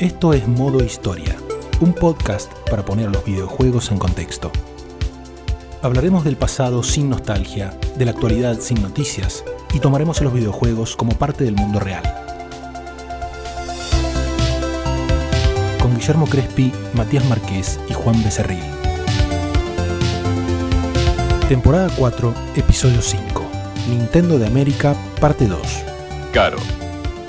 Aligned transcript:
Esto 0.00 0.32
es 0.32 0.48
Modo 0.48 0.82
Historia, 0.82 1.36
un 1.80 1.92
podcast 1.92 2.50
para 2.70 2.84
poner 2.84 3.10
los 3.10 3.22
videojuegos 3.22 3.90
en 3.90 3.98
contexto. 3.98 4.50
Hablaremos 5.82 6.24
del 6.24 6.36
pasado 6.36 6.82
sin 6.82 7.10
nostalgia, 7.10 7.74
de 7.98 8.06
la 8.06 8.12
actualidad 8.12 8.60
sin 8.60 8.80
noticias 8.80 9.44
y 9.74 9.78
tomaremos 9.78 10.20
a 10.20 10.24
los 10.24 10.32
videojuegos 10.32 10.96
como 10.96 11.12
parte 11.12 11.44
del 11.44 11.54
mundo 11.54 11.80
real. 11.80 12.02
Con 15.82 15.94
Guillermo 15.94 16.26
Crespi, 16.26 16.72
Matías 16.94 17.26
Marqués 17.26 17.78
y 17.88 17.92
Juan 17.92 18.22
Becerril. 18.24 18.79
Temporada 21.50 21.90
4, 21.96 22.32
Episodio 22.54 23.02
5. 23.02 23.42
Nintendo 23.88 24.38
de 24.38 24.46
América, 24.46 24.94
parte 25.20 25.48
2. 25.48 25.60
Caro, 26.32 26.58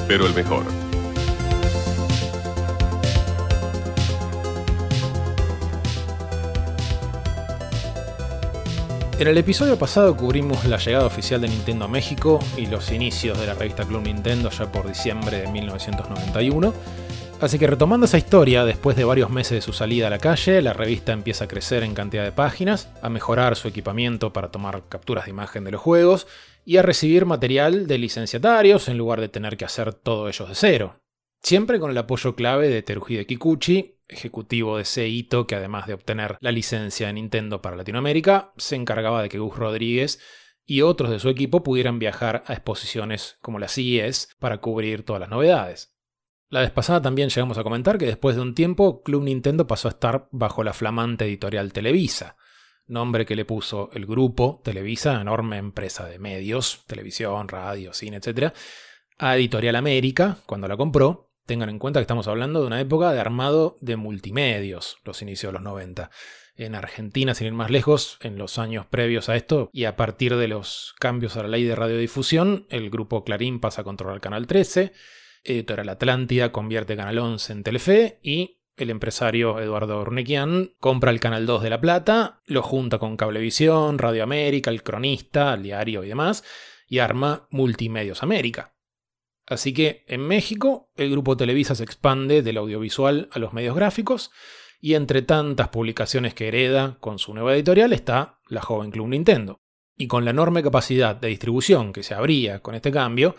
pero 0.07 0.27
el 0.27 0.35
mejor. 0.35 0.63
En 9.17 9.27
el 9.27 9.39
episodio 9.39 9.79
pasado 9.79 10.15
cubrimos 10.15 10.65
la 10.65 10.77
llegada 10.77 11.07
oficial 11.07 11.41
de 11.41 11.47
Nintendo 11.47 11.85
a 11.85 11.87
México 11.87 12.37
y 12.55 12.67
los 12.67 12.91
inicios 12.91 13.39
de 13.39 13.47
la 13.47 13.55
revista 13.55 13.85
Club 13.85 14.03
Nintendo 14.03 14.51
ya 14.51 14.71
por 14.71 14.87
diciembre 14.87 15.39
de 15.39 15.47
1991. 15.47 16.73
Así 17.41 17.57
que 17.57 17.65
retomando 17.65 18.05
esa 18.05 18.19
historia, 18.19 18.65
después 18.65 18.95
de 18.95 19.03
varios 19.03 19.31
meses 19.31 19.53
de 19.53 19.61
su 19.61 19.73
salida 19.73 20.05
a 20.05 20.09
la 20.11 20.19
calle, 20.19 20.61
la 20.61 20.73
revista 20.73 21.11
empieza 21.11 21.45
a 21.45 21.47
crecer 21.47 21.81
en 21.81 21.95
cantidad 21.95 22.23
de 22.23 22.31
páginas, 22.31 22.93
a 23.01 23.09
mejorar 23.09 23.55
su 23.55 23.67
equipamiento 23.67 24.31
para 24.31 24.51
tomar 24.51 24.87
capturas 24.87 25.25
de 25.25 25.31
imagen 25.31 25.63
de 25.63 25.71
los 25.71 25.81
juegos 25.81 26.27
y 26.65 26.77
a 26.77 26.83
recibir 26.83 27.25
material 27.25 27.87
de 27.87 27.97
licenciatarios 27.97 28.87
en 28.89 28.99
lugar 28.99 29.19
de 29.21 29.27
tener 29.27 29.57
que 29.57 29.65
hacer 29.65 29.91
todo 29.91 30.29
ellos 30.29 30.49
de 30.49 30.53
cero. 30.53 31.01
Siempre 31.41 31.79
con 31.79 31.89
el 31.89 31.97
apoyo 31.97 32.35
clave 32.35 32.69
de 32.69 32.83
Teruhide 32.83 33.25
Kikuchi, 33.25 33.97
ejecutivo 34.07 34.77
de 34.77 34.85
Seito, 34.85 35.47
que 35.47 35.55
además 35.55 35.87
de 35.87 35.95
obtener 35.95 36.37
la 36.41 36.51
licencia 36.51 37.07
de 37.07 37.13
Nintendo 37.13 37.59
para 37.59 37.75
Latinoamérica, 37.75 38.53
se 38.57 38.75
encargaba 38.75 39.23
de 39.23 39.29
que 39.29 39.39
Gus 39.39 39.55
Rodríguez 39.55 40.19
y 40.63 40.83
otros 40.83 41.09
de 41.09 41.17
su 41.17 41.29
equipo 41.29 41.63
pudieran 41.63 41.97
viajar 41.97 42.43
a 42.45 42.53
exposiciones 42.53 43.37
como 43.41 43.57
la 43.57 43.67
CES 43.67 44.29
para 44.37 44.59
cubrir 44.59 45.01
todas 45.01 45.21
las 45.21 45.29
novedades. 45.29 45.91
La 46.51 46.59
vez 46.59 46.69
pasada 46.69 47.01
también 47.01 47.29
llegamos 47.29 47.57
a 47.57 47.63
comentar 47.63 47.97
que 47.97 48.05
después 48.05 48.35
de 48.35 48.41
un 48.41 48.53
tiempo 48.53 49.03
Club 49.03 49.23
Nintendo 49.23 49.65
pasó 49.65 49.87
a 49.87 49.91
estar 49.91 50.27
bajo 50.31 50.65
la 50.65 50.73
flamante 50.73 51.23
editorial 51.23 51.71
Televisa, 51.71 52.35
nombre 52.87 53.25
que 53.25 53.37
le 53.37 53.45
puso 53.45 53.89
el 53.93 54.05
grupo 54.05 54.61
Televisa, 54.61 55.21
enorme 55.21 55.57
empresa 55.57 56.05
de 56.07 56.19
medios, 56.19 56.83
televisión, 56.87 57.47
radio, 57.47 57.93
cine, 57.93 58.17
etc., 58.17 58.53
a 59.17 59.37
Editorial 59.37 59.77
América, 59.77 60.39
cuando 60.45 60.67
la 60.67 60.75
compró, 60.75 61.31
Tengan 61.45 61.69
en 61.69 61.79
cuenta 61.79 61.99
que 61.99 62.03
estamos 62.03 62.27
hablando 62.27 62.61
de 62.61 62.67
una 62.67 62.79
época 62.79 63.11
de 63.11 63.19
armado 63.19 63.77
de 63.81 63.95
multimedios, 63.95 64.97
los 65.03 65.21
inicios 65.21 65.51
de 65.51 65.53
los 65.53 65.63
90. 65.63 66.11
En 66.55 66.75
Argentina, 66.75 67.33
sin 67.33 67.47
ir 67.47 67.53
más 67.53 67.71
lejos, 67.71 68.19
en 68.21 68.37
los 68.37 68.59
años 68.59 68.85
previos 68.85 69.27
a 69.27 69.35
esto, 69.35 69.69
y 69.73 69.85
a 69.85 69.95
partir 69.95 70.35
de 70.35 70.47
los 70.47 70.93
cambios 70.99 71.35
a 71.37 71.41
la 71.41 71.49
ley 71.49 71.63
de 71.63 71.75
radiodifusión, 71.75 72.67
el 72.69 72.89
grupo 72.89 73.23
Clarín 73.23 73.59
pasa 73.59 73.81
a 73.81 73.83
controlar 73.83 74.21
Canal 74.21 74.47
13, 74.47 74.93
Editorial 75.43 75.89
Atlántida 75.89 76.51
convierte 76.51 76.95
Canal 76.95 77.17
11 77.17 77.53
en 77.53 77.63
Telefe 77.63 78.19
y 78.21 78.59
el 78.77 78.89
empresario 78.89 79.59
Eduardo 79.59 79.99
Urnequian 80.01 80.73
compra 80.79 81.11
el 81.11 81.19
Canal 81.19 81.45
2 81.45 81.63
de 81.63 81.69
La 81.69 81.81
Plata, 81.81 82.41
lo 82.45 82.63
junta 82.63 82.99
con 82.99 83.17
Cablevisión, 83.17 83.97
Radio 83.99 84.23
América, 84.23 84.71
El 84.71 84.83
Cronista, 84.83 85.53
El 85.53 85.63
Diario 85.63 86.03
y 86.03 86.07
demás, 86.07 86.43
y 86.87 86.99
arma 86.99 87.47
Multimedios 87.51 88.23
América. 88.23 88.75
Así 89.45 89.73
que 89.73 90.05
en 90.07 90.21
México 90.21 90.91
el 90.95 91.11
grupo 91.11 91.35
Televisa 91.35 91.75
se 91.75 91.83
expande 91.83 92.41
del 92.41 92.57
audiovisual 92.57 93.29
a 93.31 93.39
los 93.39 93.53
medios 93.53 93.75
gráficos 93.75 94.31
y 94.79 94.95
entre 94.95 95.21
tantas 95.21 95.69
publicaciones 95.69 96.33
que 96.33 96.47
hereda 96.47 96.97
con 96.99 97.19
su 97.19 97.33
nueva 97.33 97.53
editorial 97.53 97.93
está 97.93 98.39
la 98.47 98.61
joven 98.61 98.91
Club 98.91 99.09
Nintendo. 99.09 99.61
Y 99.95 100.07
con 100.07 100.25
la 100.25 100.31
enorme 100.31 100.63
capacidad 100.63 101.15
de 101.15 101.27
distribución 101.27 101.93
que 101.93 102.01
se 102.01 102.15
abría 102.15 102.61
con 102.61 102.73
este 102.73 102.91
cambio, 102.91 103.35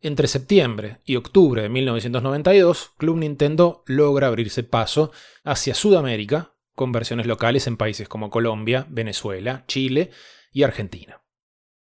entre 0.00 0.28
septiembre 0.28 0.98
y 1.04 1.16
octubre 1.16 1.62
de 1.62 1.68
1992, 1.68 2.92
Club 2.96 3.18
Nintendo 3.18 3.82
logra 3.86 4.28
abrirse 4.28 4.62
paso 4.62 5.12
hacia 5.44 5.74
Sudamérica 5.74 6.52
con 6.74 6.92
versiones 6.92 7.26
locales 7.26 7.66
en 7.66 7.76
países 7.76 8.08
como 8.08 8.30
Colombia, 8.30 8.86
Venezuela, 8.88 9.64
Chile 9.66 10.10
y 10.52 10.62
Argentina. 10.62 11.20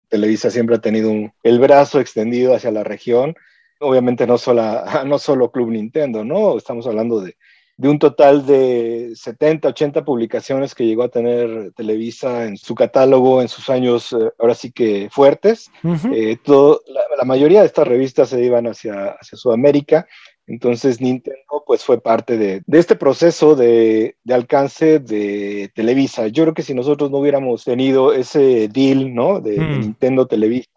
Televisa 0.08 0.50
siempre 0.50 0.78
ha 0.78 0.82
tenido 0.82 1.12
el 1.44 1.60
brazo 1.60 2.00
extendido 2.00 2.56
hacia 2.56 2.72
la 2.72 2.84
región 2.84 3.36
Obviamente 3.80 4.26
no, 4.26 4.36
no 5.06 5.20
solo 5.20 5.52
Club 5.52 5.70
Nintendo, 5.72 6.24
¿no? 6.24 6.58
Estamos 6.58 6.88
hablando 6.88 7.22
de, 7.22 7.38
un 7.86 8.00
total 8.00 8.46
de 8.46 9.12
70, 9.14 9.68
80 9.68 10.04
publicaciones 10.04 10.74
que 10.74 10.86
llegó 10.86 11.04
a 11.04 11.10
tener 11.10 11.72
Televisa 11.74 12.46
en 12.46 12.58
su 12.58 12.74
catálogo 12.74 13.42
en 13.42 13.50
sus 13.50 13.70
años, 13.70 14.14
eh, 14.14 14.32
ahora 14.40 14.56
sí 14.56 14.72
que 14.72 15.10
fuertes. 15.12 15.70
Eh, 16.12 16.38
la, 16.48 17.26
mayoría 17.26 17.62
de 17.62 17.68
estas 17.68 17.88
revistas 17.88 18.30
se 18.30 18.44
iban 18.44 18.66
hacia, 18.66 19.10
hacia 19.20 19.38
Sudamérica, 19.38 20.08
entonces 20.48 21.02
Nintendo 21.02 21.64
pues 21.66 21.84
fue 21.84 22.02
parte 22.02 22.38
de, 22.38 22.64
este 22.72 22.96
proceso 22.96 23.56
de, 23.56 24.16
alcance 24.30 25.00
de 25.00 25.70
Televisa. 25.76 26.28
Yo 26.28 26.44
creo 26.46 26.54
que 26.56 26.64
si 26.64 26.74
nosotros 26.74 27.12
no 27.12 27.18
hubiéramos 27.18 27.64
tenido 27.64 28.14
ese 28.14 28.70
deal, 28.70 29.14
¿no? 29.14 29.40
De, 29.40 29.52
de 29.52 29.60
mm. 29.60 29.80
Nintendo 29.82 30.26
Televisa 30.26 30.72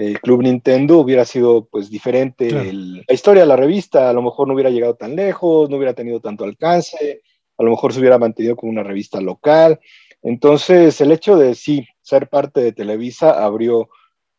el 0.00 0.20
Club 0.20 0.42
Nintendo 0.42 0.98
hubiera 0.98 1.24
sido 1.24 1.66
pues 1.66 1.90
diferente. 1.90 2.50
la 2.50 3.12
historia 3.12 3.42
de 3.42 3.48
la 3.48 3.56
revista 3.56 4.08
a 4.08 4.12
lo 4.12 4.22
mejor 4.22 4.48
no 4.48 4.54
hubiera 4.54 4.70
llegado 4.70 4.94
tan 4.94 5.14
lejos, 5.14 5.68
no 5.68 5.76
hubiera 5.76 5.94
tenido 5.94 6.20
tanto 6.20 6.44
alcance, 6.44 7.22
a 7.58 7.62
lo 7.62 7.70
mejor 7.70 7.92
se 7.92 8.00
hubiera 8.00 8.18
mantenido 8.18 8.56
como 8.56 8.72
una 8.72 8.82
revista 8.82 9.20
local. 9.20 9.78
Entonces, 10.22 11.00
el 11.00 11.12
hecho 11.12 11.36
de 11.36 11.54
sí 11.54 11.86
ser 12.00 12.28
parte 12.28 12.60
de 12.60 12.72
Televisa 12.72 13.44
abrió 13.44 13.90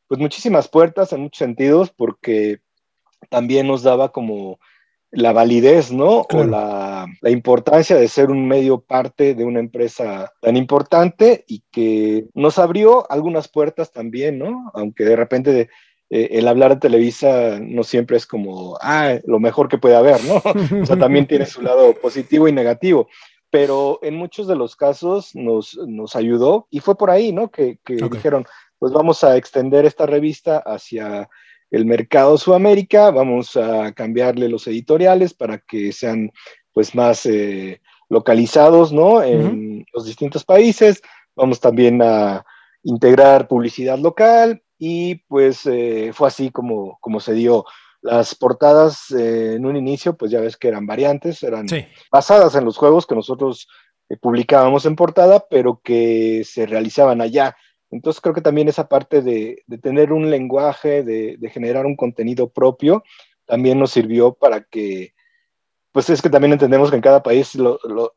pues 0.07 0.19
muchísimas 0.19 0.67
puertas 0.67 1.13
en 1.13 1.21
muchos 1.21 1.37
sentidos 1.37 1.91
porque 1.91 2.59
también 3.29 3.67
nos 3.67 3.83
daba 3.83 4.11
como 4.11 4.59
la 5.11 5.33
validez, 5.33 5.91
¿no? 5.91 6.21
O 6.21 6.43
la, 6.43 7.05
importancia 7.23 7.97
de 7.97 8.07
ser 8.07 8.31
un 8.31 8.47
medio 8.47 8.79
parte 8.79 9.35
de 9.35 9.43
una 9.43 9.59
empresa 9.59 10.31
tan 10.41 10.55
importante 10.55 11.43
y 11.47 11.63
que 11.71 12.27
nos 12.33 12.57
abrió 12.57 13.09
algunas 13.11 13.49
puertas 13.49 13.91
también, 13.91 14.39
¿no? 14.39 14.71
Aunque 14.73 15.03
de 15.03 15.15
repente 15.17 15.69
eh, 16.09 16.29
el 16.31 16.47
hablar 16.47 16.75
de 16.75 16.79
Televisa 16.79 17.59
no 17.59 17.83
siempre 17.83 18.17
es 18.17 18.25
como, 18.25 18.77
ah, 18.81 19.17
lo 19.25 19.39
mejor 19.39 19.67
que 19.67 19.77
puede 19.77 19.95
haber, 19.95 20.23
¿no? 20.23 20.41
o 20.81 20.85
sea, 20.85 20.97
también 20.97 21.27
tiene 21.27 21.45
su 21.45 21.61
lado 21.61 21.93
positivo 21.93 22.47
y 22.47 22.53
negativo. 22.53 23.09
Pero 23.49 23.99
en 24.01 24.15
muchos 24.15 24.47
de 24.47 24.55
los 24.55 24.77
casos 24.77 25.35
nos, 25.35 25.77
nos 25.85 26.15
ayudó 26.15 26.67
y 26.69 26.79
fue 26.79 26.97
por 26.97 27.11
ahí, 27.11 27.33
¿no? 27.33 27.51
Que, 27.51 27.79
que 27.83 27.95
dijeron, 27.95 28.45
pues 28.79 28.93
vamos 28.93 29.25
a 29.25 29.35
extender 29.35 29.85
esta 29.85 30.05
revista 30.05 30.57
hacia 30.57 31.29
el 31.71 31.85
mercado 31.85 32.37
Sudamérica, 32.37 33.11
vamos 33.11 33.55
a 33.55 33.93
cambiarle 33.93 34.49
los 34.49 34.67
editoriales 34.67 35.33
para 35.33 35.57
que 35.57 35.93
sean 35.93 36.31
pues 36.73 36.93
más 36.93 37.25
eh, 37.25 37.81
localizados, 38.09 38.91
¿no? 38.91 39.23
En 39.23 39.85
los 39.93 40.05
distintos 40.05 40.43
países, 40.43 41.01
vamos 41.33 41.61
también 41.61 42.01
a 42.01 42.45
integrar 42.83 43.47
publicidad 43.47 43.97
local 43.97 44.61
y 44.77 45.15
pues 45.27 45.65
eh, 45.65 46.11
fue 46.13 46.27
así 46.27 46.51
como, 46.51 46.97
como 46.99 47.19
se 47.19 47.33
dio. 47.33 47.65
Las 48.03 48.33
portadas 48.33 49.11
eh, 49.11 49.53
en 49.53 49.65
un 49.65 49.75
inicio, 49.75 50.17
pues 50.17 50.31
ya 50.31 50.39
ves 50.39 50.57
que 50.57 50.67
eran 50.67 50.87
variantes, 50.87 51.43
eran 51.43 51.67
basadas 52.11 52.55
en 52.55 52.65
los 52.65 52.75
juegos 52.75 53.05
que 53.05 53.13
nosotros 53.13 53.67
publicábamos 54.19 54.87
en 54.87 54.95
portada, 54.95 55.45
pero 55.49 55.81
que 55.83 56.41
se 56.43 56.65
realizaban 56.65 57.21
allá 57.21 57.55
entonces 57.91 58.21
creo 58.21 58.33
que 58.33 58.41
también 58.41 58.69
esa 58.69 58.87
parte 58.87 59.21
de, 59.21 59.63
tener 59.81 60.13
un 60.13 60.29
lenguaje, 60.31 61.03
de, 61.03 61.37
generar 61.51 61.85
un 61.85 61.95
contenido 61.95 62.49
propio, 62.49 63.03
también 63.45 63.79
nos 63.79 63.91
sirvió 63.91 64.33
para 64.33 64.63
que, 64.63 65.13
pues 65.91 66.09
es 66.09 66.21
que 66.21 66.29
también 66.29 66.53
entendemos 66.53 66.89
que 66.89 66.95
en 66.95 67.01
cada 67.01 67.21
país 67.21 67.53
eh, 67.55 67.61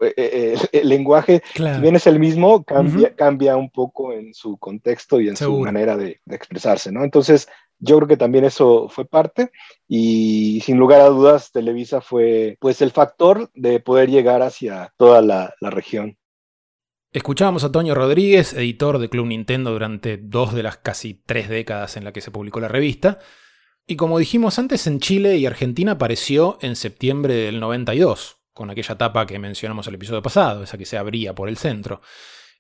eh, 0.01 0.15
eh, 0.17 0.59
el 0.73 0.89
lenguaje, 0.89 1.43
si 1.55 1.81
bien 1.81 1.97
es 1.97 2.07
el 2.07 2.21
mismo, 2.21 2.63
cambia, 2.63 3.17
cambia 3.17 3.57
un 3.57 3.69
poco 3.69 4.13
en 4.13 4.33
su 4.33 4.57
contexto 4.59 5.21
y 5.21 5.29
en 5.29 5.37
su 5.37 5.59
manera 5.59 5.97
de, 5.97 6.21
expresarse, 6.31 6.93
¿no? 6.93 7.03
Entonces 7.03 7.49
yo 7.81 7.97
creo 7.97 8.09
que 8.09 8.17
también 8.17 8.45
eso 8.45 8.89
fue 8.89 9.05
parte 9.05 9.51
y 9.89 10.61
sin 10.65 10.79
lugar 10.79 11.01
a 11.01 11.09
dudas 11.09 11.51
Televisa 11.51 12.01
fue 12.01 12.57
pues 12.61 12.81
el 12.81 12.93
factor 12.93 13.51
de 13.55 13.81
poder 13.81 14.09
llegar 14.09 14.43
hacia 14.43 14.95
toda 14.97 15.21
la 15.21 15.53
región. 15.61 16.17
Escuchábamos 17.15 17.63
a 17.63 17.71
Toño 17.71 17.95
Rodríguez, 17.95 18.55
editor 18.55 18.99
de 18.99 19.09
Club 19.09 19.27
Nintendo 19.27 19.71
durante 19.71 20.17
dos 20.17 20.53
de 20.53 20.65
las 20.65 20.79
casi 20.79 21.15
tres 21.15 21.49
décadas 21.49 21.97
en 21.97 22.03
la 22.03 22.13
que 22.13 22.21
se 22.21 22.33
publicó 22.33 22.59
la 22.59 22.67
revista. 22.67 23.21
Y 23.87 23.95
como 23.95 24.19
dijimos 24.19 24.59
antes, 24.59 24.89
en 24.89 24.99
Chile 24.99 25.37
y 25.37 25.47
Argentina 25.47 25.93
apareció 25.93 26.59
en 26.61 26.75
septiembre 26.75 27.35
del 27.35 27.61
92, 27.61 28.39
con 28.53 28.69
aquella 28.69 28.99
tapa 28.99 29.27
que 29.27 29.39
mencionamos 29.39 29.87
el 29.87 29.95
episodio 29.95 30.23
pasado, 30.23 30.65
esa 30.65 30.77
que 30.77 30.87
se 30.87 30.99
abría 30.99 31.37
por 31.37 31.49
el 31.49 31.57
centro. 31.57 32.01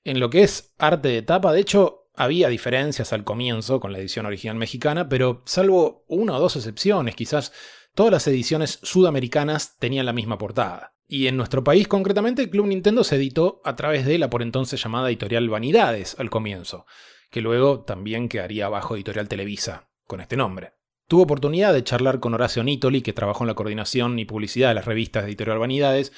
En 0.05 0.21
lo 0.21 0.31
que 0.31 0.45
es 0.45 0.73
arte 0.79 1.09
de 1.09 1.23
tapa, 1.23 1.53
de 1.53 1.59
hecho, 1.59 2.07
había 2.15 2.49
diferencias 2.49 3.13
al 3.13 3.25
comienzo 3.25 3.81
con 3.81 3.91
la 3.91 3.99
edición 3.99 4.25
original 4.25 4.57
mexicana, 4.57 5.09
pero 5.09 5.43
salvo 5.47 6.05
una 6.07 6.37
o 6.37 6.41
dos 6.41 6.55
excepciones, 6.55 7.17
quizás 7.17 7.53
todas 7.93 8.13
las 8.13 8.29
ediciones 8.29 8.79
sudamericanas 8.85 9.77
tenían 9.81 10.07
la 10.07 10.13
misma 10.13 10.39
portada. 10.39 10.94
Y 11.07 11.27
en 11.27 11.37
nuestro 11.37 11.63
país 11.63 11.87
concretamente, 11.87 12.49
Club 12.49 12.67
Nintendo 12.67 13.05
se 13.05 13.17
editó 13.17 13.61
a 13.65 13.77
través 13.77 14.07
de 14.07 14.19
la 14.19 14.31
por 14.31 14.43
entonces 14.43 14.83
llamada 14.83 15.09
editorial 15.09 15.49
Vanidades 15.49 16.17
al 16.19 16.31
comienzo, 16.31 16.87
que 17.31 17.43
luego 17.43 17.81
también 17.81 18.29
quedaría 18.29 18.69
bajo 18.69 18.97
editorial 18.97 19.29
Televisa, 19.29 19.91
con 20.07 20.21
este 20.21 20.37
nombre. 20.37 20.73
Tuve 21.07 21.25
oportunidad 21.25 21.75
de 21.75 21.85
charlar 21.85 22.21
con 22.21 22.33
Horacio 22.33 22.65
Nítoli, 22.65 23.03
que 23.03 23.13
trabajó 23.13 23.45
en 23.45 23.49
la 23.49 23.55
coordinación 23.55 24.19
y 24.19 24.25
publicidad 24.25 24.69
de 24.69 24.75
las 24.75 24.87
revistas 24.87 25.25
de 25.25 25.31
editorial 25.31 25.59
Vanidades, 25.59 26.13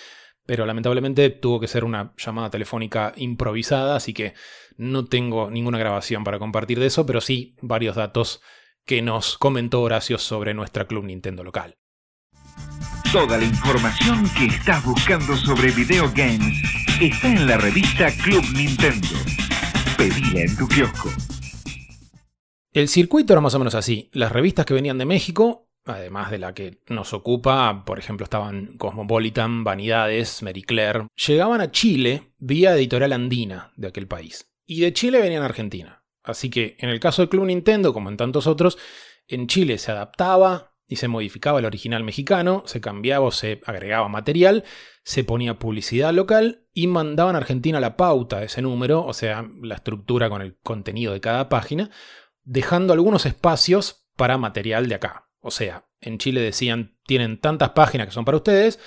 pero 0.47 0.65
lamentablemente 0.65 1.29
tuvo 1.31 1.59
que 1.59 1.67
ser 1.67 1.85
una 1.85 2.15
llamada 2.17 2.50
telefónica 2.50 3.12
improvisada, 3.17 3.97
así 3.97 4.15
que 4.15 4.35
no 4.77 5.06
tengo 5.06 5.50
ninguna 5.50 5.79
grabación 5.79 6.23
para 6.23 6.38
compartir 6.38 6.79
de 6.79 6.87
eso, 6.87 7.05
pero 7.05 7.21
sí 7.21 7.56
varios 7.61 7.97
datos 7.97 8.41
que 8.85 9.03
nos 9.03 9.37
comentó 9.38 9.83
Horacio 9.83 10.19
sobre 10.19 10.55
nuestra 10.55 10.87
Club 10.87 11.05
Nintendo 11.05 11.43
local. 11.43 11.77
Toda 13.17 13.39
la 13.39 13.47
información 13.47 14.29
que 14.37 14.45
estás 14.45 14.85
buscando 14.85 15.35
sobre 15.39 15.71
video 15.71 16.13
games 16.15 16.63
está 17.01 17.29
en 17.29 17.47
la 17.47 17.57
revista 17.57 18.11
Club 18.23 18.45
Nintendo. 18.55 19.09
Pedila 19.97 20.43
en 20.43 20.55
tu 20.55 20.69
kiosco. 20.69 21.09
El 22.75 22.89
circuito 22.89 23.33
era 23.33 23.41
más 23.41 23.55
o 23.55 23.59
menos 23.59 23.75
así. 23.75 24.11
Las 24.13 24.33
revistas 24.33 24.67
que 24.67 24.75
venían 24.75 24.99
de 24.99 25.07
México, 25.07 25.71
además 25.87 26.31
de 26.31 26.37
la 26.37 26.53
que 26.53 26.83
nos 26.89 27.15
ocupa, 27.15 27.87
por 27.87 27.99
ejemplo, 27.99 28.25
estaban 28.25 28.77
Cosmopolitan, 28.77 29.65
Vanidades, 29.65 30.43
Marie 30.43 30.65
Claire, 30.65 31.07
llegaban 31.27 31.62
a 31.62 31.71
Chile 31.71 32.35
vía 32.37 32.75
editorial 32.75 33.15
andina 33.15 33.73
de 33.77 33.89
aquel 33.89 34.07
país. 34.07 34.51
Y 34.67 34.81
de 34.83 34.93
Chile 34.93 35.23
venían 35.23 35.43
a 35.43 35.47
Argentina. 35.47 36.05
Así 36.23 36.51
que 36.51 36.77
en 36.81 36.91
el 36.91 37.01
caso 37.01 37.23
del 37.23 37.31
Club 37.31 37.47
Nintendo, 37.47 37.95
como 37.95 38.11
en 38.11 38.19
tantos 38.19 38.47
otros, 38.47 38.77
en 39.27 39.47
Chile 39.47 39.79
se 39.79 39.91
adaptaba 39.91 40.75
y 40.87 40.97
se 40.97 41.09
modificaba 41.09 41.59
el 41.59 41.65
original 41.65 42.05
mexicano, 42.05 42.62
se 42.67 42.81
cambiaba 42.81 43.27
o 43.27 43.33
se 43.33 43.61
agregaba 43.67 44.09
material, 44.09 44.65
se 45.03 45.25
ponía 45.25 45.59
publicidad 45.59 46.12
local 46.12 46.67
y 46.73 46.87
mandaban 46.87 47.35
a 47.35 47.38
Argentina 47.38 47.81
la 47.81 47.97
pauta 47.97 48.41
de 48.41 48.47
ese 48.47 48.62
número, 48.62 49.05
o 49.05 49.12
sea, 49.12 49.49
la 49.62 49.77
estructura 49.77 50.29
con 50.29 50.43
el 50.43 50.56
contenido 50.59 51.12
de 51.12 51.21
cada 51.21 51.49
página, 51.49 51.91
dejando 52.44 52.93
algunos 52.93 53.27
espacios 53.27 54.06
para 54.17 54.38
material 54.38 54.88
de 54.88 54.94
acá. 54.94 55.29
O 55.41 55.50
sea, 55.50 55.87
en 56.00 56.19
Chile 56.19 56.41
decían, 56.41 56.99
tienen 57.05 57.41
tantas 57.41 57.71
páginas 57.71 58.06
que 58.06 58.12
son 58.12 58.25
para 58.25 58.37
ustedes, 58.37 58.79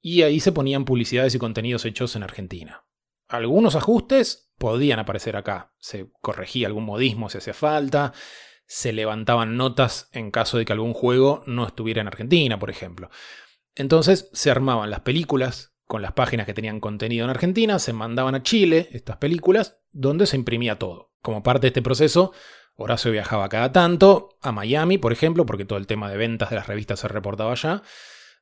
y 0.00 0.22
ahí 0.22 0.40
se 0.40 0.52
ponían 0.52 0.84
publicidades 0.84 1.34
y 1.34 1.38
contenidos 1.38 1.84
hechos 1.84 2.16
en 2.16 2.22
Argentina. 2.22 2.84
Algunos 3.28 3.76
ajustes 3.76 4.52
podían 4.58 4.98
aparecer 4.98 5.36
acá. 5.36 5.72
Se 5.78 6.10
corregía 6.20 6.66
algún 6.66 6.84
modismo 6.84 7.30
si 7.30 7.38
hacía 7.38 7.54
falta, 7.54 8.12
se 8.72 8.94
levantaban 8.94 9.58
notas 9.58 10.08
en 10.12 10.30
caso 10.30 10.56
de 10.56 10.64
que 10.64 10.72
algún 10.72 10.94
juego 10.94 11.42
no 11.44 11.66
estuviera 11.66 12.00
en 12.00 12.06
Argentina, 12.06 12.58
por 12.58 12.70
ejemplo. 12.70 13.10
Entonces 13.74 14.30
se 14.32 14.50
armaban 14.50 14.88
las 14.88 15.00
películas 15.00 15.74
con 15.84 16.00
las 16.00 16.12
páginas 16.12 16.46
que 16.46 16.54
tenían 16.54 16.80
contenido 16.80 17.24
en 17.24 17.30
Argentina, 17.30 17.78
se 17.78 17.92
mandaban 17.92 18.34
a 18.34 18.42
Chile 18.42 18.88
estas 18.92 19.18
películas, 19.18 19.76
donde 19.90 20.24
se 20.24 20.36
imprimía 20.36 20.78
todo. 20.78 21.12
Como 21.20 21.42
parte 21.42 21.66
de 21.66 21.68
este 21.68 21.82
proceso, 21.82 22.32
Horacio 22.74 23.12
viajaba 23.12 23.50
cada 23.50 23.72
tanto, 23.72 24.38
a 24.40 24.52
Miami, 24.52 24.96
por 24.96 25.12
ejemplo, 25.12 25.44
porque 25.44 25.66
todo 25.66 25.78
el 25.78 25.86
tema 25.86 26.10
de 26.10 26.16
ventas 26.16 26.48
de 26.48 26.56
las 26.56 26.66
revistas 26.66 27.00
se 27.00 27.08
reportaba 27.08 27.52
allá, 27.52 27.82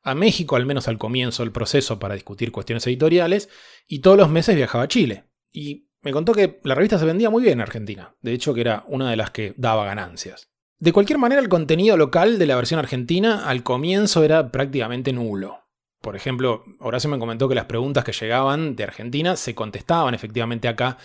a 0.04 0.14
México, 0.14 0.54
al 0.54 0.64
menos 0.64 0.86
al 0.86 0.98
comienzo 0.98 1.42
del 1.42 1.50
proceso, 1.50 1.98
para 1.98 2.14
discutir 2.14 2.52
cuestiones 2.52 2.86
editoriales, 2.86 3.48
y 3.88 3.98
todos 3.98 4.16
los 4.16 4.30
meses 4.30 4.54
viajaba 4.54 4.84
a 4.84 4.88
Chile. 4.88 5.24
Y 5.50 5.89
me 6.02 6.12
contó 6.12 6.32
que 6.32 6.60
la 6.64 6.74
revista 6.74 6.98
se 6.98 7.04
vendía 7.04 7.30
muy 7.30 7.42
bien 7.42 7.54
en 7.54 7.62
Argentina, 7.62 8.14
de 8.20 8.32
hecho 8.32 8.54
que 8.54 8.62
era 8.62 8.84
una 8.86 9.10
de 9.10 9.16
las 9.16 9.30
que 9.30 9.54
daba 9.56 9.84
ganancias. 9.84 10.50
De 10.78 10.92
cualquier 10.92 11.18
manera, 11.18 11.42
el 11.42 11.50
contenido 11.50 11.96
local 11.98 12.38
de 12.38 12.46
la 12.46 12.56
versión 12.56 12.80
argentina 12.80 13.46
al 13.46 13.62
comienzo 13.62 14.24
era 14.24 14.50
prácticamente 14.50 15.12
nulo. 15.12 15.58
Por 16.00 16.16
ejemplo, 16.16 16.64
Horacio 16.78 17.10
me 17.10 17.18
comentó 17.18 17.48
que 17.48 17.54
las 17.54 17.66
preguntas 17.66 18.04
que 18.04 18.12
llegaban 18.12 18.74
de 18.76 18.84
Argentina 18.84 19.36
se 19.36 19.54
contestaban 19.54 20.14
efectivamente 20.14 20.68
acá, 20.68 20.96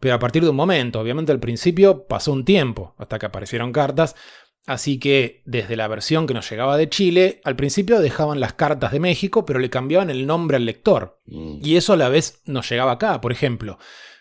pero 0.00 0.16
a 0.16 0.18
partir 0.18 0.42
de 0.42 0.48
un 0.48 0.56
momento, 0.56 0.98
obviamente 0.98 1.30
al 1.30 1.38
principio 1.38 2.08
pasó 2.08 2.32
un 2.32 2.44
tiempo 2.44 2.96
hasta 2.98 3.20
que 3.20 3.26
aparecieron 3.26 3.70
cartas, 3.70 4.16
así 4.66 4.98
que 4.98 5.42
desde 5.44 5.76
la 5.76 5.86
versión 5.86 6.26
que 6.26 6.34
nos 6.34 6.50
llegaba 6.50 6.76
de 6.76 6.88
Chile, 6.88 7.40
al 7.44 7.54
principio 7.54 8.00
dejaban 8.00 8.40
las 8.40 8.54
cartas 8.54 8.90
de 8.90 8.98
México, 8.98 9.46
pero 9.46 9.60
le 9.60 9.70
cambiaban 9.70 10.10
el 10.10 10.26
nombre 10.26 10.56
al 10.56 10.66
lector. 10.66 11.20
Mm. 11.26 11.60
Y 11.62 11.76
eso 11.76 11.92
a 11.92 11.96
la 11.96 12.08
vez 12.08 12.42
nos 12.46 12.68
llegaba 12.68 12.92
acá, 12.92 13.20
por 13.20 13.30
ejemplo. 13.30 13.78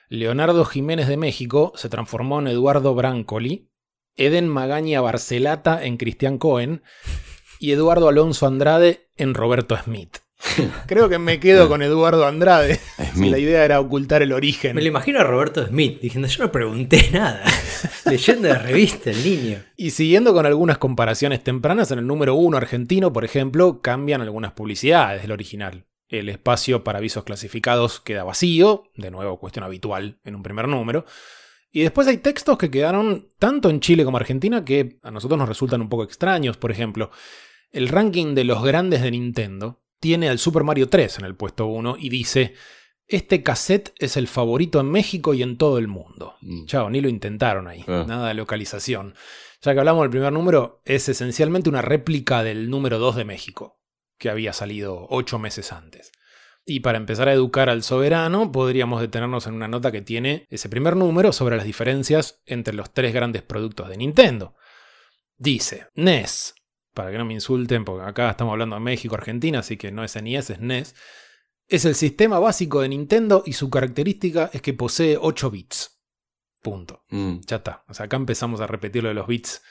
Leonardo 0.09 0.65
Jiménez 0.65 1.07
de 1.07 1.17
México 1.17 1.71
se 1.75 1.87
transformó 1.87 2.39
en 2.39 2.47
Eduardo 2.47 2.95
Brancoli, 2.95 3.69
Eden 4.15 4.49
Magaña 4.49 5.01
Barcelata 5.01 5.85
en 5.85 5.97
Cristian 5.97 6.39
Cohen 6.39 6.81
y 7.59 7.73
Eduardo 7.73 8.09
Alonso 8.09 8.47
Andrade 8.47 9.07
en 9.17 9.35
Roberto 9.35 9.77
Smith. 9.77 10.17
Creo 10.87 11.09
que 11.09 11.19
me 11.19 11.39
quedo 11.39 11.67
con 11.67 11.83
Eduardo 11.83 12.25
Andrade. 12.25 12.79
La 13.17 13.37
idea 13.37 13.63
era 13.63 13.79
ocultar 13.79 14.23
el 14.23 14.33
origen. 14.33 14.75
Me 14.75 14.81
lo 14.81 14.87
imagino 14.87 15.19
a 15.19 15.23
Roberto 15.23 15.67
Smith 15.67 15.99
diciendo: 16.01 16.27
Yo 16.27 16.45
no 16.45 16.51
pregunté 16.51 17.09
nada. 17.11 17.43
Leyendo 18.05 18.47
de 18.47 18.57
revista, 18.57 19.11
el 19.11 19.23
niño. 19.23 19.59
Y 19.77 19.91
siguiendo 19.91 20.33
con 20.33 20.47
algunas 20.47 20.79
comparaciones 20.79 21.43
tempranas, 21.43 21.91
en 21.91 21.99
el 21.99 22.07
número 22.07 22.33
uno 22.33 22.57
argentino, 22.57 23.13
por 23.13 23.25
ejemplo, 23.25 23.81
cambian 23.81 24.21
algunas 24.21 24.53
publicidades 24.53 25.21
del 25.21 25.33
original 25.33 25.85
el 26.09 26.27
espacio 26.29 26.83
para 26.83 26.97
avisos 26.97 27.23
clasificados 27.23 27.99
queda 27.99 28.23
vacío, 28.23 28.83
de 28.95 29.11
nuevo 29.11 29.39
cuestión 29.39 29.63
habitual 29.63 30.19
en 30.23 30.35
un 30.35 30.43
primer 30.43 30.67
número. 30.67 31.05
Y 31.71 31.81
después 31.81 32.07
hay 32.07 32.17
textos 32.17 32.57
que 32.57 32.71
quedaron 32.71 33.27
tanto 33.37 33.69
en 33.69 33.79
Chile 33.79 34.03
como 34.03 34.17
Argentina 34.17 34.65
que 34.65 34.99
a 35.03 35.11
nosotros 35.11 35.37
nos 35.37 35.47
resultan 35.47 35.81
un 35.81 35.89
poco 35.89 36.03
extraños. 36.03 36.57
Por 36.57 36.71
ejemplo, 36.71 37.11
el 37.71 37.87
ranking 37.87 38.33
de 38.33 38.43
los 38.43 38.63
grandes 38.63 39.03
de 39.03 39.11
Nintendo 39.11 39.83
tiene 39.99 40.29
al 40.29 40.39
Super 40.39 40.63
Mario 40.63 40.89
3 40.89 41.19
en 41.19 41.25
el 41.25 41.35
puesto 41.35 41.67
1 41.67 41.97
y 41.99 42.09
dice, 42.09 42.55
este 43.05 43.43
cassette 43.43 43.93
es 43.99 44.17
el 44.17 44.27
favorito 44.27 44.79
en 44.79 44.89
México 44.89 45.35
y 45.35 45.43
en 45.43 45.57
todo 45.57 45.77
el 45.77 45.87
mundo. 45.87 46.35
Mm. 46.41 46.65
Chao, 46.65 46.89
ni 46.89 47.01
lo 47.01 47.09
intentaron 47.09 47.67
ahí, 47.67 47.83
ah. 47.87 48.05
nada 48.07 48.29
de 48.29 48.33
localización. 48.33 49.13
Ya 49.61 49.73
que 49.73 49.79
hablamos 49.79 50.01
del 50.01 50.09
primer 50.09 50.33
número, 50.33 50.81
es 50.85 51.07
esencialmente 51.07 51.69
una 51.69 51.83
réplica 51.83 52.43
del 52.43 52.69
número 52.71 52.97
2 52.97 53.17
de 53.17 53.25
México 53.25 53.78
que 54.19 54.29
había 54.29 54.53
salido 54.53 55.07
ocho 55.09 55.39
meses 55.39 55.71
antes. 55.71 56.11
Y 56.65 56.81
para 56.81 56.99
empezar 56.99 57.27
a 57.27 57.33
educar 57.33 57.69
al 57.69 57.81
soberano, 57.81 58.51
podríamos 58.51 59.01
detenernos 59.01 59.47
en 59.47 59.55
una 59.55 59.67
nota 59.67 59.91
que 59.91 60.01
tiene 60.01 60.45
ese 60.49 60.69
primer 60.69 60.95
número 60.95 61.31
sobre 61.31 61.57
las 61.57 61.65
diferencias 61.65 62.41
entre 62.45 62.75
los 62.75 62.93
tres 62.93 63.13
grandes 63.13 63.41
productos 63.41 63.89
de 63.89 63.97
Nintendo. 63.97 64.55
Dice, 65.35 65.87
NES, 65.95 66.53
para 66.93 67.11
que 67.11 67.17
no 67.17 67.25
me 67.25 67.33
insulten, 67.33 67.85
porque 67.85 68.07
acá 68.07 68.29
estamos 68.29 68.51
hablando 68.51 68.75
de 68.75 68.81
México, 68.81 69.15
Argentina, 69.15 69.59
así 69.59 69.77
que 69.77 69.91
no 69.91 70.03
es 70.03 70.15
NES, 70.21 70.49
es 70.51 70.59
NES, 70.59 70.95
es 71.67 71.85
el 71.85 71.95
sistema 71.95 72.39
básico 72.39 72.81
de 72.81 72.89
Nintendo 72.89 73.41
y 73.45 73.53
su 73.53 73.69
característica 73.69 74.49
es 74.53 74.61
que 74.61 74.73
posee 74.73 75.17
8 75.19 75.49
bits. 75.49 76.01
Punto. 76.61 77.05
Mm. 77.09 77.39
Ya 77.47 77.57
está. 77.57 77.85
O 77.87 77.93
sea, 77.93 78.07
acá 78.07 78.17
empezamos 78.17 78.59
a 78.59 78.67
repetir 78.67 79.03
lo 79.03 79.09
de 79.09 79.15
los 79.15 79.27
bits, 79.27 79.63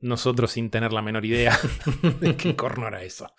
nosotros 0.00 0.52
sin 0.52 0.70
tener 0.70 0.92
la 0.92 1.00
menor 1.00 1.24
idea 1.24 1.58
de 2.20 2.36
qué 2.36 2.54
corno 2.54 2.86
era 2.86 3.02
eso. 3.02 3.32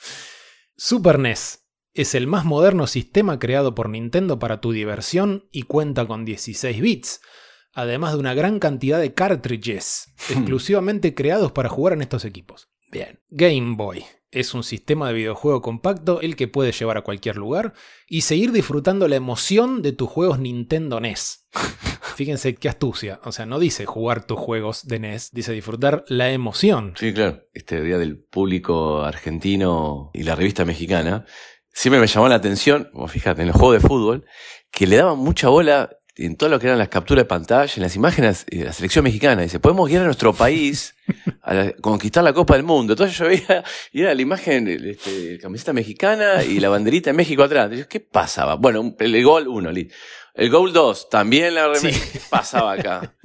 Super 0.77 1.20
NES 1.20 1.65
es 1.94 2.15
el 2.15 2.27
más 2.27 2.44
moderno 2.44 2.86
sistema 2.86 3.39
creado 3.39 3.74
por 3.74 3.88
Nintendo 3.88 4.39
para 4.39 4.60
tu 4.60 4.74
diversión 4.74 5.48
y 5.50 5.62
cuenta 5.62 6.05
con 6.05 6.25
16 6.25 6.82
bits, 6.82 7.22
además 7.72 8.12
de 8.12 8.20
una 8.20 8.34
gran 8.34 8.60
cantidad 8.60 9.00
de 9.00 9.13
cartridges 9.13 10.13
exclusivamente 10.29 11.15
creados 11.15 11.53
para 11.53 11.70
jugar 11.70 11.94
en 11.94 12.01
estos 12.01 12.25
equipos. 12.25 12.70
Bien, 12.91 13.22
Game 13.29 13.77
Boy 13.77 14.03
es 14.36 14.54
un 14.54 14.63
sistema 14.63 15.08
de 15.08 15.13
videojuego 15.13 15.62
compacto 15.62 16.20
el 16.22 16.36
que 16.36 16.50
puedes 16.50 16.77
llevar 16.77 16.98
a 16.98 17.04
cualquier 17.04 17.38
lugar 17.38 17.74
y 18.08 18.22
seguir 18.22 18.51
disfrutando 18.51 19.08
la 19.08 19.15
emoción 19.15 19.82
de 19.82 19.94
tus 19.94 20.10
juegos 20.10 20.39
Nintendo 20.39 21.00
NES. 21.00 21.48
Fíjense 22.15 22.56
qué 22.56 22.68
astucia. 22.68 23.20
O 23.24 23.32
sea, 23.32 23.46
no 23.46 23.60
dice 23.60 23.86
jugar 23.86 24.27
tus 24.27 24.38
juegos 24.38 24.86
de 24.88 25.00
NES, 25.00 25.32
dice 25.32 25.54
disfrutar 25.54 26.04
la 26.10 26.32
emoción. 26.32 26.94
Sí, 26.98 27.13
claro. 27.13 27.44
Este 27.54 27.82
día 27.82 27.98
del 27.98 28.20
público 28.20 29.04
argentino 29.04 30.12
y 30.13 30.24
la 30.24 30.36
revista 30.36 30.65
mexicana, 30.65 31.25
siempre 31.72 32.01
me 32.01 32.08
llamó 32.08 32.27
la 32.27 32.36
atención, 32.36 32.89
como 32.92 33.08
fíjate, 33.08 33.42
en 33.42 33.48
los 33.48 33.58
juegos 33.58 33.82
de 33.82 33.88
fútbol, 33.88 34.25
que 34.70 34.86
le 34.86 34.98
daban 34.98 35.18
mucha 35.18 35.48
bola 35.48 35.89
en 36.17 36.38
todo 36.38 36.50
lo 36.50 36.60
que 36.60 36.67
eran 36.67 36.79
las 36.79 36.88
capturas 36.88 37.24
de 37.24 37.27
pantalla, 37.27 37.72
en 37.75 37.81
las 37.81 37.95
imágenes 37.95 38.45
de 38.45 38.63
la 38.63 38.74
selección 38.74 39.03
mexicana. 39.03 39.41
Dice, 39.41 39.60
podemos 39.60 39.89
guiar 39.89 40.03
a 40.03 40.05
nuestro 40.05 40.34
país 40.34 40.95
a 41.43 41.72
conquistar 41.81 42.24
la 42.24 42.34
Copa 42.34 42.55
del 42.55 42.63
Mundo. 42.63 42.93
Entonces 42.93 43.17
yo 43.17 43.25
veía, 43.25 43.63
y 43.91 44.01
era 44.01 44.13
la 44.13 44.22
imagen, 44.22 44.67
este, 44.67 45.38
camiseta 45.39 45.74
mexicana 45.74 46.43
y 46.43 46.60
la 46.60 46.69
banderita 46.69 47.10
de 47.10 47.17
México 47.17 47.43
atrás. 47.43 47.86
¿qué 47.88 48.00
pasaba? 48.00 48.55
Bueno, 48.55 48.95
el, 48.98 49.24
gol 49.24 49.48
uno, 49.48 49.72
el 49.72 50.50
gol 50.50 50.72
dos, 50.72 51.10
también 51.10 51.55
la 51.55 51.72
¿Qué 51.81 51.93
pasaba 52.29 52.74
acá? 52.74 53.15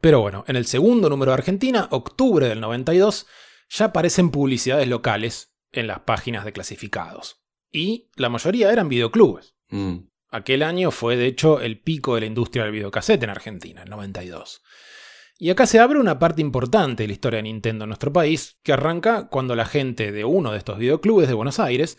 Pero 0.00 0.20
bueno, 0.20 0.44
en 0.48 0.56
el 0.56 0.66
segundo 0.66 1.08
número 1.08 1.30
de 1.30 1.34
Argentina, 1.34 1.86
octubre 1.90 2.48
del 2.48 2.60
92, 2.60 3.26
ya 3.68 3.84
aparecen 3.86 4.30
publicidades 4.30 4.88
locales 4.88 5.52
en 5.70 5.86
las 5.86 6.00
páginas 6.00 6.44
de 6.44 6.52
clasificados 6.52 7.41
y 7.72 8.10
la 8.16 8.28
mayoría 8.28 8.70
eran 8.70 8.88
videoclubes. 8.88 9.54
Mm. 9.70 9.96
Aquel 10.30 10.62
año 10.62 10.90
fue 10.90 11.16
de 11.16 11.26
hecho 11.26 11.60
el 11.60 11.80
pico 11.80 12.14
de 12.14 12.20
la 12.20 12.26
industria 12.26 12.64
del 12.64 12.72
videocassette 12.72 13.22
en 13.22 13.30
Argentina, 13.30 13.82
el 13.82 13.90
92. 13.90 14.62
Y 15.38 15.50
acá 15.50 15.66
se 15.66 15.80
abre 15.80 15.98
una 15.98 16.18
parte 16.18 16.40
importante 16.40 17.02
de 17.02 17.08
la 17.08 17.12
historia 17.14 17.38
de 17.38 17.44
Nintendo 17.44 17.84
en 17.84 17.88
nuestro 17.88 18.12
país, 18.12 18.58
que 18.62 18.72
arranca 18.72 19.28
cuando 19.28 19.56
la 19.56 19.64
gente 19.64 20.12
de 20.12 20.24
uno 20.24 20.52
de 20.52 20.58
estos 20.58 20.78
videoclubes 20.78 21.28
de 21.28 21.34
Buenos 21.34 21.58
Aires 21.58 21.98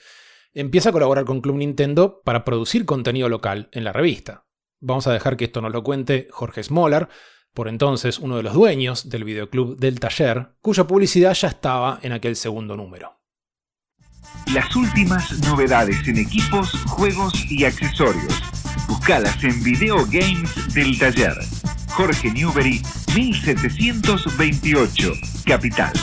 empieza 0.53 0.89
a 0.89 0.91
colaborar 0.93 1.25
con 1.25 1.41
Club 1.41 1.57
Nintendo 1.57 2.21
para 2.23 2.45
producir 2.45 2.85
contenido 2.85 3.27
local 3.27 3.69
en 3.71 3.83
la 3.83 3.91
revista. 3.91 4.45
Vamos 4.79 5.07
a 5.07 5.13
dejar 5.13 5.35
que 5.35 5.45
esto 5.45 5.61
nos 5.61 5.73
lo 5.73 5.83
cuente 5.83 6.27
Jorge 6.31 6.63
Smolar, 6.63 7.09
por 7.53 7.67
entonces 7.67 8.19
uno 8.19 8.37
de 8.37 8.43
los 8.43 8.53
dueños 8.53 9.09
del 9.09 9.23
videoclub 9.23 9.77
del 9.77 9.99
taller, 9.99 10.55
cuya 10.61 10.85
publicidad 10.85 11.33
ya 11.33 11.49
estaba 11.49 11.99
en 12.01 12.13
aquel 12.13 12.35
segundo 12.35 12.75
número. 12.75 13.22
Las 14.53 14.75
últimas 14.75 15.39
novedades 15.47 16.07
en 16.07 16.17
equipos, 16.17 16.71
juegos 16.87 17.33
y 17.49 17.65
accesorios. 17.65 18.41
Buscalas 18.87 19.43
en 19.43 19.63
Video 19.63 19.97
Games 20.05 20.73
del 20.73 20.97
Taller. 20.99 21.33
Jorge 21.89 22.31
Newbery, 22.31 22.81
1728, 23.15 25.11
Capital. 25.45 25.93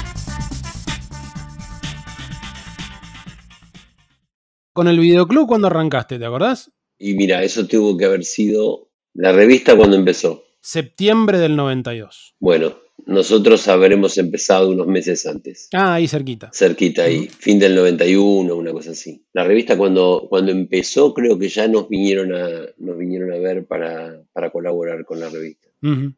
Con 4.73 4.89
el 4.89 4.99
videoclub, 4.99 5.47
¿cuándo 5.49 5.67
arrancaste? 5.67 6.19
¿Te 6.19 6.25
acordás? 6.25 6.73
Y 6.99 7.15
mira, 7.15 7.43
eso 7.43 7.67
tuvo 7.67 7.97
que 7.97 8.05
haber 8.05 8.25
sido 8.25 8.91
la 9.15 9.33
revista 9.33 9.77
cuando 9.77 9.97
empezó. 9.97 10.45
Septiembre 10.61 11.39
del 11.39 11.57
92. 11.57 12.35
Bueno, 12.39 12.77
nosotros 13.07 13.67
habremos 13.69 14.17
empezado 14.19 14.69
unos 14.71 14.87
meses 14.87 15.27
antes. 15.27 15.69
Ah, 15.73 15.95
ahí 15.95 16.09
cerquita. 16.09 16.51
Cerquita 16.53 17.03
ahí, 17.05 17.29
fin 17.29 17.59
del 17.59 17.75
91, 17.75 18.55
una 18.55 18.73
cosa 18.73 18.91
así. 18.93 19.25
La 19.33 19.45
revista 19.45 19.77
cuando, 19.77 20.27
cuando 20.29 20.53
empezó 20.53 21.13
creo 21.15 21.39
que 21.39 21.49
ya 21.49 21.69
nos 21.69 21.89
vinieron 21.89 22.33
a, 22.35 22.49
nos 22.79 22.99
vinieron 22.99 23.33
a 23.33 23.39
ver 23.39 23.67
para, 23.67 24.23
para 24.33 24.51
colaborar 24.51 25.05
con 25.05 25.21
la 25.21 25.29
revista. 25.29 25.69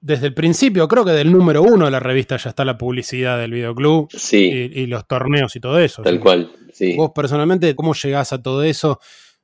Desde 0.00 0.26
el 0.26 0.34
principio, 0.34 0.88
creo 0.88 1.04
que 1.04 1.12
del 1.12 1.30
número 1.30 1.62
uno 1.62 1.84
de 1.84 1.90
la 1.92 2.00
revista 2.00 2.36
ya 2.36 2.50
está 2.50 2.64
la 2.64 2.76
publicidad 2.76 3.38
del 3.38 3.52
videoclub 3.52 4.08
Sí, 4.10 4.70
y, 4.74 4.80
y 4.80 4.86
los 4.86 5.06
torneos 5.06 5.54
y 5.54 5.60
todo 5.60 5.78
eso. 5.78 6.02
tal 6.02 6.18
cual, 6.18 6.50
sí. 6.72 6.94
Vos 6.96 7.12
personalmente, 7.14 7.76
¿cómo 7.76 7.94
llegás 7.94 8.32
a 8.32 8.42
todo 8.42 8.64
eso? 8.64 8.98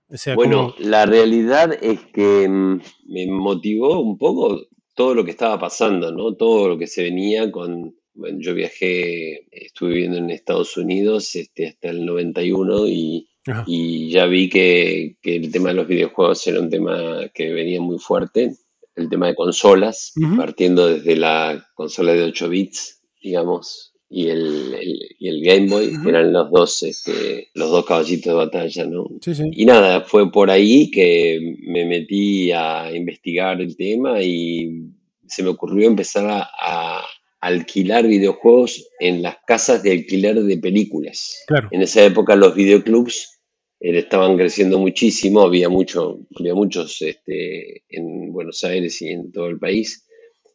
O 0.08 0.16
sea, 0.16 0.34
Bueno, 0.34 0.74
¿cómo- 0.76 0.88
la 0.90 1.06
realidad 1.06 1.70
es 1.80 2.00
que 2.12 2.48
mm, 2.48 2.80
me 3.12 3.26
motivó 3.28 4.00
un 4.00 4.18
poco 4.18 4.60
todo 4.98 5.14
lo 5.14 5.24
que 5.24 5.30
estaba 5.30 5.60
pasando, 5.60 6.10
¿no? 6.10 6.34
Todo 6.34 6.70
lo 6.70 6.76
que 6.76 6.88
se 6.88 7.04
venía 7.04 7.52
con... 7.52 7.94
Bueno, 8.14 8.38
yo 8.40 8.52
viajé, 8.52 9.46
estuve 9.52 9.90
viviendo 9.90 10.18
en 10.18 10.30
Estados 10.30 10.76
Unidos 10.76 11.36
este, 11.36 11.68
hasta 11.68 11.90
el 11.90 12.04
91 12.04 12.88
y, 12.88 13.28
y 13.66 14.10
ya 14.10 14.26
vi 14.26 14.48
que, 14.48 15.16
que 15.22 15.36
el 15.36 15.52
tema 15.52 15.68
de 15.68 15.76
los 15.76 15.86
videojuegos 15.86 16.44
era 16.48 16.58
un 16.58 16.68
tema 16.68 17.30
que 17.32 17.52
venía 17.52 17.80
muy 17.80 18.00
fuerte, 18.00 18.56
el 18.96 19.08
tema 19.08 19.28
de 19.28 19.36
consolas, 19.36 20.14
partiendo 20.36 20.88
desde 20.88 21.14
la 21.14 21.64
consola 21.74 22.12
de 22.12 22.24
8 22.24 22.48
bits, 22.48 23.00
digamos, 23.22 23.87
y 24.10 24.28
el, 24.28 24.74
el- 24.74 25.08
y 25.18 25.28
el 25.28 25.42
Game 25.42 25.68
Boy, 25.68 25.92
que 26.02 26.08
eran 26.08 26.32
los 26.32 26.50
dos, 26.50 26.82
este, 26.82 27.48
los 27.54 27.70
dos 27.70 27.84
caballitos 27.84 28.32
de 28.32 28.32
batalla, 28.32 28.84
¿no? 28.86 29.06
Sí, 29.20 29.34
sí. 29.34 29.44
Y 29.52 29.64
nada, 29.66 30.00
fue 30.02 30.30
por 30.32 30.50
ahí 30.50 30.90
que 30.90 31.38
me 31.66 31.84
metí 31.84 32.50
a 32.52 32.90
investigar 32.94 33.60
el 33.60 33.76
tema 33.76 34.22
y 34.22 34.86
se 35.26 35.42
me 35.42 35.50
ocurrió 35.50 35.88
empezar 35.88 36.26
a, 36.30 36.48
a 36.58 37.04
alquilar 37.40 38.06
videojuegos 38.06 38.88
en 38.98 39.22
las 39.22 39.36
casas 39.46 39.82
de 39.82 39.92
alquiler 39.92 40.36
de 40.42 40.56
películas. 40.58 41.42
Claro. 41.46 41.68
En 41.70 41.82
esa 41.82 42.02
época 42.04 42.34
los 42.36 42.54
videoclubs 42.54 43.40
eh, 43.80 43.98
estaban 43.98 44.36
creciendo 44.36 44.78
muchísimo, 44.78 45.42
había, 45.42 45.68
mucho, 45.68 46.20
había 46.38 46.54
muchos 46.54 47.02
este, 47.02 47.82
en 47.90 48.32
Buenos 48.32 48.64
Aires 48.64 49.02
y 49.02 49.08
en 49.08 49.32
todo 49.32 49.46
el 49.48 49.58
país. 49.58 50.06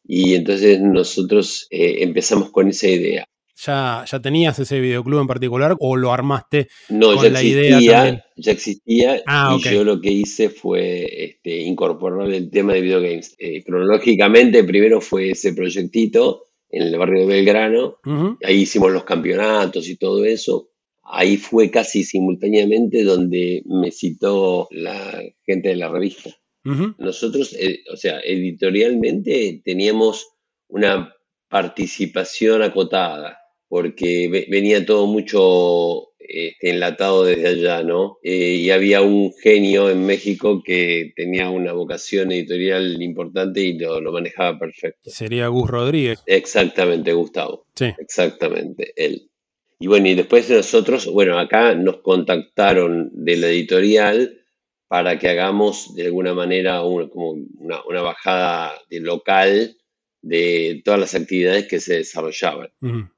Y 0.05 0.33
entonces 0.33 0.81
nosotros 0.81 1.67
eh, 1.69 1.97
empezamos 1.99 2.49
con 2.51 2.67
esa 2.69 2.87
idea. 2.87 3.27
¿Ya, 3.65 4.03
¿Ya 4.09 4.19
tenías 4.19 4.57
ese 4.59 4.79
videoclub 4.79 5.21
en 5.21 5.27
particular 5.27 5.75
o 5.79 5.95
lo 5.95 6.11
armaste? 6.11 6.67
No, 6.89 7.15
Con 7.15 7.23
ya 7.23 7.29
la 7.29 7.43
idea 7.43 7.61
existía, 7.77 7.95
también. 7.97 8.23
ya 8.35 8.51
existía 8.51 9.21
Ah, 9.25 9.57
y 9.59 9.63
yo 9.69 9.83
lo 9.83 10.01
que 10.01 10.11
hice 10.11 10.49
fue 10.49 11.25
este, 11.25 11.61
incorporar 11.61 12.29
el 12.31 12.49
tema 12.49 12.73
de 12.73 12.81
videogames. 12.81 13.35
Eh, 13.37 13.63
cronológicamente, 13.63 14.63
primero 14.63 15.01
fue 15.01 15.31
ese 15.31 15.53
proyectito 15.53 16.45
en 16.69 16.83
el 16.83 16.97
barrio 16.97 17.21
de 17.21 17.27
Belgrano, 17.27 17.99
ahí 18.43 18.61
hicimos 18.61 18.91
los 18.91 19.03
campeonatos 19.03 19.87
y 19.87 19.95
todo 19.95 20.25
eso. 20.25 20.69
Ahí 21.03 21.37
fue 21.37 21.69
casi 21.69 22.03
simultáneamente 22.03 23.03
donde 23.03 23.61
me 23.65 23.91
citó 23.91 24.67
la 24.71 25.21
gente 25.45 25.69
de 25.69 25.75
la 25.75 25.89
revista. 25.89 26.31
Nosotros, 26.97 27.53
eh, 27.59 27.81
o 27.93 27.95
sea, 27.97 28.19
editorialmente 28.21 29.61
teníamos 29.63 30.27
una 30.67 31.13
participación 31.49 32.63
acotada, 32.63 33.37
porque 33.73 34.29
ve- 34.31 34.45
venía 34.51 34.85
todo 34.85 35.07
mucho 35.07 36.11
este, 36.19 36.69
enlatado 36.69 37.23
desde 37.25 37.47
allá, 37.47 37.81
¿no? 37.81 38.19
Eh, 38.21 38.57
y 38.61 38.69
había 38.69 39.01
un 39.01 39.33
genio 39.41 39.89
en 39.89 40.05
México 40.05 40.61
que 40.63 41.11
tenía 41.15 41.49
una 41.49 41.73
vocación 41.73 42.31
editorial 42.31 43.01
importante 43.01 43.61
y 43.61 43.79
lo, 43.79 43.99
lo 43.99 44.11
manejaba 44.11 44.59
perfecto. 44.59 45.09
Sería 45.09 45.47
Gus 45.47 45.67
Rodríguez. 45.71 46.19
Exactamente, 46.27 47.13
Gustavo. 47.13 47.65
Sí. 47.73 47.87
Exactamente, 47.97 48.93
él. 48.95 49.31
Y 49.79 49.87
bueno, 49.87 50.07
y 50.07 50.13
después 50.13 50.47
nosotros, 50.51 51.07
bueno, 51.11 51.39
acá 51.39 51.73
nos 51.73 51.97
contactaron 52.01 53.09
de 53.11 53.37
la 53.37 53.47
editorial 53.47 54.37
para 54.87 55.17
que 55.17 55.29
hagamos 55.29 55.95
de 55.95 56.03
alguna 56.05 56.35
manera 56.35 56.83
un- 56.83 57.09
como 57.09 57.31
una, 57.57 57.83
una 57.89 58.01
bajada 58.03 58.73
de 58.87 58.99
local 58.99 59.75
de 60.23 60.81
todas 60.83 60.99
las 60.99 61.13
actividades 61.13 61.67
que 61.67 61.79
se 61.79 61.97
desarrollaban. 61.97 62.69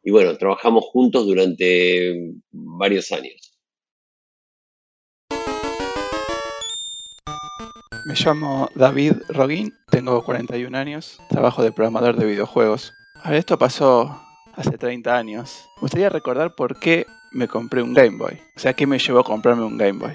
Y 0.04 0.12
bueno, 0.12 0.36
trabajamos 0.38 0.84
juntos 0.86 1.26
durante 1.26 2.34
varios 2.52 3.12
años. 3.12 3.54
Me 8.06 8.14
llamo 8.14 8.70
David 8.76 9.14
Roguín, 9.30 9.74
tengo 9.90 10.24
41 10.24 10.78
años, 10.78 11.20
trabajo 11.30 11.64
de 11.64 11.72
programador 11.72 12.18
de 12.18 12.26
videojuegos. 12.26 12.94
A 13.24 13.32
ver, 13.32 13.40
esto 13.40 13.58
pasó 13.58 14.22
hace 14.54 14.78
30 14.78 15.18
años. 15.18 15.66
Me 15.78 15.82
gustaría 15.82 16.10
recordar 16.10 16.54
por 16.56 16.80
qué 16.80 17.06
me 17.32 17.48
compré 17.48 17.82
un 17.82 17.94
Game 17.94 18.18
Boy. 18.18 18.40
O 18.56 18.60
sea, 18.60 18.74
qué 18.74 18.86
me 18.86 19.00
llevó 19.00 19.20
a 19.20 19.24
comprarme 19.24 19.64
un 19.64 19.78
Game 19.78 20.00
Boy. 20.00 20.14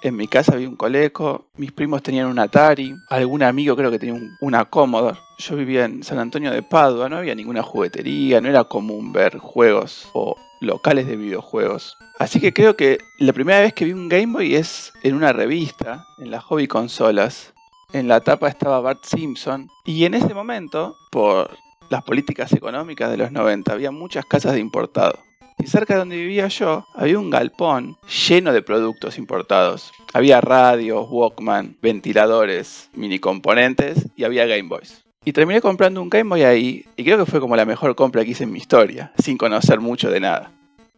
En 0.00 0.16
mi 0.16 0.28
casa 0.28 0.52
había 0.52 0.68
un 0.68 0.76
Coleco, 0.76 1.46
mis 1.56 1.72
primos 1.72 2.02
tenían 2.02 2.26
un 2.26 2.38
Atari, 2.38 2.94
algún 3.08 3.42
amigo 3.42 3.74
creo 3.74 3.90
que 3.90 3.98
tenía 3.98 4.14
un, 4.14 4.36
una 4.40 4.64
Commodore. 4.64 5.18
Yo 5.38 5.56
vivía 5.56 5.86
en 5.86 6.04
San 6.04 6.18
Antonio 6.18 6.52
de 6.52 6.62
Padua, 6.62 7.08
no 7.08 7.16
había 7.16 7.34
ninguna 7.34 7.62
juguetería, 7.62 8.40
no 8.40 8.48
era 8.48 8.64
común 8.64 9.12
ver 9.12 9.38
juegos 9.38 10.08
o 10.12 10.36
locales 10.60 11.06
de 11.06 11.16
videojuegos. 11.16 11.96
Así 12.18 12.40
que 12.40 12.52
creo 12.52 12.76
que 12.76 12.98
la 13.18 13.32
primera 13.32 13.60
vez 13.60 13.72
que 13.72 13.84
vi 13.84 13.92
un 13.92 14.08
Game 14.08 14.32
Boy 14.32 14.54
es 14.54 14.92
en 15.02 15.14
una 15.14 15.32
revista, 15.32 16.04
en 16.18 16.30
la 16.30 16.40
Hobby 16.40 16.66
Consolas. 16.66 17.52
En 17.92 18.06
la 18.06 18.20
tapa 18.20 18.48
estaba 18.48 18.80
Bart 18.80 19.04
Simpson. 19.04 19.68
Y 19.84 20.04
en 20.04 20.14
ese 20.14 20.34
momento, 20.34 20.96
por 21.10 21.56
las 21.88 22.02
políticas 22.02 22.52
económicas 22.52 23.10
de 23.10 23.16
los 23.16 23.32
90, 23.32 23.72
había 23.72 23.90
muchas 23.90 24.26
casas 24.26 24.52
de 24.52 24.60
importado. 24.60 25.27
Y 25.58 25.66
cerca 25.66 25.94
de 25.94 26.00
donde 26.00 26.16
vivía 26.16 26.48
yo, 26.48 26.86
había 26.94 27.18
un 27.18 27.30
galpón 27.30 27.96
lleno 28.28 28.52
de 28.52 28.62
productos 28.62 29.18
importados. 29.18 29.92
Había 30.12 30.40
radios, 30.40 31.06
Walkman, 31.10 31.76
ventiladores, 31.82 32.90
mini 32.94 33.18
componentes 33.18 34.06
y 34.16 34.24
había 34.24 34.46
Game 34.46 34.68
Boys. 34.68 35.04
Y 35.24 35.32
terminé 35.32 35.60
comprando 35.60 36.00
un 36.00 36.08
Game 36.08 36.30
Boy 36.30 36.42
ahí, 36.42 36.86
y 36.96 37.04
creo 37.04 37.18
que 37.18 37.30
fue 37.30 37.40
como 37.40 37.56
la 37.56 37.66
mejor 37.66 37.94
compra 37.94 38.24
que 38.24 38.30
hice 38.30 38.44
en 38.44 38.52
mi 38.52 38.58
historia, 38.58 39.12
sin 39.18 39.36
conocer 39.36 39.80
mucho 39.80 40.10
de 40.10 40.20
nada. 40.20 40.52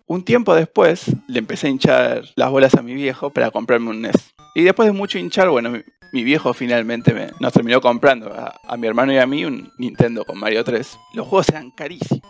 Un 0.07 0.25
tiempo 0.25 0.55
después 0.55 1.07
le 1.27 1.39
empecé 1.39 1.67
a 1.67 1.71
hinchar 1.71 2.25
las 2.35 2.51
bolas 2.51 2.75
a 2.75 2.83
mi 2.83 2.95
viejo 2.95 3.31
para 3.31 3.51
comprarme 3.51 3.91
un 3.91 4.03
NES. 4.03 4.35
Y 4.55 4.63
después 4.63 4.87
de 4.87 4.93
mucho 4.93 5.19
hinchar, 5.19 5.49
bueno, 5.49 5.71
mi, 6.13 6.25
viejo 6.25 6.53
finalmente 6.53 7.15
me, 7.15 7.29
nos 7.39 7.53
terminó 7.53 7.81
comprando 7.81 8.33
a, 8.33 8.55
a 8.67 8.77
mi 8.77 8.87
hermano 8.87 9.13
y 9.13 9.19
a 9.19 9.27
mí 9.27 9.45
un 9.45 9.73
Nintendo 9.79 10.25
con 10.25 10.39
Mario 10.39 10.65
3. 10.65 10.99
Los 11.15 11.27
juegos 11.27 11.49
eran 11.49 11.71
carísimos, 11.71 12.23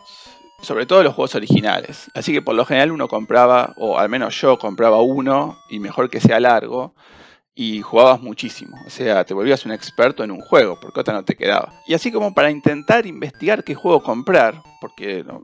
sobre 0.62 0.86
todo 0.86 1.02
los 1.02 1.14
juegos 1.14 1.34
originales. 1.34 2.10
Así 2.14 2.32
que 2.32 2.42
por 2.42 2.54
lo 2.54 2.64
general 2.64 2.92
uno 2.92 3.08
compraba, 3.08 3.74
o 3.76 3.98
al 3.98 4.08
menos 4.08 4.40
yo 4.40 4.58
compraba 4.58 5.00
uno, 5.02 5.58
y 5.68 5.78
mejor 5.78 6.10
que 6.10 6.20
sea 6.20 6.40
largo, 6.40 6.94
y 7.54 7.82
jugabas 7.82 8.20
muchísimo. 8.20 8.76
O 8.86 8.90
sea, 8.90 9.24
te 9.24 9.34
volvías 9.34 9.64
un 9.66 9.72
experto 9.72 10.24
en 10.24 10.30
un 10.30 10.40
juego, 10.40 10.78
porque 10.80 11.00
otra 11.00 11.14
no 11.14 11.24
te 11.24 11.36
quedaba. 11.36 11.72
Y 11.86 11.94
así 11.94 12.10
como 12.12 12.32
para 12.34 12.50
intentar 12.50 13.06
investigar 13.06 13.64
qué 13.64 13.74
juego 13.74 14.02
comprar, 14.02 14.62
porque 14.80 15.24
no, 15.24 15.42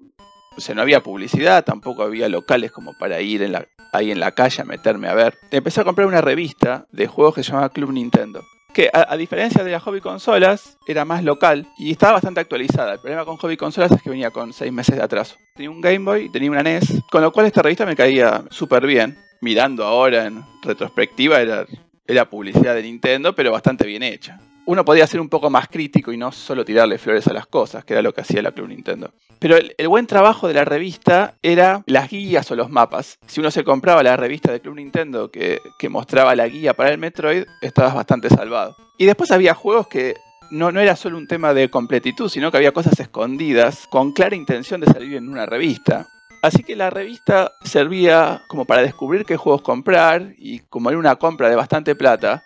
o 0.57 0.75
no 0.75 0.83
había 0.83 1.03
publicidad, 1.03 1.65
tampoco 1.65 2.03
había 2.03 2.29
locales 2.29 2.73
como 2.73 2.93
para 2.99 3.21
ir 3.21 3.43
en 3.43 3.53
la, 3.53 3.67
ahí 3.93 4.11
en 4.11 4.21
la 4.21 4.33
calle 4.33 4.63
a 4.63 4.65
meterme 4.65 5.09
a 5.09 5.15
ver. 5.15 5.37
Empecé 5.51 5.81
a 5.81 5.85
comprar 5.85 6.07
una 6.07 6.21
revista 6.21 6.87
de 6.91 7.07
juegos 7.07 7.35
que 7.35 7.43
se 7.43 7.51
llamaba 7.51 7.69
Club 7.69 7.93
Nintendo. 7.93 8.43
Que 8.77 8.91
a, 8.93 9.17
diferencia 9.17 9.65
de 9.65 9.71
las 9.71 9.83
hobby 9.83 10.03
consolas, 10.03 10.77
era 10.87 11.07
más 11.07 11.25
local 11.25 11.67
y 11.79 11.93
estaba 11.93 12.13
bastante 12.13 12.41
actualizada. 12.41 12.93
El 12.93 12.99
problema 13.01 13.25
con 13.25 13.39
hobby 13.39 13.57
consolas 13.57 13.91
es 13.91 14.03
que 14.03 14.11
venía 14.11 14.31
con 14.31 14.53
6 14.53 14.71
meses 14.71 14.97
de 14.97 15.03
atraso. 15.03 15.37
Tenía 15.55 15.71
un 15.71 15.81
Game 15.81 16.05
Boy, 16.05 16.29
tenía 16.29 16.51
una 16.51 16.63
NES, 16.63 17.01
con 17.11 17.23
lo 17.23 17.33
cual 17.33 17.47
esta 17.47 17.63
revista 17.63 17.87
me 17.87 17.97
caía 17.97 18.45
súper 18.51 18.87
bien. 18.87 19.17
Mirando 19.41 19.83
ahora 19.83 20.27
en 20.27 20.45
retrospectiva, 20.63 21.41
era 21.41 21.65
era 22.07 22.29
publicidad 22.29 22.75
de 22.75 22.83
Nintendo, 22.83 23.35
pero 23.35 23.51
bastante 23.51 23.87
bien 23.87 24.03
hecha. 24.03 24.39
Uno 24.67 24.85
podía 24.85 25.07
ser 25.07 25.21
un 25.21 25.29
poco 25.29 25.49
más 25.49 25.69
crítico 25.69 26.13
y 26.13 26.17
no 26.17 26.33
solo 26.33 26.65
tirarle 26.65 26.99
flores 26.99 27.27
a 27.29 27.33
las 27.33 27.47
cosas, 27.47 27.85
que 27.85 27.95
era 27.95 28.03
lo 28.03 28.13
que 28.13 28.23
hacía 28.23 28.43
la 28.43 28.51
Club 28.51 28.69
Nintendo. 28.69 29.13
Pero 29.39 29.57
el, 29.57 29.89
buen 29.89 30.07
trabajo 30.07 30.49
de 30.49 30.55
la 30.55 30.65
revista 30.65 31.35
era 31.41 31.83
las 31.87 32.11
guías 32.11 32.51
o 32.51 32.57
los 32.57 32.69
mapas. 32.69 33.19
Si 33.27 33.39
uno 33.39 33.51
se 33.51 33.63
compraba 33.63 34.03
la 34.03 34.17
revista 34.17 34.51
de 34.51 34.61
Club 34.61 34.75
Nintendo 34.75 35.31
que, 35.31 35.61
que 35.79 35.89
mostraba 35.89 36.35
la 36.35 36.49
guía 36.49 36.75
para 36.75 36.91
el 36.91 36.99
Metroid, 36.99 37.45
estabas 37.63 37.95
bastante 37.95 38.29
salvado. 38.29 38.77
Y 38.99 39.07
después 39.07 39.31
había 39.31 39.55
juegos 39.55 39.87
que 39.87 40.17
no, 40.51 40.73
no 40.73 40.81
era 40.81 40.97
solo 40.97 41.17
un 41.17 41.29
tema 41.29 41.55
de 41.55 41.71
completitud, 41.71 42.29
sino 42.29 42.51
que 42.51 42.57
había 42.57 42.73
cosas 42.73 42.99
escondidas 42.99 43.87
con 43.89 44.13
clara 44.13 44.37
intención 44.37 44.81
de 44.81 44.87
salir 44.87 45.15
en 45.15 45.29
una 45.29 45.47
revista. 45.47 46.09
Así 46.43 46.63
que 46.63 46.77
la 46.77 46.91
revista 46.91 47.53
servía 47.65 48.43
como 48.49 48.65
para 48.65 48.83
descubrir 48.83 49.25
qué 49.25 49.37
juegos 49.37 49.63
comprar 49.63 50.35
y 50.39 50.61
como 50.61 50.91
era 50.91 50.99
una 50.99 51.17
compra 51.17 51.49
de 51.49 51.57
bastante 51.57 51.95
plata, 51.97 52.45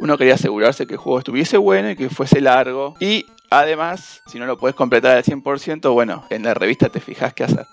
uno 0.00 0.16
quería 0.16 0.34
asegurarse 0.34 0.86
que 0.86 0.94
el 0.94 0.98
juego 0.98 1.18
estuviese 1.18 1.58
bueno 1.58 1.90
y 1.90 1.96
que 1.96 2.08
fuese 2.08 2.40
largo. 2.40 2.94
Y 3.00 3.26
además, 3.50 4.22
si 4.26 4.38
no 4.38 4.46
lo 4.46 4.58
puedes 4.58 4.74
completar 4.74 5.16
al 5.16 5.24
100%, 5.24 5.92
bueno, 5.92 6.24
en 6.30 6.42
la 6.42 6.54
revista 6.54 6.88
te 6.88 7.00
fijas 7.00 7.34
qué 7.34 7.44
hacer. 7.44 7.66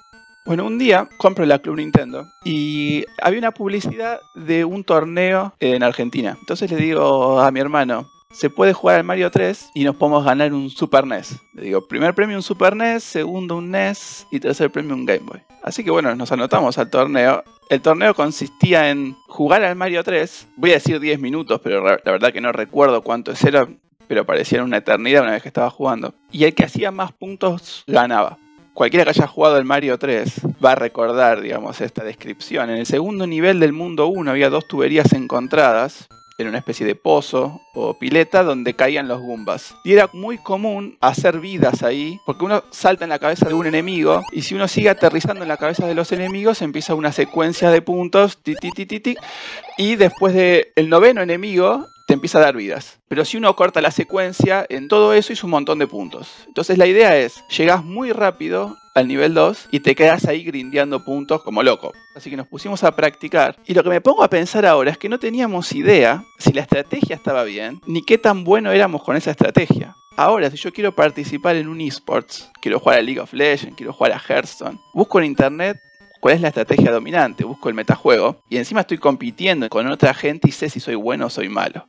Bueno, 0.45 0.65
un 0.65 0.77
día 0.77 1.09
compro 1.17 1.45
la 1.45 1.59
Club 1.59 1.77
Nintendo 1.77 2.25
y 2.45 3.05
había 3.21 3.39
una 3.39 3.51
publicidad 3.51 4.19
de 4.35 4.63
un 4.65 4.83
torneo 4.83 5.53
en 5.59 5.83
Argentina. 5.83 6.37
Entonces 6.39 6.71
le 6.71 6.77
digo 6.77 7.39
a 7.39 7.51
mi 7.51 7.59
hermano, 7.59 8.07
se 8.37 8.49
puede 8.49 8.73
jugar 8.73 8.97
al 8.97 9.03
Mario 9.03 9.31
3 9.31 9.71
y 9.73 9.83
nos 9.83 9.95
podemos 9.95 10.23
ganar 10.23 10.53
un 10.53 10.69
Super 10.69 11.07
NES. 11.07 11.37
Le 11.53 11.63
digo, 11.63 11.87
primer 11.87 12.13
premio 12.13 12.37
un 12.37 12.43
Super 12.43 12.75
NES, 12.75 13.03
segundo 13.03 13.57
un 13.57 13.71
NES 13.71 14.27
y 14.31 14.39
tercer 14.39 14.69
premio 14.69 14.93
un 14.93 15.05
Game 15.05 15.23
Boy. 15.25 15.41
Así 15.63 15.83
que 15.83 15.89
bueno, 15.89 16.13
nos 16.15 16.31
anotamos 16.31 16.77
al 16.77 16.89
torneo. 16.89 17.43
El 17.69 17.81
torneo 17.81 18.13
consistía 18.13 18.91
en 18.91 19.15
jugar 19.27 19.63
al 19.63 19.75
Mario 19.75 20.03
3, 20.03 20.49
voy 20.55 20.71
a 20.71 20.75
decir 20.75 20.99
10 20.99 21.19
minutos, 21.19 21.59
pero 21.63 21.83
la 21.83 21.99
verdad 22.11 22.31
que 22.31 22.39
no 22.39 22.51
recuerdo 22.51 23.01
cuánto 23.01 23.33
era, 23.45 23.67
pero 24.07 24.25
parecía 24.25 24.63
una 24.63 24.77
eternidad 24.77 25.23
una 25.23 25.31
vez 25.31 25.41
que 25.41 25.49
estaba 25.49 25.69
jugando. 25.69 26.13
Y 26.31 26.43
el 26.43 26.53
que 26.53 26.65
hacía 26.65 26.91
más 26.91 27.11
puntos 27.13 27.83
ganaba 27.87 28.37
cualquiera 28.73 29.05
que 29.05 29.09
haya 29.09 29.25
jugado 29.25 29.57
el 29.57 29.65
Mario 29.65 29.97
3 29.97 30.41
va 30.63 30.73
a 30.73 30.75
recordar, 30.75 31.41
digamos, 31.41 31.81
esta 31.81 32.03
descripción. 32.03 32.69
En 32.69 32.77
el 32.77 32.85
segundo 32.85 33.25
nivel 33.25 33.59
del 33.59 33.73
mundo 33.73 34.05
1 34.05 34.29
había 34.29 34.51
dos 34.51 34.67
tuberías 34.67 35.13
encontradas 35.13 36.07
en 36.37 36.47
una 36.47 36.59
especie 36.59 36.85
de 36.85 36.95
pozo 36.95 37.61
o 37.73 37.95
pileta 37.95 38.43
donde 38.43 38.75
caían 38.75 39.07
los 39.07 39.21
Goombas. 39.21 39.75
Y 39.83 39.93
era 39.93 40.09
muy 40.13 40.37
común 40.37 40.97
hacer 41.01 41.39
vidas 41.39 41.83
ahí, 41.83 42.19
porque 42.25 42.45
uno 42.45 42.63
salta 42.71 43.05
en 43.05 43.09
la 43.09 43.19
cabeza 43.19 43.47
de 43.47 43.53
un 43.53 43.65
enemigo 43.65 44.23
y 44.31 44.43
si 44.43 44.55
uno 44.55 44.67
sigue 44.67 44.89
aterrizando 44.89 45.43
en 45.43 45.47
la 45.47 45.57
cabeza 45.57 45.87
de 45.87 45.95
los 45.95 46.11
enemigos 46.11 46.61
empieza 46.61 46.95
una 46.95 47.11
secuencia 47.11 47.69
de 47.71 47.81
puntos, 47.81 48.37
ti, 48.43 48.55
y 49.77 49.95
después 49.95 50.33
del 50.33 50.67
el 50.75 50.89
noveno 50.89 51.21
enemigo 51.21 51.87
te 52.07 52.13
empieza 52.13 52.37
a 52.37 52.41
dar 52.41 52.55
vidas. 52.55 52.99
Pero 53.09 53.25
si 53.25 53.37
uno 53.37 53.55
corta 53.55 53.81
la 53.81 53.91
secuencia, 53.91 54.65
en 54.69 54.87
todo 54.87 55.13
eso 55.13 55.33
hizo 55.33 55.45
un 55.45 55.51
montón 55.51 55.77
de 55.79 55.87
puntos. 55.87 56.29
Entonces 56.47 56.77
la 56.77 56.87
idea 56.87 57.17
es, 57.17 57.43
llegas 57.49 57.83
muy 57.83 58.13
rápido 58.13 58.77
al 58.97 59.07
nivel 59.07 59.35
2 59.35 59.69
y 59.71 59.81
te 59.81 59.93
quedas 59.93 60.25
ahí 60.25 60.43
grindeando 60.43 61.03
puntos 61.05 61.43
como 61.43 61.61
loco. 61.61 61.93
Así 62.15 62.31
que 62.31 62.37
nos 62.37 62.47
pusimos 62.47 62.83
a 62.83 62.95
practicar. 62.95 63.55
Y 63.67 63.75
lo 63.75 63.83
que 63.83 63.89
me 63.89 64.01
pongo 64.01 64.23
a 64.23 64.29
pensar 64.29 64.65
ahora 64.65 64.89
es 64.89 64.97
que 64.97 65.07
no 65.07 65.19
teníamos 65.19 65.71
idea 65.73 66.23
si 66.39 66.51
la 66.51 66.61
estrategia 66.61 67.15
estaba 67.15 67.43
bien, 67.43 67.79
ni 67.85 68.01
qué 68.01 68.17
tan 68.17 68.43
bueno 68.43 68.71
éramos 68.71 69.03
con 69.03 69.15
esa 69.15 69.31
estrategia. 69.31 69.95
Ahora, 70.17 70.49
si 70.49 70.57
yo 70.57 70.73
quiero 70.73 70.95
participar 70.95 71.57
en 71.57 71.67
un 71.67 71.79
esports, 71.79 72.49
quiero 72.59 72.79
jugar 72.79 72.97
a 72.97 73.01
League 73.03 73.19
of 73.19 73.33
Legends, 73.33 73.75
quiero 73.75 73.93
jugar 73.93 74.13
a 74.13 74.19
Hearthstone, 74.19 74.79
busco 74.95 75.19
en 75.19 75.25
internet 75.25 75.77
cuál 76.19 76.33
es 76.33 76.41
la 76.41 76.47
estrategia 76.47 76.91
dominante, 76.91 77.43
busco 77.43 77.69
el 77.69 77.75
metajuego 77.75 78.41
y 78.49 78.57
encima 78.57 78.81
estoy 78.81 78.97
compitiendo 78.97 79.69
con 79.69 79.85
otra 79.85 80.15
gente 80.15 80.49
y 80.49 80.51
sé 80.51 80.69
si 80.69 80.79
soy 80.79 80.95
bueno 80.95 81.27
o 81.27 81.29
soy 81.29 81.49
malo. 81.49 81.85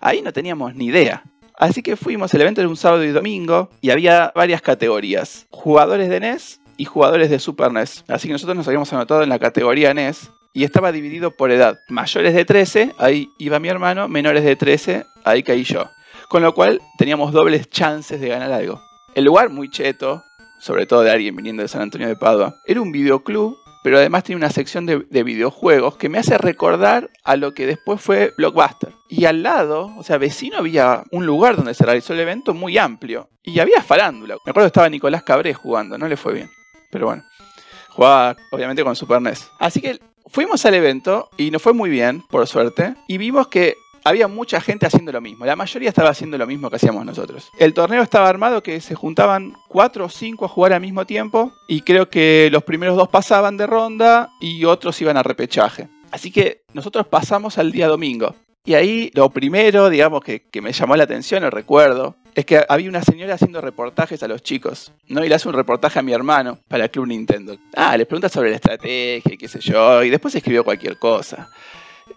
Ahí 0.00 0.22
no 0.22 0.32
teníamos 0.32 0.76
ni 0.76 0.86
idea. 0.86 1.24
Así 1.56 1.82
que 1.82 1.96
fuimos, 1.96 2.34
el 2.34 2.40
evento 2.40 2.60
era 2.60 2.68
un 2.68 2.76
sábado 2.76 3.04
y 3.04 3.10
domingo 3.10 3.70
y 3.80 3.90
había 3.90 4.32
varias 4.34 4.60
categorías. 4.60 5.46
Jugadores 5.50 6.08
de 6.08 6.20
NES 6.20 6.60
y 6.76 6.84
jugadores 6.84 7.30
de 7.30 7.38
Super 7.38 7.72
NES. 7.72 8.04
Así 8.08 8.28
que 8.28 8.32
nosotros 8.32 8.56
nos 8.56 8.66
habíamos 8.66 8.92
anotado 8.92 9.22
en 9.22 9.28
la 9.28 9.38
categoría 9.38 9.94
NES 9.94 10.30
y 10.52 10.64
estaba 10.64 10.92
dividido 10.92 11.30
por 11.30 11.50
edad. 11.50 11.78
Mayores 11.88 12.34
de 12.34 12.44
13, 12.44 12.94
ahí 12.98 13.28
iba 13.38 13.58
mi 13.58 13.68
hermano, 13.68 14.08
menores 14.08 14.44
de 14.44 14.56
13, 14.56 15.04
ahí 15.24 15.42
caí 15.42 15.64
yo. 15.64 15.90
Con 16.28 16.42
lo 16.42 16.54
cual 16.54 16.80
teníamos 16.98 17.32
dobles 17.32 17.68
chances 17.68 18.20
de 18.20 18.28
ganar 18.28 18.52
algo. 18.52 18.80
El 19.14 19.24
lugar 19.24 19.50
muy 19.50 19.70
cheto, 19.70 20.24
sobre 20.60 20.86
todo 20.86 21.02
de 21.02 21.10
alguien 21.10 21.36
viniendo 21.36 21.62
de 21.62 21.68
San 21.68 21.82
Antonio 21.82 22.08
de 22.08 22.16
Padua, 22.16 22.56
era 22.66 22.80
un 22.80 22.90
videoclub 22.90 23.56
pero 23.84 23.98
además 23.98 24.24
tiene 24.24 24.38
una 24.38 24.48
sección 24.48 24.86
de, 24.86 25.00
de, 25.10 25.22
videojuegos 25.22 25.98
que 25.98 26.08
me 26.08 26.16
hace 26.16 26.38
recordar 26.38 27.10
a 27.22 27.36
lo 27.36 27.52
que 27.52 27.66
después 27.66 28.00
fue 28.00 28.32
Blockbuster. 28.34 28.94
Y 29.10 29.26
al 29.26 29.42
lado, 29.42 29.92
o 29.98 30.02
sea, 30.02 30.16
vecino 30.16 30.56
había 30.56 31.04
un 31.10 31.26
lugar 31.26 31.54
donde 31.54 31.74
se 31.74 31.84
realizó 31.84 32.14
el 32.14 32.20
evento 32.20 32.54
muy 32.54 32.78
amplio. 32.78 33.28
Y 33.42 33.58
había 33.58 33.82
farándula. 33.82 34.36
Me 34.46 34.50
acuerdo 34.50 34.64
que 34.64 34.68
estaba 34.68 34.88
Nicolás 34.88 35.22
Cabré 35.22 35.52
jugando, 35.52 35.98
no 35.98 36.08
le 36.08 36.16
fue 36.16 36.32
bien. 36.32 36.48
Pero 36.90 37.08
bueno, 37.08 37.24
jugaba 37.90 38.34
obviamente 38.52 38.82
con 38.82 38.96
Super 38.96 39.20
NES. 39.20 39.50
Así 39.58 39.82
que 39.82 40.00
fuimos 40.28 40.64
al 40.64 40.72
evento 40.72 41.28
y 41.36 41.50
nos 41.50 41.60
fue 41.60 41.74
muy 41.74 41.90
bien, 41.90 42.22
por 42.30 42.46
suerte. 42.46 42.94
Y 43.06 43.18
vimos 43.18 43.48
que 43.48 43.74
había 44.04 44.28
mucha 44.28 44.60
gente 44.60 44.86
haciendo 44.86 45.10
lo 45.10 45.20
mismo. 45.20 45.46
La 45.46 45.56
mayoría 45.56 45.88
estaba 45.88 46.10
haciendo 46.10 46.38
lo 46.38 46.46
mismo 46.46 46.70
que 46.70 46.76
hacíamos 46.76 47.04
nosotros. 47.04 47.50
El 47.58 47.72
torneo 47.74 48.02
estaba 48.02 48.28
armado 48.28 48.62
que 48.62 48.80
se 48.80 48.94
juntaban 48.94 49.54
cuatro 49.68 50.04
o 50.04 50.08
cinco 50.08 50.44
a 50.44 50.48
jugar 50.48 50.74
al 50.74 50.80
mismo 50.82 51.06
tiempo 51.06 51.52
y 51.66 51.80
creo 51.80 52.08
que 52.08 52.48
los 52.52 52.62
primeros 52.62 52.96
dos 52.96 53.08
pasaban 53.08 53.56
de 53.56 53.66
ronda 53.66 54.30
y 54.40 54.64
otros 54.66 55.00
iban 55.00 55.16
a 55.16 55.22
repechaje. 55.22 55.88
Así 56.12 56.30
que 56.30 56.62
nosotros 56.74 57.08
pasamos 57.08 57.58
al 57.58 57.72
día 57.72 57.88
domingo. 57.88 58.34
Y 58.66 58.74
ahí 58.74 59.10
lo 59.14 59.28
primero, 59.28 59.90
digamos, 59.90 60.22
que, 60.22 60.42
me 60.62 60.72
llamó 60.72 60.96
la 60.96 61.04
atención, 61.04 61.44
el 61.44 61.52
recuerdo, 61.52 62.16
es 62.34 62.46
que 62.46 62.64
había 62.66 62.88
una 62.88 63.02
señora 63.02 63.34
haciendo 63.34 63.60
reportajes 63.60 64.22
a 64.22 64.28
los 64.28 64.42
chicos, 64.42 64.90
¿no? 65.06 65.22
Y 65.22 65.28
le 65.28 65.34
hace 65.34 65.48
un 65.48 65.54
reportaje 65.54 65.98
a 65.98 66.02
mi 66.02 66.14
hermano 66.14 66.58
para 66.66 66.84
el 66.84 66.90
Club 66.90 67.08
Nintendo. 67.08 67.58
Ah, 67.76 67.94
les 67.98 68.06
pregunta 68.06 68.30
sobre 68.30 68.48
la 68.50 68.56
estrategia, 68.56 69.36
qué 69.36 69.48
sé 69.48 69.60
yo, 69.60 70.02
y 70.02 70.08
después 70.08 70.34
escribió 70.34 70.64
cualquier 70.64 70.98
cosa. 70.98 71.50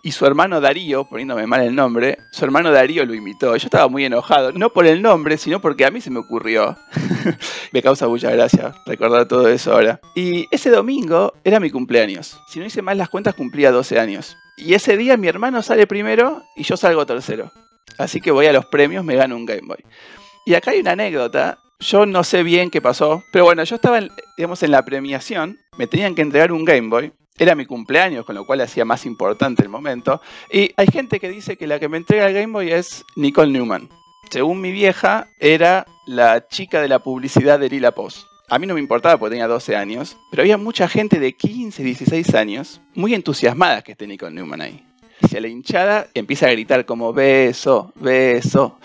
Y 0.02 0.12
su 0.12 0.26
hermano 0.26 0.62
Darío, 0.62 1.06
poniéndome 1.06 1.48
mal 1.48 1.62
el 1.62 1.76
nombre, 1.76 2.18
su 2.32 2.46
hermano 2.46 2.72
Darío 2.72 3.06
lo 3.06 3.14
imitó. 3.14 3.56
Yo 3.56 3.66
estaba 3.66 3.88
muy 3.88 4.06
enojado, 4.06 4.52
no 4.52 4.72
por 4.72 4.86
el 4.86 5.02
nombre, 5.02 5.38
sino 5.38 5.60
porque 5.62 5.86
a 5.86 5.92
mí 5.92 6.02
se 6.02 6.10
me 6.10 6.20
ocurrió. 6.20 6.78
me 7.72 7.82
causa 7.82 8.08
mucha 8.08 8.32
gracia 8.32 8.74
recordar 8.86 9.28
todo 9.28 9.48
eso 9.48 9.74
ahora. 9.74 10.00
Y 10.16 10.48
ese 10.52 10.70
domingo 10.70 11.34
era 11.44 11.60
mi 11.60 11.70
cumpleaños. 11.70 12.40
Si 12.48 12.60
no 12.60 12.66
hice 12.66 12.82
mal 12.82 12.98
las 12.98 13.10
cuentas, 13.10 13.36
cumplía 13.36 13.72
12 13.72 14.00
años. 14.00 14.38
Y 14.58 14.74
ese 14.74 14.98
día 14.98 15.18
mi 15.18 15.28
hermano 15.28 15.62
sale 15.62 15.88
primero 15.88 16.44
y 16.56 16.64
yo 16.64 16.78
salgo 16.78 17.06
tercero. 17.06 17.52
Así 17.98 18.22
que 18.22 18.32
voy 18.32 18.46
a 18.46 18.54
los 18.54 18.66
premios, 18.66 19.04
me 19.04 19.16
gano 19.16 19.36
un 19.36 19.46
Game 19.46 19.68
Boy. 19.68 19.84
Y 20.46 20.54
acá 20.54 20.72
hay 20.72 20.80
una 20.80 20.92
anécdota. 20.92 21.58
Yo 21.80 22.06
no 22.06 22.24
sé 22.24 22.42
bien 22.42 22.72
qué 22.72 22.82
pasó, 22.82 23.24
pero 23.32 23.46
bueno, 23.46 23.64
yo 23.64 23.76
estaba, 23.76 24.00
digamos, 24.36 24.64
en 24.64 24.72
la 24.72 24.84
premiación, 24.84 25.60
me 25.78 25.86
tenían 25.86 26.16
que 26.16 26.24
entregar 26.24 26.52
un 26.52 26.66
Game 26.66 26.90
Boy 26.90 27.14
era 27.38 27.56
mi 27.56 27.66
cumpleaños, 27.66 28.26
con 28.26 28.36
lo 28.36 28.46
cual 28.46 28.62
hacía 28.62 28.86
más 28.86 29.06
importante 29.06 29.62
el 29.64 29.70
momento. 29.70 30.22
Y 30.52 30.72
hay 30.76 30.88
gente 30.88 31.20
que 31.20 31.30
dice 31.30 31.58
que 31.58 31.68
la 31.68 31.80
que 31.80 31.90
me 31.90 31.98
entrega 31.98 32.28
el 32.28 32.34
Game 32.34 32.54
Boy 32.54 32.72
es 32.72 33.06
Nicole 33.16 33.52
Newman. 33.52 33.90
Según 34.30 34.60
mi 34.60 34.72
vieja, 34.72 35.28
era 35.40 35.86
la 36.06 36.48
chica 36.48 36.82
de 36.82 36.90
la 36.90 37.00
publicidad 37.00 37.60
de 37.60 37.70
Lila 37.70 37.92
Post. 37.92 38.28
A 38.50 38.60
mí 38.60 38.68
no 38.68 38.74
me 38.74 38.80
importaba 38.80 39.18
porque 39.18 39.32
tenía 39.32 39.48
12 39.48 39.76
años, 39.76 40.18
pero 40.32 40.42
había 40.42 40.58
mucha 40.58 40.88
gente 40.88 41.20
de 41.20 41.34
15, 41.34 41.84
16 41.84 42.34
años 42.34 42.82
muy 42.96 43.14
entusiasmada 43.14 43.82
que 43.82 43.92
esté 43.92 44.08
Nicole 44.08 44.34
Newman 44.34 44.62
ahí. 44.62 44.86
Y 45.30 45.36
a 45.36 45.42
la 45.42 45.48
hinchada 45.48 46.08
empieza 46.14 46.48
a 46.48 46.52
gritar 46.52 46.86
como 46.86 47.12
beso, 47.12 47.92
beso. 47.96 48.80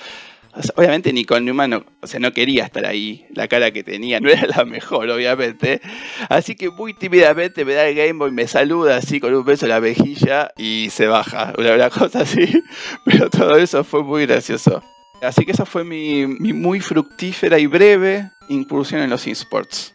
Obviamente 0.77 1.13
Nicole 1.13 1.41
Newman 1.41 1.71
no, 1.71 1.85
o 2.03 2.07
sea, 2.07 2.21
no 2.21 2.33
quería 2.33 2.65
estar 2.65 2.85
ahí, 2.85 3.27
la 3.35 3.49
cara 3.49 3.71
que 3.71 3.83
tenía 3.83 4.21
no 4.21 4.29
era 4.29 4.47
la 4.47 4.65
mejor, 4.65 5.09
obviamente. 5.09 5.81
Así 6.29 6.55
que 6.55 6.69
muy 6.71 6.93
tímidamente 6.93 7.65
me 7.65 7.73
da 7.73 7.87
el 7.87 7.95
Game 7.95 8.15
Boy, 8.15 8.33
me 8.33 8.47
saluda 8.47 8.97
así 8.97 9.19
con 9.19 9.35
un 9.35 9.45
beso 9.45 9.65
en 9.65 9.71
la 9.71 9.81
mejilla 9.81 10.51
y 10.59 10.89
se 10.91 11.07
baja, 11.07 11.55
una, 11.57 11.75
una 11.75 11.91
cosa 11.91 12.21
así. 12.23 12.63
Pero 13.05 13.31
todo 13.31 13.57
eso 13.57 13.83
fue 13.83 14.03
muy 14.03 14.27
gracioso. 14.27 14.83
Así 15.23 15.47
que 15.47 15.53
esa 15.53 15.65
fue 15.65 15.85
mi, 15.85 16.27
mi 16.27 16.53
muy 16.53 16.81
fructífera 16.81 17.59
y 17.59 17.67
breve 17.67 18.29
incursión 18.49 19.01
en 19.03 19.11
los 19.11 19.27
esports. 19.27 19.95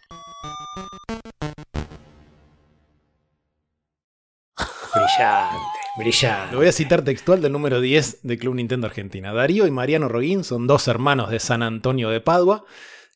Brillante, 4.94 5.77
brillante. 5.98 6.52
Lo 6.52 6.58
voy 6.58 6.68
a 6.68 6.72
citar 6.72 7.02
textual 7.02 7.42
del 7.42 7.52
número 7.52 7.80
10 7.80 8.20
de 8.22 8.38
Club 8.38 8.54
Nintendo 8.54 8.86
Argentina. 8.86 9.32
Darío 9.32 9.66
y 9.66 9.70
Mariano 9.70 10.08
Roguín 10.08 10.44
son 10.44 10.66
dos 10.66 10.88
hermanos 10.88 11.30
de 11.30 11.40
San 11.40 11.62
Antonio 11.62 12.08
de 12.08 12.20
Padua 12.20 12.64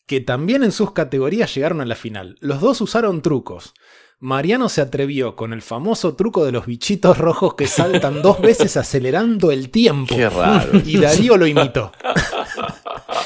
que 0.06 0.20
también 0.20 0.64
en 0.64 0.72
sus 0.72 0.92
categorías 0.92 1.54
llegaron 1.54 1.80
a 1.80 1.86
la 1.86 1.94
final. 1.94 2.36
Los 2.40 2.60
dos 2.60 2.80
usaron 2.80 3.22
trucos. 3.22 3.72
Mariano 4.18 4.68
se 4.68 4.80
atrevió 4.80 5.34
con 5.34 5.52
el 5.52 5.62
famoso 5.62 6.14
truco 6.14 6.44
de 6.44 6.52
los 6.52 6.66
bichitos 6.66 7.18
rojos 7.18 7.54
que 7.54 7.66
saltan 7.66 8.22
dos 8.22 8.40
veces 8.40 8.76
acelerando 8.76 9.50
el 9.50 9.70
tiempo. 9.70 10.14
Qué 10.14 10.28
raro. 10.28 10.80
Y 10.84 10.98
Darío 10.98 11.36
lo 11.36 11.46
imitó. 11.46 11.92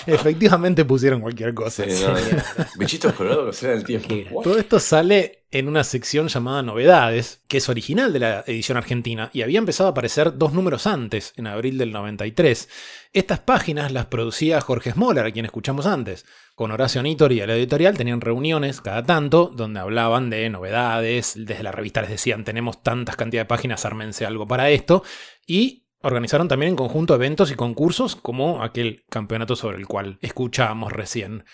Efectivamente 0.14 0.85
pusieron 0.85 1.21
cualquier 1.21 1.55
cosa. 1.55 1.85
Sí, 1.85 2.03
no, 2.03 2.12
no. 2.12 2.66
Bichitos 2.79 3.12
colorados 3.14 3.59
que 3.59 3.73
el 3.73 3.85
tiempo. 3.85 4.42
Todo 4.42 4.59
esto 4.59 4.79
sale 4.79 5.47
en 5.51 5.69
una 5.69 5.85
sección 5.85 6.29
llamada 6.29 6.62
Novedades, 6.62 7.42
que 7.49 7.59
es 7.59 7.69
original 7.69 8.12
de 8.12 8.19
la 8.19 8.45
edición 8.47 8.77
argentina 8.77 9.31
y 9.33 9.42
había 9.42 9.59
empezado 9.59 9.88
a 9.88 9.92
aparecer 9.92 10.37
dos 10.37 10.53
números 10.53 10.87
antes, 10.87 11.33
en 11.37 11.47
abril 11.47 11.79
del 11.79 11.92
93. 11.92 12.69
Estas 13.12 13.40
páginas 13.40 13.92
las 13.92 14.07
producía 14.07 14.61
Jorge 14.61 14.92
Smoller, 14.92 15.25
a 15.25 15.31
quien 15.31 15.47
escuchamos 15.47 15.87
antes. 15.87 16.27
Con 16.55 16.73
Horacio 16.73 17.03
Nítor 17.03 17.33
y 17.33 17.40
el 17.40 17.51
editorial 17.51 17.97
tenían 17.97 18.21
reuniones 18.21 18.81
cada 18.81 19.03
tanto 19.03 19.51
donde 19.55 19.81
hablaban 19.81 20.31
de 20.31 20.49
novedades, 20.51 21.33
desde 21.37 21.62
la 21.62 21.73
revista 21.73 22.03
les 22.03 22.11
decían 22.11 22.45
tenemos 22.45 22.83
tantas 22.83 23.16
cantidad 23.16 23.42
de 23.42 23.47
páginas, 23.47 23.85
ármense 23.85 24.27
algo 24.27 24.47
para 24.47 24.71
esto, 24.71 25.03
y 25.47 25.86
organizaron 26.02 26.48
también 26.48 26.70
en 26.70 26.76
conjunto 26.76 27.14
eventos 27.14 27.50
y 27.50 27.54
concursos 27.54 28.16
como 28.16 28.62
aquel 28.62 29.04
campeonato 29.09 29.56
sobre 29.56 29.78
el 29.78 29.87
cual 29.87 30.18
escuchábamos 30.20 30.92
recién 30.92 31.44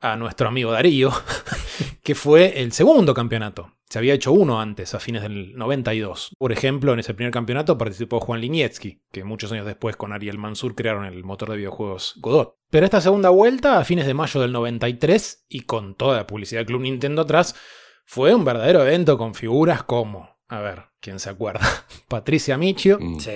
a 0.00 0.16
nuestro 0.16 0.48
amigo 0.48 0.72
Darío, 0.72 1.12
que 2.02 2.14
fue 2.14 2.62
el 2.62 2.72
segundo 2.72 3.14
campeonato. 3.14 3.74
Se 3.88 3.98
había 3.98 4.14
hecho 4.14 4.32
uno 4.32 4.60
antes, 4.60 4.94
a 4.94 5.00
fines 5.00 5.22
del 5.22 5.54
92. 5.56 6.36
Por 6.38 6.52
ejemplo, 6.52 6.92
en 6.92 7.00
ese 7.00 7.12
primer 7.12 7.32
campeonato 7.32 7.76
participó 7.76 8.20
Juan 8.20 8.40
Linietsky, 8.40 9.02
que 9.10 9.24
muchos 9.24 9.50
años 9.50 9.66
después 9.66 9.96
con 9.96 10.12
Ariel 10.12 10.38
Mansur 10.38 10.76
crearon 10.76 11.04
el 11.04 11.24
motor 11.24 11.50
de 11.50 11.56
videojuegos 11.56 12.14
Godot. 12.18 12.56
Pero 12.70 12.84
esta 12.84 13.00
segunda 13.00 13.30
vuelta, 13.30 13.78
a 13.78 13.84
fines 13.84 14.06
de 14.06 14.14
mayo 14.14 14.40
del 14.40 14.52
93, 14.52 15.46
y 15.48 15.62
con 15.62 15.96
toda 15.96 16.16
la 16.16 16.26
publicidad 16.26 16.60
de 16.60 16.66
Club 16.66 16.82
Nintendo 16.82 17.22
atrás, 17.22 17.56
fue 18.04 18.32
un 18.32 18.44
verdadero 18.44 18.82
evento 18.82 19.18
con 19.18 19.34
figuras 19.34 19.82
como, 19.82 20.38
a 20.48 20.60
ver, 20.60 20.89
¿quién 21.00 21.18
se 21.20 21.30
acuerda? 21.30 21.60
Patricia 22.08 22.56
Michio, 22.56 22.98
Mm, 23.00 23.18
Sí. 23.20 23.30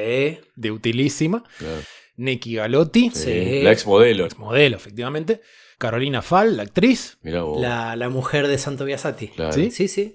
de 0.55 0.71
Utilísima, 0.71 1.43
claro. 1.59 1.81
Neki 2.17 2.55
Galotti, 2.57 3.11
Sí. 3.13 3.63
La 3.63 3.73
ex 3.73 3.87
modelo. 3.87 4.29
modelo 4.37 4.77
efectivamente, 4.77 5.41
Carolina 5.79 6.23
Fall, 6.23 6.57
la 6.57 6.63
actriz, 6.63 7.19
Mirá 7.23 7.43
vos. 7.43 7.61
La, 7.61 7.97
la 7.97 8.09
mujer 8.09 8.47
de 8.47 8.57
Santo 8.59 8.85
Biasati. 8.85 9.29
Claro. 9.29 9.53
¿Sí? 9.53 9.71
Sí, 9.73 9.89
sí. 9.89 10.15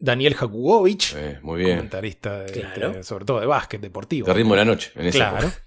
Daniel 0.00 0.34
Jakubowicz, 0.34 1.14
Eh, 1.14 1.38
muy 1.42 1.60
bien. 1.62 1.76
comentarista 1.76 2.40
de, 2.40 2.52
Claro. 2.52 2.90
este, 2.92 3.02
sobre 3.02 3.24
todo 3.26 3.40
de 3.40 3.46
básquet 3.46 3.80
deportivo. 3.82 4.26
De 4.26 4.32
ritmo 4.34 4.54
de 4.54 4.60
la 4.60 4.64
noche. 4.64 4.90
En 4.96 5.06
esa 5.06 5.18
Claro. 5.30 5.46
época. 5.48 5.62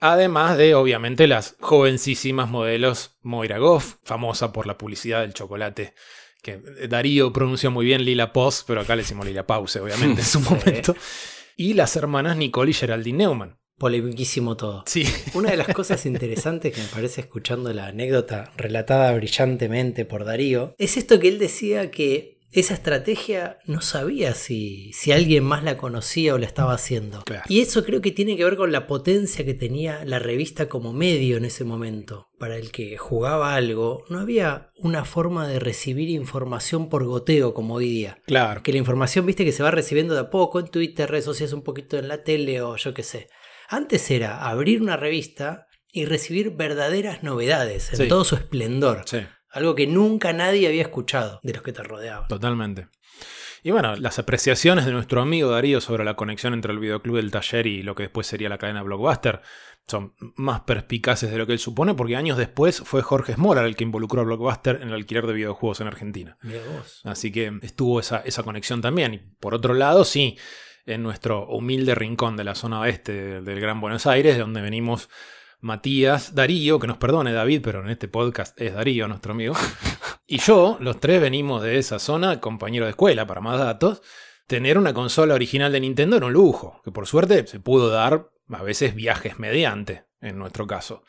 Además 0.00 0.58
de, 0.58 0.74
obviamente, 0.74 1.26
las 1.26 1.56
jovencísimas 1.60 2.50
modelos 2.50 3.16
Moira 3.22 3.56
Goff, 3.58 3.94
famosa 4.04 4.52
por 4.52 4.66
la 4.66 4.76
publicidad 4.76 5.22
del 5.22 5.32
chocolate, 5.32 5.94
que 6.44 6.58
Darío 6.88 7.32
pronunció 7.32 7.70
muy 7.70 7.86
bien 7.86 8.04
Lila 8.04 8.32
Post, 8.32 8.66
pero 8.66 8.82
acá 8.82 8.94
le 8.94 9.02
decimos 9.02 9.26
Lila 9.26 9.46
Pause, 9.46 9.76
obviamente, 9.76 10.20
en 10.20 10.26
su 10.26 10.40
momento. 10.40 10.94
Y 11.56 11.72
las 11.72 11.96
hermanas 11.96 12.36
Nicole 12.36 12.70
y 12.70 12.74
Geraldine 12.74 13.18
Neumann. 13.18 13.56
Polemiquísimo 13.78 14.56
todo. 14.56 14.84
Sí, 14.86 15.04
Una 15.34 15.50
de 15.50 15.56
las 15.56 15.68
cosas 15.68 16.06
interesantes 16.06 16.72
que 16.72 16.80
me 16.80 16.86
parece 16.86 17.22
escuchando 17.22 17.72
la 17.72 17.86
anécdota 17.86 18.52
relatada 18.56 19.12
brillantemente 19.14 20.04
por 20.04 20.24
Darío 20.24 20.74
es 20.78 20.96
esto 20.96 21.18
que 21.18 21.28
él 21.28 21.38
decía 21.38 21.90
que 21.90 22.33
esa 22.60 22.74
estrategia 22.74 23.58
no 23.66 23.80
sabía 23.80 24.34
si, 24.34 24.92
si 24.92 25.12
alguien 25.12 25.44
más 25.44 25.64
la 25.64 25.76
conocía 25.76 26.34
o 26.34 26.38
la 26.38 26.46
estaba 26.46 26.74
haciendo. 26.74 27.22
Claro. 27.24 27.42
Y 27.48 27.60
eso 27.60 27.84
creo 27.84 28.00
que 28.00 28.10
tiene 28.12 28.36
que 28.36 28.44
ver 28.44 28.56
con 28.56 28.72
la 28.72 28.86
potencia 28.86 29.44
que 29.44 29.54
tenía 29.54 30.04
la 30.04 30.18
revista 30.18 30.68
como 30.68 30.92
medio 30.92 31.36
en 31.36 31.44
ese 31.44 31.64
momento. 31.64 32.28
Para 32.38 32.56
el 32.56 32.70
que 32.72 32.96
jugaba 32.98 33.54
algo, 33.54 34.04
no 34.08 34.18
había 34.20 34.70
una 34.76 35.04
forma 35.04 35.46
de 35.48 35.58
recibir 35.58 36.08
información 36.10 36.88
por 36.88 37.04
goteo 37.04 37.54
como 37.54 37.74
hoy 37.74 37.88
día. 37.88 38.18
claro. 38.26 38.62
Que 38.62 38.72
la 38.72 38.78
información, 38.78 39.26
viste, 39.26 39.44
que 39.44 39.52
se 39.52 39.62
va 39.62 39.70
recibiendo 39.70 40.14
de 40.14 40.20
a 40.20 40.30
poco 40.30 40.60
en 40.60 40.68
Twitter, 40.68 41.10
redes 41.10 41.24
sociales, 41.24 41.52
un 41.52 41.62
poquito 41.62 41.98
en 41.98 42.08
la 42.08 42.22
tele 42.22 42.60
o 42.62 42.76
yo 42.76 42.92
qué 42.94 43.02
sé. 43.02 43.28
Antes 43.68 44.10
era 44.10 44.46
abrir 44.48 44.82
una 44.82 44.96
revista 44.96 45.66
y 45.90 46.04
recibir 46.06 46.50
verdaderas 46.50 47.22
novedades 47.22 47.90
en 47.92 47.96
Sí. 47.98 48.08
todo 48.08 48.24
su 48.24 48.34
esplendor. 48.34 49.02
Sí, 49.06 49.18
Algo 49.54 49.74
que 49.74 49.86
nunca 49.86 50.32
nadie 50.32 50.66
había 50.68 50.82
escuchado 50.82 51.40
de 51.42 51.54
los 51.54 51.62
que 51.62 51.72
te 51.72 51.82
rodeaban. 51.82 52.28
totalmente. 52.28 52.88
Y 53.62 53.70
bueno, 53.70 53.96
las 53.96 54.18
apreciaciones 54.18 54.84
de 54.84 54.92
nuestro 54.92 55.22
amigo 55.22 55.50
Darío 55.50 55.80
sobre 55.80 56.04
la 56.04 56.16
conexión 56.16 56.52
entre 56.52 56.70
el 56.72 56.78
videoclub 56.78 57.16
del 57.16 57.30
taller 57.30 57.66
y 57.66 57.82
lo 57.82 57.94
que 57.94 58.02
después 58.02 58.26
sería 58.26 58.50
la 58.50 58.58
cadena 58.58 58.82
Blockbuster 58.82 59.40
son 59.86 60.14
más 60.36 60.60
perspicaces 60.62 61.30
de 61.30 61.38
lo 61.38 61.46
que 61.46 61.52
él 61.54 61.58
supone, 61.58 61.94
porque 61.94 62.16
años 62.16 62.36
después 62.36 62.80
fue 62.84 63.00
Jorge 63.02 63.34
Smolar 63.34 63.64
el 63.64 63.74
que 63.76 63.84
involucró 63.84 64.20
a 64.20 64.24
Blockbuster 64.24 64.80
en 64.82 64.88
el 64.88 64.94
alquiler 64.94 65.26
de 65.26 65.32
videojuegos 65.34 65.80
en 65.80 65.86
Argentina. 65.86 66.36
Vos. 66.42 67.00
Así 67.04 67.30
que 67.32 67.52
estuvo 67.62 68.00
esa, 68.00 68.18
esa 68.18 68.42
conexión 68.42 68.82
también. 68.82 69.14
Y 69.14 69.18
por 69.18 69.54
otro 69.54 69.72
lado, 69.74 70.04
sí, 70.04 70.36
en 70.86 71.02
nuestro 71.02 71.46
humilde 71.46 71.94
rincón 71.94 72.36
de 72.36 72.44
la 72.44 72.54
zona 72.54 72.80
oeste 72.80 73.12
de- 73.12 73.40
del 73.40 73.60
Gran 73.60 73.80
Buenos 73.80 74.06
Aires, 74.06 74.34
de 74.34 74.40
donde 74.40 74.60
venimos 74.60 75.08
Matías, 75.64 76.34
Darío, 76.34 76.78
que 76.78 76.86
nos 76.86 76.98
perdone 76.98 77.32
David, 77.32 77.62
pero 77.64 77.82
en 77.82 77.88
este 77.88 78.06
podcast 78.06 78.60
es 78.60 78.74
Darío, 78.74 79.08
nuestro 79.08 79.32
amigo, 79.32 79.54
y 80.26 80.36
yo, 80.36 80.76
los 80.78 81.00
tres 81.00 81.22
venimos 81.22 81.62
de 81.62 81.78
esa 81.78 81.98
zona, 81.98 82.38
compañero 82.38 82.84
de 82.84 82.90
escuela, 82.90 83.26
para 83.26 83.40
más 83.40 83.58
datos. 83.58 84.02
Tener 84.46 84.76
una 84.76 84.92
consola 84.92 85.32
original 85.32 85.72
de 85.72 85.80
Nintendo 85.80 86.18
era 86.18 86.26
un 86.26 86.34
lujo, 86.34 86.82
que 86.84 86.92
por 86.92 87.06
suerte 87.06 87.46
se 87.46 87.60
pudo 87.60 87.88
dar 87.88 88.28
a 88.50 88.62
veces 88.62 88.94
viajes 88.94 89.38
mediante, 89.38 90.04
en 90.20 90.36
nuestro 90.36 90.66
caso. 90.66 91.02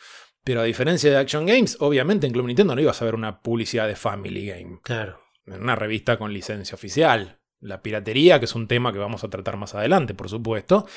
Pero 0.46 0.62
a 0.62 0.63
diferencia 0.63 1.12
de 1.12 1.18
Action 1.18 1.46
Games, 1.46 1.76
obviamente 1.82 2.26
en 2.26 2.32
Club 2.32 2.48
Nintendo 2.48 2.76
no 2.76 2.82
ibas 2.82 3.02
a 3.02 3.06
ver 3.06 3.15
una 3.15 3.41
publicidad 3.41 3.89
de 3.89 3.98
Family 3.98 4.46
Game 4.46 4.80
Claro. 4.84 5.20
en 5.48 5.63
una 5.63 5.76
revista 5.76 6.18
con 6.18 6.32
licencia 6.32 6.76
oficial. 6.76 7.41
La 7.60 7.82
piratería, 7.82 8.39
que 8.39 8.46
es 8.46 8.56
un 8.56 8.70
tema 8.70 8.94
que 8.94 9.00
vamos 9.00 9.26
a 9.26 9.30
tratar 9.30 9.58
más 9.58 9.76
adelante, 9.76 10.13
por 10.13 10.30
supuesto, 10.30 10.88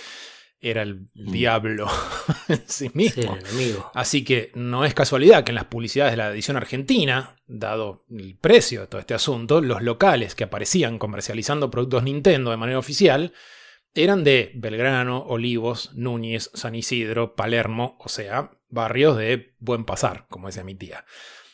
era 0.60 0.82
el 0.82 1.06
diablo 1.14 1.86
en 2.48 2.56
sí 2.66 2.86
Sí, 2.86 2.90
mismo. 2.94 3.36
el 3.36 3.46
enemigo. 3.46 3.90
Así 3.94 4.24
que 4.24 4.50
no 4.54 4.84
es 4.84 4.92
casualidad 4.94 5.44
que 5.44 5.52
en 5.52 5.56
las 5.56 5.66
publicidades 5.66 6.12
de 6.12 6.16
la 6.16 6.30
edición 6.30 6.56
argentina, 6.56 7.36
dado 7.46 8.04
el 8.10 8.36
precio 8.36 8.80
de 8.82 8.86
todo 8.88 9.00
este 9.00 9.14
asunto, 9.14 9.60
los 9.60 9.82
locales 9.82 10.34
que 10.34 10.44
aparecían 10.44 10.98
comercializando 10.98 11.70
productos 11.70 12.02
Nintendo 12.02 12.50
de 12.50 12.56
manera 12.56 12.78
oficial 12.78 13.32
eran 13.94 14.22
de 14.24 14.52
Belgrano, 14.54 15.18
Olivos, 15.26 15.92
Núñez, 15.94 16.50
San 16.54 16.74
Isidro, 16.74 17.34
Palermo, 17.34 17.96
o 18.00 18.08
sea, 18.08 18.50
barrios 18.68 19.16
de 19.16 19.54
buen 19.60 19.84
pasar, 19.84 20.26
como 20.28 20.48
decía 20.48 20.62
mi 20.64 20.74
tía. 20.74 21.04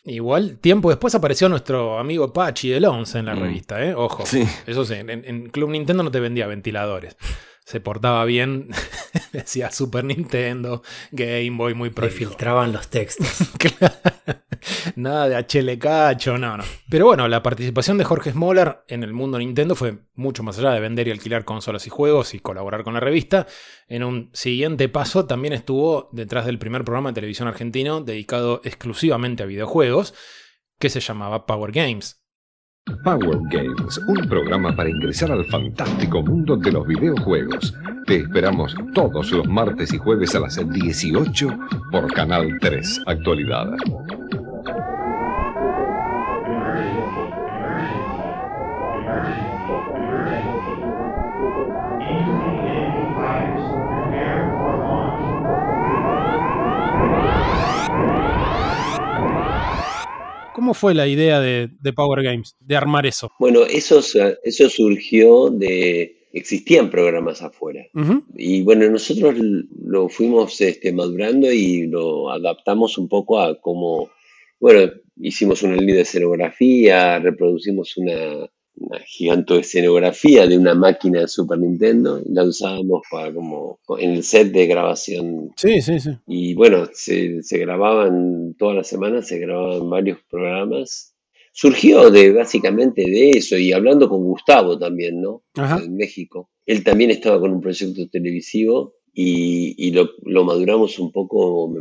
Igual, 0.07 0.59
tiempo 0.59 0.91
después 0.91 1.15
apareció 1.15 1.49
nuestro 1.49 1.99
amigo 1.99 2.33
Pachi 2.33 2.69
del 2.69 2.85
11 2.85 3.21
en 3.21 3.27
la 3.27 3.35
Mm. 3.35 3.41
revista, 3.41 3.83
¿eh? 3.85 3.95
Ojo. 3.95 4.27
Sí. 4.27 4.45
Eso 4.67 4.85
sí, 4.85 4.95
en, 4.95 5.09
en 5.11 5.49
Club 5.49 5.71
Nintendo 5.71 6.03
no 6.03 6.11
te 6.11 6.21
vendía 6.21 6.47
ventiladores. 6.47 7.17
Se 7.65 7.81
portaba 7.81 8.25
bien, 8.27 8.69
decía 9.33 9.71
Super 9.71 10.05
Nintendo, 10.05 10.83
Game 11.13 11.57
Boy, 11.57 11.73
muy 11.75 11.91
prolijo. 11.91 12.17
filtraban 12.19 12.73
los 12.73 12.89
textos. 12.89 13.29
Claro. 13.59 13.95
Nada 14.97 15.29
de 15.29 15.37
HL 15.37 15.79
Cacho, 15.79 16.39
no, 16.39 16.57
no. 16.57 16.65
Pero 16.89 17.07
bueno, 17.07 17.29
la 17.29 17.43
participación 17.43 17.99
de 17.99 18.05
Jorge 18.05 18.33
Smoller 18.33 18.85
en 18.89 19.03
el 19.03 19.13
mundo 19.13 19.39
Nintendo 19.39 19.75
fue 19.75 19.99
mucho 20.15 20.43
más 20.43 20.59
allá 20.59 20.71
de 20.73 20.81
vender 20.81 21.09
y 21.09 21.11
alquilar 21.11 21.45
consolas 21.45 21.87
y 21.87 21.91
juegos 21.91 22.35
y 22.35 22.41
colaborar 22.41 22.83
con 22.83 22.95
la 22.95 23.01
revista. 23.01 23.47
En 23.89 24.05
un 24.05 24.31
siguiente 24.33 24.89
paso 24.89 25.27
también 25.27 25.53
estuvo 25.53 26.09
detrás 26.13 26.47
del 26.47 26.59
primer 26.59 26.85
programa 26.85 27.11
de 27.11 27.15
televisión 27.15 27.49
argentino 27.49 28.01
dedicado 28.01 28.61
exclusivamente 28.65 29.43
a 29.43 29.47
videojuegos, 29.47 30.15
que 30.79 30.89
se 30.91 31.01
llamaba 31.01 31.47
Power 31.47 31.73
Games. 31.73 32.24
Power 33.03 33.39
Games, 33.51 33.97
un 34.09 34.29
programa 34.29 34.77
para 34.77 34.91
ingresar 34.91 35.33
al 35.33 35.47
fantástico 35.47 36.23
mundo 36.23 36.55
de 36.55 36.71
los 36.71 36.87
videojuegos. 36.87 37.73
Te 38.07 38.17
esperamos 38.17 38.77
todos 38.93 39.33
los 39.33 39.49
martes 39.49 39.95
y 39.95 39.97
jueves 39.97 40.35
a 40.35 40.41
las 40.41 40.57
18 40.71 41.49
por 41.91 42.13
Canal 42.13 42.59
3 42.61 43.01
Actualidad. 43.07 43.71
¿Cómo 60.55 60.73
fue 60.73 60.95
la 60.95 61.07
idea 61.07 61.41
de, 61.41 61.69
de 61.81 61.93
Power 61.93 62.23
Games, 62.23 62.57
de 62.61 62.77
armar 62.77 63.05
eso? 63.07 63.31
Bueno, 63.39 63.65
eso, 63.65 64.01
eso 64.43 64.69
surgió 64.71 65.51
de... 65.51 66.21
Existían 66.33 66.91
programas 66.91 67.43
afuera. 67.43 67.87
Y 68.35 68.63
bueno, 68.63 68.91
nosotros 68.91 69.37
lo 69.39 70.09
fuimos 70.09 70.61
este, 70.61 70.93
madurando 70.93 71.53
y 71.53 71.87
lo 71.87 72.29
adaptamos 72.29 72.99
un 72.99 73.09
poco 73.09 73.39
a 73.39 73.61
cómo, 73.61 74.11
bueno, 74.59 74.91
hicimos 75.21 75.63
una 75.63 75.77
línea 75.77 75.95
de 75.95 76.01
escenografía, 76.01 77.21
reproducimos 77.21 77.97
una, 77.97 78.51
una 78.77 78.99
giganto 79.01 79.57
escenografía 79.57 80.47
de 80.47 80.59
una 80.59 80.75
máquina 80.75 81.21
de 81.21 81.29
Super 81.29 81.59
Nintendo 81.59 82.21
y 82.25 82.33
la 82.33 82.45
usábamos 82.45 83.03
para 83.11 83.33
como 83.33 83.79
en 83.99 84.11
el 84.13 84.23
set 84.23 84.53
de 84.53 84.67
grabación. 84.67 85.53
Sí, 85.57 85.81
sí, 85.81 86.01
sí. 86.01 86.11
Y 86.27 86.55
bueno, 86.55 86.89
se, 86.93 87.43
se 87.43 87.59
grababan 87.59 88.55
todas 88.59 88.77
las 88.77 88.89
semanas, 88.89 89.29
se 89.29 89.39
grababan 89.39 89.89
varios 89.89 90.19
programas. 90.29 91.15
Surgió 91.53 92.11
de 92.11 92.33
básicamente 92.33 93.03
de 93.03 93.31
eso 93.31 93.57
y 93.57 93.73
hablando 93.73 94.09
con 94.09 94.25
Gustavo 94.25 94.77
también, 94.77 95.21
¿no? 95.21 95.45
Ajá. 95.55 95.81
en 95.85 95.95
México. 95.95 96.51
Él 96.67 96.83
también 96.83 97.11
estaba 97.11 97.39
con 97.39 97.53
un 97.53 97.61
proyecto 97.61 98.09
televisivo 98.09 98.95
y, 99.13 99.75
y 99.79 99.93
lo, 99.93 100.11
lo 100.25 100.45
maduramos 100.45 100.99
un 100.99 101.13
poco 101.13 101.73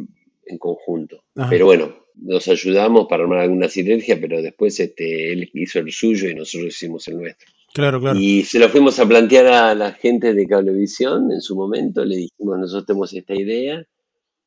en 0.46 0.58
conjunto. 0.58 1.24
Ajá. 1.36 1.50
Pero 1.50 1.66
bueno, 1.66 2.04
nos 2.16 2.48
ayudamos 2.48 3.08
para 3.08 3.24
armar 3.24 3.40
alguna 3.40 3.70
sinergia, 3.70 4.20
pero 4.20 4.42
después 4.42 4.80
este, 4.80 5.32
él 5.32 5.50
hizo 5.54 5.80
el 5.80 5.92
suyo 5.92 6.30
y 6.30 6.36
nosotros 6.36 6.74
hicimos 6.74 7.08
el 7.08 7.18
nuestro. 7.18 7.48
Claro, 7.74 8.00
claro. 8.00 8.20
Y 8.20 8.44
se 8.44 8.60
lo 8.60 8.70
fuimos 8.70 9.00
a 9.00 9.08
plantear 9.08 9.48
a 9.48 9.74
la 9.74 9.94
gente 9.94 10.34
de 10.34 10.48
Cablevisión 10.48 11.32
en 11.32 11.42
su 11.42 11.56
momento, 11.56 12.06
le 12.06 12.18
dijimos, 12.18 12.60
nosotros 12.60 12.86
tenemos 12.86 13.14
esta 13.14 13.34
idea, 13.34 13.84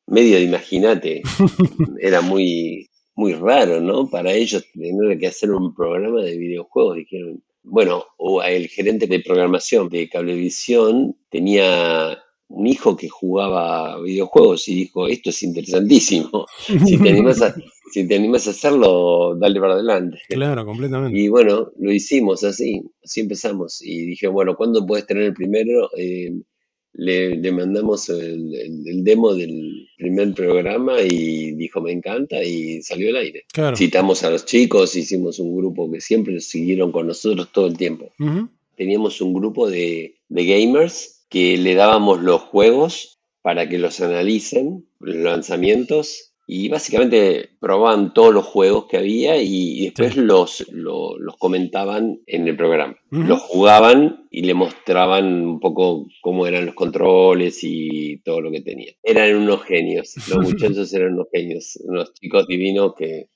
medio 0.07 0.39
imagínate, 0.39 1.21
era 1.99 2.21
muy, 2.21 2.89
muy 3.15 3.33
raro, 3.33 3.81
¿no? 3.81 4.09
Para 4.09 4.31
ellos 4.31 4.65
tener 4.73 5.19
que 5.19 5.27
hacer 5.27 5.51
un 5.51 5.75
programa 5.75 6.21
de 6.21 6.37
videojuegos, 6.37 6.95
dijeron, 6.95 7.43
bueno, 7.63 8.05
o 8.17 8.41
el 8.41 8.69
gerente 8.69 9.07
de 9.07 9.19
programación 9.19 9.89
de 9.89 10.07
Cablevisión 10.07 11.17
tenía 11.29 12.17
un 12.49 12.65
hijo 12.67 12.95
que 12.95 13.09
jugaba 13.09 13.99
videojuegos 14.01 14.67
y 14.69 14.75
dijo, 14.75 15.07
esto 15.07 15.29
es 15.31 15.43
interesantísimo, 15.43 16.45
si 16.85 16.97
te 16.97 17.09
animas 17.09 17.41
a, 17.41 17.53
si 17.91 18.07
te 18.07 18.15
animas 18.15 18.47
a 18.47 18.51
hacerlo, 18.51 19.35
dale 19.39 19.59
para 19.59 19.73
adelante. 19.73 20.19
Claro, 20.29 20.65
completamente. 20.65 21.17
Y 21.19 21.27
bueno, 21.27 21.71
lo 21.77 21.91
hicimos 21.91 22.43
así, 22.43 22.81
así 23.03 23.19
empezamos. 23.21 23.81
Y 23.81 24.05
dije, 24.05 24.27
bueno, 24.27 24.55
¿cuándo 24.55 24.85
puedes 24.85 25.05
tener 25.05 25.23
el 25.23 25.33
primero? 25.33 25.89
Eh, 25.97 26.31
le, 26.93 27.35
le 27.35 27.51
mandamos 27.51 28.09
el, 28.09 28.55
el- 28.55 28.83
el 28.87 29.03
demo 29.03 29.35
del 29.35 29.87
primer 29.97 30.33
programa 30.33 31.01
y 31.01 31.51
dijo, 31.51 31.79
me 31.81 31.91
encanta, 31.91 32.43
y 32.43 32.81
salió 32.81 33.09
al 33.09 33.17
aire. 33.17 33.43
Claro. 33.53 33.75
Citamos 33.77 34.23
a 34.23 34.31
los 34.31 34.45
chicos, 34.45 34.95
hicimos 34.95 35.37
un 35.39 35.55
grupo 35.55 35.91
que 35.91 36.01
siempre 36.01 36.39
siguieron 36.39 36.91
con 36.91 37.05
nosotros 37.07 37.49
todo 37.51 37.67
el 37.67 37.77
tiempo. 37.77 38.11
Ujú. 38.19 38.47
Teníamos 38.75 39.21
un 39.21 39.33
grupo 39.33 39.69
de, 39.69 40.15
de 40.29 40.45
gamers 40.45 41.16
que 41.29 41.57
le 41.57 41.75
dábamos 41.75 42.21
los 42.21 42.41
juegos 42.41 43.19
para 43.41 43.67
que 43.69 43.77
los 43.77 43.99
analicen, 44.01 44.87
los 44.99 45.15
lanzamientos, 45.15 46.33
y 46.49 46.69
básicamente 46.69 47.49
probaban 47.59 48.13
todos 48.13 48.33
los 48.33 48.45
juegos 48.45 48.85
que 48.87 48.95
había 48.97 49.35
y, 49.41 49.79
y 49.81 49.83
después 49.85 50.13
Sí. 50.13 50.21
los, 50.21 50.65
lo- 50.71 51.17
los 51.19 51.35
comentaban 51.37 52.21
en 52.25 52.47
el 52.47 52.55
programa. 52.55 52.95
Los 53.11 53.41
jugaban 53.41 54.27
y 54.31 54.43
le 54.43 54.53
mostraban 54.53 55.25
un 55.45 55.59
poco 55.59 56.07
cómo 56.21 56.47
eran 56.47 56.65
los 56.65 56.75
controles 56.75 57.59
y 57.63 58.19
todo 58.23 58.39
lo 58.39 58.49
que 58.51 58.61
tenían. 58.61 58.95
Eran 59.03 59.35
unos 59.35 59.63
genios, 59.63 60.13
los 60.29 60.37
muchachos 60.77 60.93
eran 60.93 61.13
unos 61.13 61.27
genios, 61.33 61.77
unos 61.83 62.13
chicos 62.13 62.47
divinos 62.47 62.93
que 62.97 63.27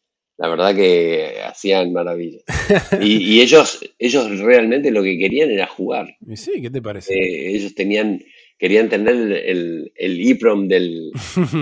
la 0.41 0.49
verdad 0.49 0.75
que 0.75 1.36
hacían 1.45 1.93
maravillas. 1.93 2.43
Y, 2.99 3.36
y 3.36 3.41
ellos, 3.41 3.80
ellos 3.99 4.39
realmente 4.39 4.89
lo 4.91 5.04
que 5.04 5.17
querían 5.17 5.51
era 5.51 5.67
jugar. 5.67 6.15
Y 6.27 6.36
sí, 6.36 6.62
¿qué 6.62 6.69
te 6.69 6.82
parece? 6.82 7.13
Eh, 7.13 7.56
ellos 7.56 7.75
tenían, 7.75 8.23
querían 8.58 8.89
tener 8.89 9.15
el, 9.15 9.91
el, 9.95 10.67
del, 10.67 11.12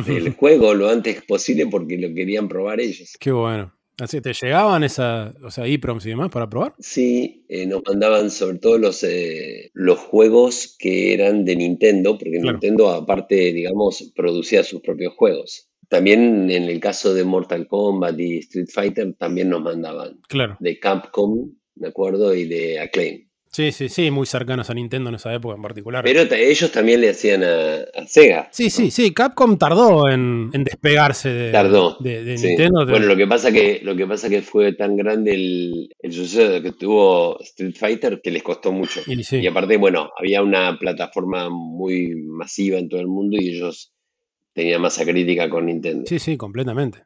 del 0.06 0.34
juego 0.38 0.74
lo 0.74 0.90
antes 0.90 1.22
posible 1.24 1.68
porque 1.68 1.98
lo 1.98 2.14
querían 2.14 2.48
probar 2.48 2.80
ellos. 2.80 3.16
Qué 3.20 3.32
bueno. 3.32 3.74
Así, 4.00 4.22
¿te 4.22 4.32
llegaban 4.32 4.86
esa, 4.86 5.34
o 5.44 5.52
sea, 5.52 5.66
EPROMs 5.66 6.06
y 6.06 6.10
demás 6.10 6.30
para 6.30 6.50
probar? 6.50 6.74
Sí, 6.80 7.44
eh, 7.50 7.66
nos 7.66 7.82
mandaban 7.86 8.32
sobre 8.32 8.60
todo 8.60 8.78
los, 8.78 9.04
eh, 9.04 9.72
los 9.74 10.00
juegos 10.00 10.78
que 10.80 11.14
eran 11.14 11.44
de 11.44 11.58
Nintendo, 11.58 12.18
porque 12.18 12.40
Claro. 12.40 12.54
Nintendo 12.54 12.90
aparte, 12.92 13.52
digamos, 13.52 14.14
producía 14.16 14.64
sus 14.64 14.80
propios 14.80 15.14
juegos. 15.16 15.69
También 15.90 16.50
en 16.52 16.64
el 16.64 16.80
caso 16.80 17.14
de 17.14 17.24
Mortal 17.24 17.68
Kombat 17.68 18.20
y 18.20 18.38
Street 18.40 18.68
Fighter 18.72 19.14
también 19.18 19.50
nos 19.50 19.62
mandaban. 19.62 20.20
Claro. 20.28 20.56
De 20.60 20.80
Capcom, 20.80 21.52
me 21.76 21.88
acuerdo, 21.88 22.34
y 22.36 22.46
de 22.46 22.80
Acclaim. 22.80 23.28
Sí, 23.52 23.72
sí, 23.72 23.90
sí, 23.90 24.12
muy 24.12 24.28
cercanos 24.28 24.70
a 24.70 24.76
Nintendo 24.76 25.10
en 25.10 25.16
esa 25.16 25.34
época 25.34 25.56
en 25.56 25.64
particular. 25.64 26.04
Pero 26.04 26.22
ellos 26.36 26.72
también 26.72 27.02
le 27.02 27.10
hacían 27.10 27.44
a, 27.44 27.78
a 27.96 28.06
Sega. 28.06 28.48
sí, 28.52 28.70
sí, 28.70 28.92
sí, 28.92 29.12
Capcom 29.12 29.58
tardó 29.58 30.08
en, 30.08 30.52
en 30.54 30.64
despegarse 30.64 31.30
de, 31.30 31.52
Tardó. 31.52 31.98
de, 32.00 32.24
de 32.24 32.38
Sí. 32.38 32.46
Nintendo. 32.50 32.86
de- 32.86 32.92
Bueno, 32.92 33.08
lo 33.08 33.18
que 33.18 33.26
pasa 33.26 33.52
que 33.52 33.80
lo 33.82 33.96
que 33.96 34.06
pasa 34.06 34.30
que 34.30 34.44
fue 34.44 34.74
tan 34.74 34.96
grande 34.96 35.34
el, 35.34 35.90
el 36.00 36.14
suceso 36.14 36.62
que 36.62 36.74
tuvo 36.74 37.40
Street 37.40 37.74
Fighter 37.76 38.22
que 38.22 38.30
les 38.30 38.44
costó 38.44 38.72
mucho. 38.72 39.02
y 39.08 39.24
sí. 39.24 39.38
Y 39.38 39.48
aparte, 39.48 39.78
bueno, 39.78 40.12
había 40.20 40.44
una 40.44 40.78
plataforma 40.80 41.50
muy 41.50 42.14
masiva 42.28 42.78
en 42.78 42.88
todo 42.88 43.02
el 43.02 43.08
mundo 43.08 43.36
y 43.40 43.50
ellos 43.56 43.92
tenían 44.54 44.82
masa 44.82 45.04
crítica 45.06 45.50
con 45.50 45.66
Nintendo. 45.68 46.06
sí, 46.08 46.20
sí, 46.20 46.38
completamente. 46.38 47.06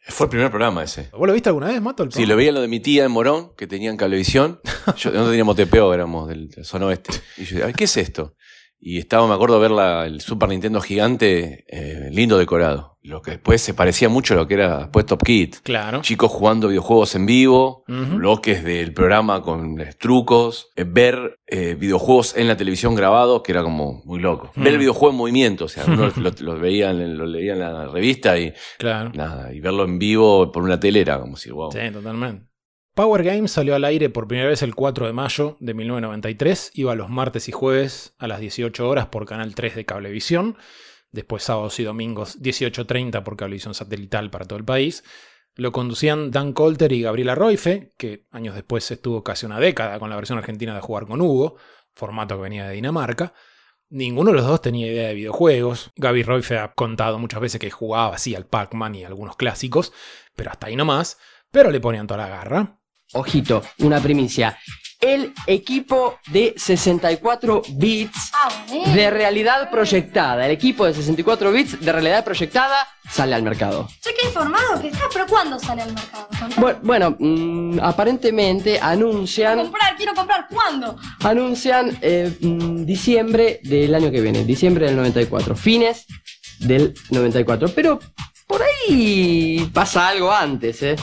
Fue 0.00 0.26
el 0.26 0.30
primer 0.30 0.48
programa 0.50 0.82
ese. 0.84 1.10
¿Vos 1.12 1.26
lo 1.26 1.32
viste 1.34 1.50
alguna 1.50 1.66
vez, 1.68 1.82
Mato? 1.82 2.02
el 2.02 2.12
Sí, 2.12 2.24
lo 2.24 2.34
veía 2.36 2.50
lo 2.52 2.60
de 2.62 2.68
mi 2.68 2.80
tía 2.80 3.04
en 3.04 3.10
Morón, 3.10 3.52
que 3.56 3.66
tenían 3.66 3.96
cablevisión. 3.98 4.60
Yo, 4.96 5.10
no 5.10 5.26
teníamos 5.28 5.56
TPO, 5.56 5.92
éramos 5.92 6.28
del, 6.28 6.48
del 6.48 6.64
zona 6.64 6.86
oeste. 6.86 7.12
Y 7.36 7.44
yo, 7.44 7.66
"Ay, 7.66 7.72
¿qué 7.74 7.84
es 7.84 7.96
esto? 7.98 8.34
Y 8.80 8.98
estaba, 8.98 9.26
me 9.26 9.34
acuerdo, 9.34 9.58
ver 9.60 9.72
la- 9.72 10.06
el 10.06 10.20
Super 10.20 10.48
Nintendo 10.48 10.80
gigante, 10.80 11.64
eh, 11.68 12.08
lindo 12.12 12.38
decorado. 12.38 12.97
Lo 13.08 13.22
que 13.22 13.32
después 13.32 13.62
se 13.62 13.72
parecía 13.72 14.08
mucho 14.10 14.34
a 14.34 14.36
lo 14.36 14.46
que 14.46 14.54
era 14.54 14.78
después 14.80 15.06
Top 15.06 15.22
Kid. 15.24 15.54
Claro. 15.62 16.02
Chicos 16.02 16.30
jugando 16.30 16.68
videojuegos 16.68 17.14
en 17.14 17.24
vivo, 17.26 17.84
bloques 17.86 18.62
del 18.62 18.92
programa 18.92 19.40
con 19.42 19.80
eh, 19.80 19.94
trucos, 19.98 20.68
eh, 20.76 20.84
ver 20.86 21.38
eh, 21.46 21.74
videojuegos 21.74 22.36
en 22.36 22.48
la 22.48 22.56
televisión 22.56 22.94
grabados, 22.94 23.42
que 23.42 23.52
era 23.52 23.62
como 23.62 24.02
muy 24.04 24.20
loco. 24.20 24.52
Ver 24.56 24.74
el 24.74 24.78
videojuego 24.78 25.12
en 25.12 25.16
movimiento, 25.16 25.64
o 25.64 25.68
sea, 25.68 25.84
uno 25.86 26.12
lo, 26.16 26.30
lo 26.38 26.58
veía, 26.60 26.92
lo 26.92 27.24
leía 27.26 27.54
en 27.54 27.60
la 27.60 27.86
revista 27.88 28.38
y 28.38 28.52
Claro. 28.78 29.10
nada, 29.14 29.52
y 29.54 29.60
verlo 29.60 29.84
en 29.84 29.98
vivo 29.98 30.52
por 30.52 30.62
una 30.62 30.78
tele 30.78 31.00
era 31.00 31.18
como 31.18 31.36
si, 31.36 31.50
wow. 31.50 31.72
Sí, 31.72 31.78
totalmente. 31.90 32.46
Power 32.94 33.22
Games 33.22 33.52
salió 33.52 33.76
al 33.76 33.84
aire 33.84 34.10
por 34.10 34.26
primera 34.26 34.48
vez 34.48 34.60
el 34.62 34.74
4 34.74 35.06
de 35.06 35.12
mayo 35.12 35.56
de 35.60 35.72
1993. 35.72 36.72
Iba 36.74 36.96
los 36.96 37.08
martes 37.08 37.48
y 37.48 37.52
jueves 37.52 38.14
a 38.18 38.26
las 38.26 38.40
18 38.40 38.88
horas 38.88 39.06
por 39.06 39.24
Canal 39.24 39.54
3 39.54 39.76
de 39.76 39.84
Cablevisión. 39.84 40.56
Después 41.10 41.42
sábados 41.42 41.78
y 41.80 41.84
domingos 41.84 42.40
18.30 42.40 43.22
por 43.22 43.36
Cablevisión 43.36 43.74
Satelital 43.74 44.30
para 44.30 44.44
todo 44.44 44.58
el 44.58 44.64
país. 44.64 45.04
Lo 45.54 45.72
conducían 45.72 46.30
Dan 46.30 46.52
Colter 46.52 46.92
y 46.92 47.02
Gabriela 47.02 47.34
Roife, 47.34 47.92
que 47.96 48.26
años 48.30 48.54
después 48.54 48.88
estuvo 48.90 49.24
casi 49.24 49.46
una 49.46 49.58
década 49.58 49.98
con 49.98 50.10
la 50.10 50.16
versión 50.16 50.38
argentina 50.38 50.74
de 50.74 50.80
Jugar 50.80 51.06
con 51.06 51.20
Hugo, 51.20 51.56
formato 51.94 52.36
que 52.36 52.42
venía 52.42 52.68
de 52.68 52.74
Dinamarca. 52.74 53.32
Ninguno 53.90 54.30
de 54.30 54.36
los 54.36 54.46
dos 54.46 54.60
tenía 54.60 54.86
idea 54.86 55.08
de 55.08 55.14
videojuegos. 55.14 55.90
Gaby 55.96 56.22
Roife 56.22 56.58
ha 56.58 56.72
contado 56.74 57.18
muchas 57.18 57.40
veces 57.40 57.60
que 57.60 57.70
jugaba 57.70 58.14
así 58.14 58.34
al 58.34 58.46
Pac-Man 58.46 58.94
y 58.94 59.04
algunos 59.04 59.36
clásicos, 59.36 59.92
pero 60.36 60.50
hasta 60.50 60.66
ahí 60.66 60.76
nomás. 60.76 61.18
Pero 61.50 61.70
le 61.70 61.80
ponían 61.80 62.06
toda 62.06 62.18
la 62.18 62.28
garra. 62.28 62.78
Ojito, 63.14 63.62
una 63.78 64.00
primicia. 64.00 64.58
El 65.00 65.32
equipo 65.46 66.18
de 66.26 66.54
64 66.56 67.62
bits 67.74 68.32
bueno. 68.68 68.94
de 68.94 69.10
realidad 69.10 69.70
proyectada, 69.70 70.44
el 70.44 70.50
equipo 70.50 70.84
de 70.86 70.92
64 70.94 71.52
bits 71.52 71.80
de 71.80 71.92
realidad 71.92 72.24
proyectada 72.24 72.76
sale 73.08 73.36
al 73.36 73.44
mercado. 73.44 73.88
Che, 74.02 74.10
qué 74.20 74.26
informado 74.26 74.80
que 74.82 74.88
estás, 74.88 75.06
pero 75.12 75.26
¿cuándo 75.28 75.56
sale 75.60 75.82
al 75.82 75.94
mercado? 75.94 76.26
Contame. 76.40 76.56
Bu- 76.66 76.78
Bueno, 76.82 77.16
mm, 77.16 77.78
aparentemente 77.80 78.72
Quiero 78.72 78.86
anuncian, 78.86 79.58
comprar, 79.60 79.96
quiero 79.96 80.14
comprar, 80.14 80.46
¿cuándo? 80.50 80.96
anuncian 81.22 81.96
eh, 82.02 82.36
mm, 82.40 82.84
diciembre 82.84 83.60
del 83.62 83.94
año 83.94 84.10
que 84.10 84.20
viene, 84.20 84.44
diciembre 84.44 84.86
del 84.86 84.96
94, 84.96 85.54
fines 85.54 86.06
del 86.58 86.92
94. 87.10 87.68
Pero 87.72 88.00
por 88.48 88.62
ahí 88.62 89.70
pasa 89.72 90.08
algo 90.08 90.32
antes, 90.32 90.82
¿eh? 90.82 90.96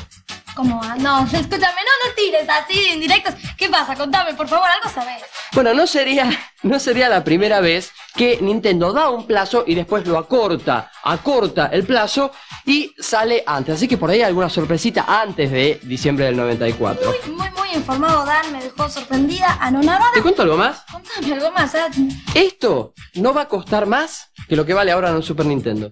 ¿Cómo 0.55 0.79
va? 0.81 0.95
No, 0.95 1.23
escúchame, 1.25 1.59
no, 1.59 2.07
no 2.07 2.15
tires 2.15 2.47
así 2.49 2.87
en 2.89 2.99
directos. 3.01 3.35
¿Qué 3.57 3.69
pasa? 3.69 3.95
Contame, 3.95 4.33
por 4.33 4.47
favor, 4.47 4.67
algo 4.67 4.89
sabés. 4.89 5.21
Bueno, 5.53 5.73
no 5.73 5.85
sería, 5.85 6.29
no 6.63 6.79
sería 6.79 7.09
la 7.09 7.23
primera 7.23 7.59
vez 7.59 7.91
que 8.15 8.39
Nintendo 8.41 8.93
da 8.93 9.09
un 9.09 9.27
plazo 9.27 9.63
y 9.67 9.75
después 9.75 10.07
lo 10.07 10.17
acorta, 10.17 10.91
acorta 11.03 11.67
el 11.67 11.83
plazo 11.85 12.31
y 12.65 12.93
sale 12.97 13.43
antes. 13.45 13.75
Así 13.75 13.87
que 13.87 13.97
por 13.97 14.09
ahí 14.09 14.17
hay 14.17 14.23
alguna 14.23 14.49
sorpresita 14.49 15.05
antes 15.07 15.51
de 15.51 15.79
diciembre 15.83 16.25
del 16.25 16.37
94. 16.37 17.09
Muy, 17.09 17.35
muy, 17.35 17.49
muy 17.51 17.69
informado, 17.73 18.25
Dan, 18.25 18.51
me 18.53 18.63
dejó 18.63 18.89
sorprendida, 18.89 19.57
anonadada. 19.59 20.11
¿Te 20.13 20.21
cuento 20.21 20.41
algo 20.41 20.57
más? 20.57 20.83
Contame 20.91 21.33
algo 21.33 21.51
más, 21.51 21.75
¿eh? 21.75 21.85
Esto 22.33 22.93
no 23.15 23.33
va 23.33 23.41
a 23.41 23.47
costar 23.47 23.85
más 23.85 24.31
que 24.47 24.55
lo 24.55 24.65
que 24.65 24.73
vale 24.73 24.91
ahora 24.91 25.09
en 25.09 25.15
un 25.15 25.23
Super 25.23 25.45
Nintendo. 25.45 25.91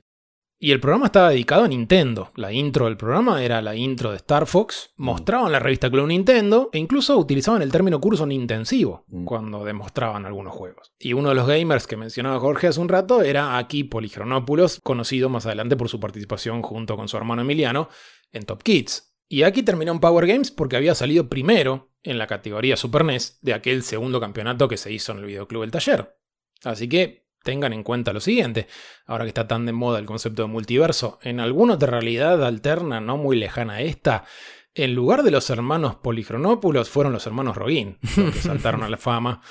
Y 0.63 0.71
el 0.71 0.79
programa 0.79 1.07
estaba 1.07 1.31
dedicado 1.31 1.65
a 1.65 1.67
Nintendo. 1.67 2.31
La 2.37 2.53
intro 2.53 2.85
del 2.85 2.95
programa 2.95 3.43
era 3.43 3.61
la 3.61 3.75
intro 3.75 4.11
de 4.11 4.15
Star 4.15 4.47
Fox. 4.47 4.91
Mostraban 4.95 5.51
la 5.51 5.59
revista 5.59 5.91
Club 5.91 6.07
Nintendo 6.07 6.69
e 6.71 6.79
incluso 6.79 7.17
utilizaban 7.17 7.61
el 7.61 7.69
término 7.69 7.99
curso 7.99 8.25
intensivo 8.31 9.03
Mm. 9.09 9.25
cuando 9.25 9.65
demostraban 9.65 10.25
algunos 10.25 10.53
juegos. 10.53 10.93
Y 10.97 11.11
uno 11.11 11.27
de 11.27 11.35
los 11.35 11.47
gamers 11.47 11.85
que 11.85 11.97
mencionaba 11.97 12.39
Jorge 12.39 12.67
hace 12.67 12.79
un 12.79 12.87
rato 12.87 13.21
era 13.23 13.57
Aki 13.57 13.83
Poligronopoulos, 13.83 14.79
conocido 14.81 15.27
más 15.27 15.45
adelante 15.45 15.75
por 15.75 15.89
su 15.89 15.99
participación 15.99 16.61
junto 16.61 16.95
con 16.95 17.09
su 17.09 17.17
hermano 17.17 17.41
Emiliano 17.41 17.89
en 18.31 18.45
Top 18.45 18.63
Kids. 18.63 19.17
Y 19.27 19.43
Aki 19.43 19.63
terminó 19.63 19.91
en 19.91 19.99
Power 19.99 20.25
Games 20.25 20.49
porque 20.49 20.77
había 20.77 20.95
salido 20.95 21.27
primero 21.27 21.91
en 22.03 22.17
la 22.17 22.27
categoría 22.27 22.77
Super 22.77 23.03
NES 23.03 23.37
de 23.41 23.53
aquel 23.53 23.83
segundo 23.83 24.21
campeonato 24.21 24.69
que 24.69 24.77
se 24.77 24.93
hizo 24.93 25.11
en 25.11 25.17
el 25.17 25.25
videoclub 25.25 25.63
El 25.63 25.71
Taller. 25.71 26.15
Así 26.63 26.87
que 26.87 27.22
tengan 27.43 27.73
en 27.73 27.83
cuenta 27.83 28.13
lo 28.13 28.19
siguiente, 28.19 28.67
ahora 29.05 29.25
que 29.25 29.29
está 29.29 29.47
tan 29.47 29.65
de 29.65 29.73
moda 29.73 29.99
el 29.99 30.05
concepto 30.05 30.41
de 30.43 30.47
multiverso, 30.47 31.19
en 31.21 31.39
alguna 31.39 31.75
otra 31.75 31.91
realidad 31.91 32.43
alterna 32.43 33.01
no 33.01 33.17
muy 33.17 33.37
lejana 33.37 33.73
a 33.73 33.81
esta, 33.81 34.25
en 34.73 34.95
lugar 34.95 35.21
de 35.23 35.31
los 35.31 35.49
hermanos 35.49 35.95
Poligronópulos 35.95 36.89
fueron 36.89 37.13
los 37.13 37.27
hermanos 37.27 37.55
Roguín, 37.55 37.99
los 38.17 38.33
que 38.33 38.41
saltaron 38.41 38.81
a 38.83 38.89
la 38.89 38.97
fama 38.97 39.41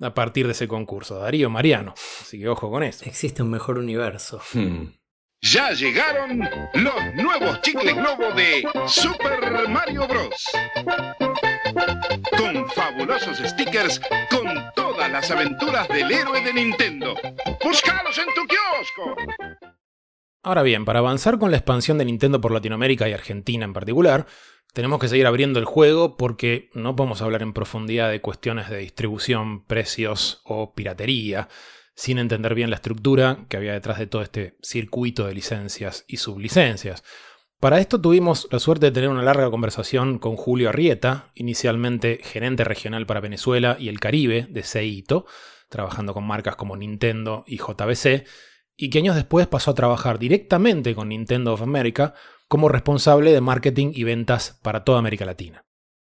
a 0.00 0.14
partir 0.14 0.46
de 0.46 0.52
ese 0.52 0.66
concurso, 0.66 1.18
Darío 1.18 1.50
Mariano. 1.50 1.92
Así 2.22 2.38
que 2.38 2.48
ojo 2.48 2.70
con 2.70 2.82
eso. 2.82 3.04
Existe 3.04 3.42
un 3.42 3.50
mejor 3.50 3.78
universo. 3.78 4.40
Hmm. 4.54 4.86
Ya 5.42 5.72
llegaron 5.72 6.38
los 6.74 7.14
nuevos 7.14 7.62
chicles 7.62 7.94
globo 7.94 8.32
de 8.32 8.66
Super 8.86 9.68
Mario 9.68 10.06
Bros. 10.06 10.44
Fabulosos 12.74 13.38
stickers 13.38 14.00
con 14.30 14.46
todas 14.74 15.10
las 15.10 15.30
aventuras 15.30 15.88
del 15.88 16.10
héroe 16.10 16.40
de 16.40 16.52
Nintendo. 16.52 17.14
¡Búscalos 17.64 18.18
en 18.18 18.26
tu 18.34 18.46
kiosco! 18.46 19.16
Ahora 20.42 20.62
bien, 20.62 20.84
para 20.84 21.00
avanzar 21.00 21.38
con 21.38 21.50
la 21.50 21.56
expansión 21.56 21.98
de 21.98 22.04
Nintendo 22.04 22.40
por 22.40 22.52
Latinoamérica 22.52 23.08
y 23.08 23.12
Argentina 23.12 23.64
en 23.64 23.72
particular, 23.72 24.26
tenemos 24.72 25.00
que 25.00 25.08
seguir 25.08 25.26
abriendo 25.26 25.58
el 25.58 25.64
juego 25.64 26.16
porque 26.16 26.70
no 26.74 26.96
podemos 26.96 27.22
hablar 27.22 27.42
en 27.42 27.52
profundidad 27.52 28.10
de 28.10 28.20
cuestiones 28.20 28.70
de 28.70 28.78
distribución, 28.78 29.64
precios 29.64 30.40
o 30.44 30.74
piratería 30.74 31.48
sin 32.00 32.18
entender 32.18 32.54
bien 32.54 32.70
la 32.70 32.76
estructura 32.76 33.44
que 33.50 33.58
había 33.58 33.74
detrás 33.74 33.98
de 33.98 34.06
todo 34.06 34.22
este 34.22 34.56
circuito 34.62 35.26
de 35.26 35.34
licencias 35.34 36.06
y 36.08 36.16
sublicencias. 36.16 37.04
Para 37.60 37.78
esto 37.78 38.00
tuvimos 38.00 38.48
la 38.50 38.58
suerte 38.58 38.86
de 38.86 38.92
tener 38.92 39.10
una 39.10 39.22
larga 39.22 39.50
conversación 39.50 40.18
con 40.18 40.34
Julio 40.34 40.70
Arrieta, 40.70 41.30
inicialmente 41.34 42.18
gerente 42.22 42.64
regional 42.64 43.04
para 43.04 43.20
Venezuela 43.20 43.76
y 43.78 43.90
el 43.90 44.00
Caribe 44.00 44.46
de 44.48 44.62
Seito, 44.62 45.26
trabajando 45.68 46.14
con 46.14 46.26
marcas 46.26 46.56
como 46.56 46.74
Nintendo 46.74 47.44
y 47.46 47.58
JBC, 47.58 48.26
y 48.78 48.88
que 48.88 48.98
años 49.00 49.14
después 49.14 49.46
pasó 49.46 49.72
a 49.72 49.74
trabajar 49.74 50.18
directamente 50.18 50.94
con 50.94 51.10
Nintendo 51.10 51.52
of 51.52 51.60
America 51.60 52.14
como 52.48 52.70
responsable 52.70 53.30
de 53.30 53.42
marketing 53.42 53.92
y 53.94 54.04
ventas 54.04 54.58
para 54.62 54.82
toda 54.82 54.98
América 54.98 55.26
Latina. 55.26 55.62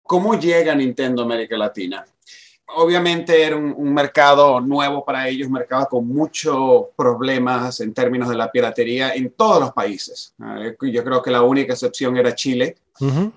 ¿Cómo 0.01 0.39
llega 0.39 0.73
Nintendo 0.73 1.23
América 1.23 1.57
Latina? 1.57 2.05
Obviamente 2.67 3.43
era 3.43 3.55
un, 3.55 3.93
mercado 3.93 4.59
nuevo 4.59 5.03
para 5.03 5.27
ellos, 5.27 5.47
un 5.47 5.53
mercado 5.53 5.87
con 5.89 6.07
muchos 6.07 6.85
problemas 6.95 7.79
en 7.81 7.93
términos 7.93 8.29
de 8.29 8.35
la 8.35 8.51
piratería 8.51 9.13
en 9.13 9.31
todos 9.31 9.59
los 9.59 9.71
países. 9.71 10.33
yo 10.81 11.03
creo 11.03 11.21
que 11.21 11.31
la 11.31 11.41
única 11.41 11.73
excepción 11.73 12.17
era 12.17 12.35
Chile. 12.35 12.75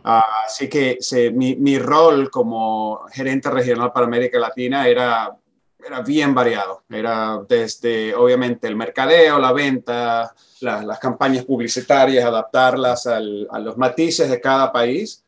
Ah, 0.04 0.44
así 0.46 0.68
que 0.68 0.98
mi, 1.34 1.78
rol 1.78 2.30
como 2.30 3.00
gerente 3.10 3.50
regional 3.50 3.92
para 3.92 4.06
América 4.06 4.38
Latina 4.38 4.86
era, 4.86 5.36
era 5.84 6.00
bien 6.02 6.34
variado. 6.34 6.84
Era 6.88 7.40
desde, 7.48 8.14
obviamente, 8.14 8.68
el 8.68 8.76
mercadeo, 8.76 9.38
la 9.38 9.52
venta, 9.52 10.34
las 10.60 10.98
campañas 10.98 11.44
publicitarias, 11.44 12.24
adaptarlas 12.24 13.06
a 13.06 13.20
los 13.20 13.76
matices 13.76 14.30
de 14.30 14.40
cada 14.40 14.72
país 14.72 15.25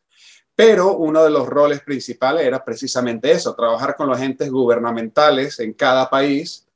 pero 0.59 0.97
uno 0.97 1.23
de 1.23 1.29
los 1.29 1.47
roles 1.47 1.79
principales 1.79 2.45
era 2.45 2.65
precisamente 2.65 3.31
eso, 3.31 3.55
trabajar 3.55 3.95
con 3.95 4.09
los 4.09 4.17
agentes 4.17 4.51
gubernamentales 4.51 5.57
en 5.61 5.71
cada 5.71 6.09
país 6.09 6.67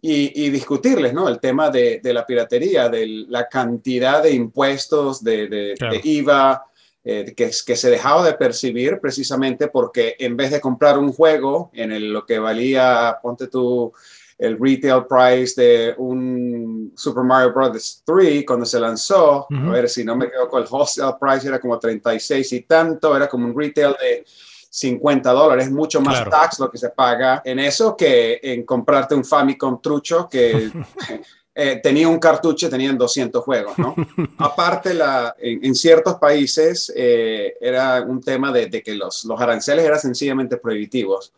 y, 0.00 0.50
discutirles 0.50 1.14
¿no? 1.14 1.28
el 1.28 1.38
tema 1.38 1.70
de, 1.70 2.00
la 2.02 2.26
piratería, 2.26 2.88
de 2.88 3.06
la 3.28 3.48
cantidad 3.48 4.24
de 4.24 4.32
impuestos, 4.32 5.22
de, 5.22 5.76
IVA, 6.02 6.64
eh, 7.04 7.32
que, 7.36 7.52
que, 7.64 7.76
se 7.76 7.90
dejaba 7.90 8.26
de 8.26 8.34
percibir 8.34 8.98
precisamente 9.00 9.68
porque 9.68 10.16
en 10.18 10.36
vez 10.36 10.50
de 10.50 10.60
comprar 10.60 10.98
un 10.98 11.12
juego 11.12 11.70
en 11.74 12.12
lo 12.12 12.26
que 12.26 12.40
valía, 12.40 13.18
ponte 13.22 13.46
tú, 13.46 13.92
el 14.38 14.56
retail 14.58 15.04
price 15.06 15.60
de 15.60 15.94
un 15.98 16.92
Super 16.94 17.24
Mario 17.24 17.52
Bros. 17.52 18.02
3 18.04 18.44
cuando 18.46 18.64
se 18.64 18.78
lanzó, 18.78 19.46
a 19.50 19.70
ver 19.70 19.88
si 19.88 20.04
no 20.04 20.14
me 20.14 20.26
equivoco, 20.26 20.58
el 20.58 20.66
wholesale 20.70 21.16
price 21.20 21.48
era 21.48 21.60
como 21.60 21.78
36 21.78 22.52
y 22.52 22.60
tanto, 22.62 23.16
era 23.16 23.28
como 23.28 23.46
un 23.46 23.58
retail 23.58 23.94
de 24.00 24.24
50 24.70 25.32
dólares, 25.32 25.70
mucho 25.70 26.00
más 26.00 26.28
tax 26.28 26.60
lo 26.60 26.70
que 26.70 26.78
se 26.78 26.90
paga 26.90 27.42
en 27.44 27.58
eso 27.58 27.96
que 27.96 28.38
en 28.42 28.64
comprarte 28.64 29.14
un 29.14 29.24
Famicom 29.24 29.80
trucho 29.80 30.28
que 30.28 30.70
eh, 31.60 31.80
tenía 31.82 32.08
un 32.08 32.20
cartucho, 32.20 32.70
tenían 32.70 32.96
200 32.96 33.42
juegos, 33.42 33.76
¿no? 33.78 33.92
Aparte, 34.38 34.94
la, 34.94 35.34
en, 35.40 35.74
ciertos 35.74 36.14
países 36.14 36.92
eh, 36.94 37.56
era 37.60 38.00
un 38.02 38.20
tema 38.20 38.52
de, 38.52 38.66
de 38.66 38.80
que 38.80 38.94
los, 38.94 39.24
los, 39.24 39.40
aranceles 39.40 39.84
eran 39.84 39.98
sencillamente 39.98 40.58
prohibitivos. 40.58 41.32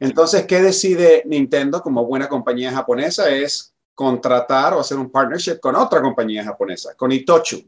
Entonces, 0.00 0.44
¿qué 0.46 0.60
decide 0.60 1.22
Nintendo 1.24 1.80
como 1.82 2.04
buena 2.04 2.28
compañía 2.28 2.72
japonesa? 2.72 3.30
Es 3.30 3.72
contratar 3.94 4.74
o 4.74 4.80
hacer 4.80 4.98
un 4.98 5.08
partnership 5.08 5.60
con 5.60 5.76
otra 5.76 6.02
compañía 6.02 6.42
japonesa, 6.42 6.96
con 6.96 7.12
Itochu. 7.12 7.62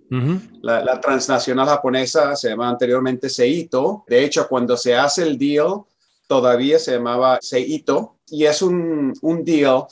la, 0.61 1.01
transnacional 1.01 1.69
japonesa 1.69 2.35
se 2.35 2.49
llamaba 2.49 2.71
anteriormente 2.71 3.29
Seito. 3.29 4.03
De 4.09 4.25
hecho, 4.25 4.49
cuando 4.49 4.77
se 4.77 4.97
hace 4.97 5.23
el 5.23 5.39
deal, 5.39 5.83
todavía 6.27 6.81
se 6.81 6.95
llamaba 6.95 7.39
Seito 7.41 8.17
y 8.29 8.45
es 8.45 8.61
un, 8.61 9.13
un 9.23 9.45
deal 9.45 9.85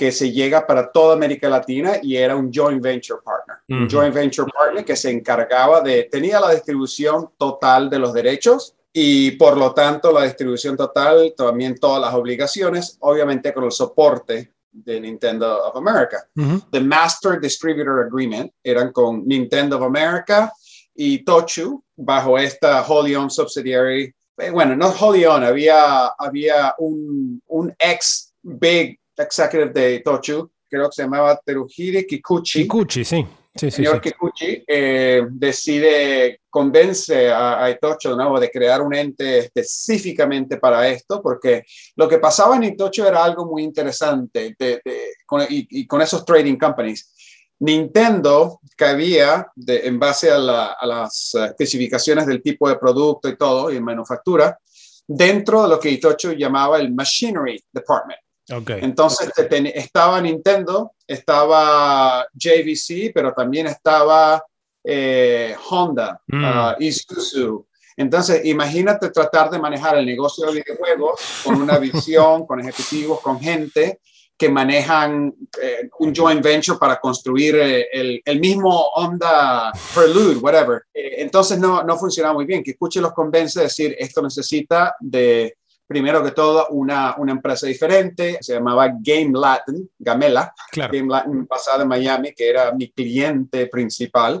que 0.00 0.12
se 0.12 0.32
llega 0.32 0.66
para 0.66 0.90
toda 0.90 1.12
América 1.12 1.46
Latina 1.50 1.98
y 2.02 2.16
era 2.16 2.34
un 2.34 2.50
joint 2.50 2.82
venture 2.82 3.20
partner. 3.22 3.58
Un 3.68 3.86
joint 3.86 4.14
venture 4.14 4.50
partner 4.50 4.82
que 4.82 4.96
se 4.96 5.10
encargaba 5.10 5.82
de, 5.82 6.04
tenía 6.04 6.40
la 6.40 6.52
distribución 6.52 7.28
total 7.36 7.90
de 7.90 7.98
los 7.98 8.14
derechos 8.14 8.74
y 8.94 9.32
por 9.32 9.58
lo 9.58 9.74
tanto 9.74 10.10
la 10.10 10.22
distribución 10.22 10.74
total, 10.74 11.34
también 11.36 11.76
todas 11.76 12.00
las 12.00 12.14
obligaciones, 12.14 12.96
obviamente 13.00 13.52
con 13.52 13.64
el 13.64 13.72
soporte 13.72 14.54
de 14.72 15.00
Nintendo 15.02 15.66
of 15.66 15.76
America. 15.76 16.26
The 16.70 16.80
Master 16.80 17.38
Distributor 17.38 18.06
Agreement 18.06 18.50
eran 18.64 18.92
con 18.92 19.28
Nintendo 19.28 19.76
of 19.76 19.82
America 19.82 20.50
y 20.94 21.22
Tochu 21.22 21.84
bajo 21.94 22.38
esta 22.38 22.82
wholly 22.88 23.14
owned 23.16 23.32
subsidiary. 23.32 24.14
Eh, 24.38 24.48
bueno, 24.48 24.74
no 24.74 24.94
wholly 24.98 25.26
owned, 25.26 25.46
había, 25.46 26.06
había 26.18 26.74
un, 26.78 27.42
un 27.48 27.76
ex 27.78 28.32
big 28.42 28.99
executive 29.20 29.72
de 29.72 30.00
Tochu, 30.00 30.50
creo 30.68 30.88
que 30.88 30.94
se 30.94 31.02
llamaba 31.02 31.40
Teruhide 31.44 32.06
Kikuchi. 32.06 32.62
Kikuchi, 32.62 33.04
sí. 33.04 33.26
Sí, 33.52 33.68
señor 33.68 34.00
Kikuchi 34.00 34.62
eh, 34.66 35.26
decide, 35.28 36.42
convence 36.48 37.28
a, 37.30 37.64
a, 37.64 37.70
Itocho 37.70 38.10
de 38.10 38.16
nuevo 38.16 38.38
de 38.38 38.48
crear 38.48 38.80
un 38.80 38.94
ente 38.94 39.38
específicamente 39.38 40.56
para 40.58 40.88
esto, 40.88 41.20
porque 41.20 41.64
lo 41.96 42.08
que 42.08 42.18
pasaba 42.18 42.54
en 42.56 42.64
Itocho 42.64 43.06
era 43.06 43.24
algo 43.24 43.46
muy 43.46 43.64
interesante 43.64 44.54
y, 44.56 45.86
con 45.86 46.00
esos 46.00 46.24
trading 46.24 46.56
companies. 46.56 47.12
Nintendo 47.58 48.60
cabía 48.76 49.46
de, 49.56 49.86
en 49.86 49.98
base 49.98 50.30
a, 50.30 50.36
a, 50.36 50.86
las 50.86 51.34
especificaciones 51.34 52.26
del 52.26 52.42
tipo 52.42 52.68
de 52.68 52.76
producto 52.76 53.28
y 53.28 53.36
todo, 53.36 53.70
y 53.72 53.76
en 53.76 53.84
manufactura, 53.84 54.58
dentro 55.06 55.64
de 55.64 55.68
lo 55.68 55.80
que 55.80 55.90
Itocho 55.90 56.32
llamaba 56.32 56.78
el 56.78 56.94
Machinery 56.94 57.62
Department. 57.72 58.20
Entonces 58.50 59.30
estaba 59.74 60.20
Nintendo, 60.20 60.92
estaba 61.06 62.26
JVC, 62.34 63.12
pero 63.14 63.32
también 63.32 63.68
estaba 63.68 64.42
eh, 64.84 65.54
Honda, 65.68 66.20
mm. 66.26 66.44
uh, 66.44 66.74
Isuzu. 66.78 67.66
Entonces, 67.96 68.44
imagínate 68.46 69.10
tratar 69.10 69.50
de 69.50 69.58
manejar 69.58 69.98
el 69.98 70.06
negocio 70.06 70.46
de 70.46 70.62
videojuegos 70.62 71.20
con 71.44 71.60
una 71.60 71.78
visión, 71.78 72.46
con 72.46 72.60
ejecutivos, 72.60 73.20
con 73.20 73.38
gente 73.38 74.00
que 74.38 74.48
manejan 74.48 75.34
eh, 75.60 75.90
un 75.98 76.14
joint 76.14 76.42
venture 76.42 76.78
para 76.78 76.98
construir 76.98 77.56
eh, 77.56 77.88
el, 77.92 78.22
el, 78.24 78.40
mismo 78.40 78.86
Honda 78.94 79.70
Prelude, 79.94 80.38
whatever. 80.38 80.84
entonces 80.94 81.58
no, 81.58 81.82
no 81.82 81.98
funciona 81.98 82.32
muy 82.32 82.46
bien. 82.46 82.62
Que 82.62 82.70
escuche 82.70 83.02
los 83.02 83.12
convence 83.12 83.58
de 83.58 83.66
decir, 83.66 83.94
esto 83.98 84.22
necesita 84.22 84.96
de 84.98 85.58
primero 85.90 86.22
que 86.22 86.30
todo, 86.30 86.68
una, 86.68 87.16
una 87.18 87.32
empresa 87.32 87.66
diferente, 87.66 88.38
se 88.40 88.54
llamaba 88.54 88.92
Game 89.00 89.32
Latin, 89.34 89.90
Gamela, 89.98 90.54
Game 90.72 91.08
Latin 91.08 91.44
basada 91.48 91.82
en 91.82 91.88
Miami, 91.88 92.32
que 92.32 92.48
era 92.48 92.70
mi 92.70 92.92
cliente 92.92 93.66
principal. 93.66 94.40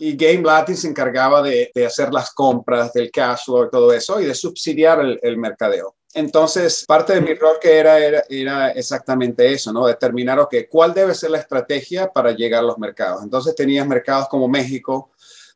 Y 0.00 0.16
Game 0.16 0.42
Latin 0.42 0.76
se 0.76 0.88
encargaba 0.88 1.42
de, 1.42 1.70
de, 1.72 1.86
hacer 1.86 2.12
las 2.12 2.34
compras, 2.34 2.92
del 2.92 3.12
cash 3.12 3.44
flow 3.44 3.66
y 3.66 3.70
todo 3.70 3.92
eso, 3.92 4.20
y 4.20 4.24
de 4.24 4.34
subsidiar 4.34 4.98
el, 4.98 5.20
el 5.22 5.36
mercadeo. 5.36 5.94
Entonces, 6.12 6.84
parte 6.88 7.14
de 7.14 7.20
mi 7.20 7.34
rol 7.34 7.58
que 7.62 7.78
era, 7.78 8.00
era, 8.00 8.24
era, 8.28 8.72
exactamente 8.72 9.52
eso, 9.52 9.72
¿no? 9.72 9.86
Determinar, 9.86 10.40
ok, 10.40 10.56
cuál 10.68 10.92
debe 10.92 11.14
ser 11.14 11.30
la 11.30 11.38
estrategia 11.38 12.08
para 12.10 12.32
llegar 12.32 12.64
a 12.64 12.66
los 12.66 12.78
mercados. 12.78 13.22
Entonces, 13.22 13.54
tenías 13.54 13.86
mercados 13.86 14.26
como 14.26 14.48
México, 14.48 15.12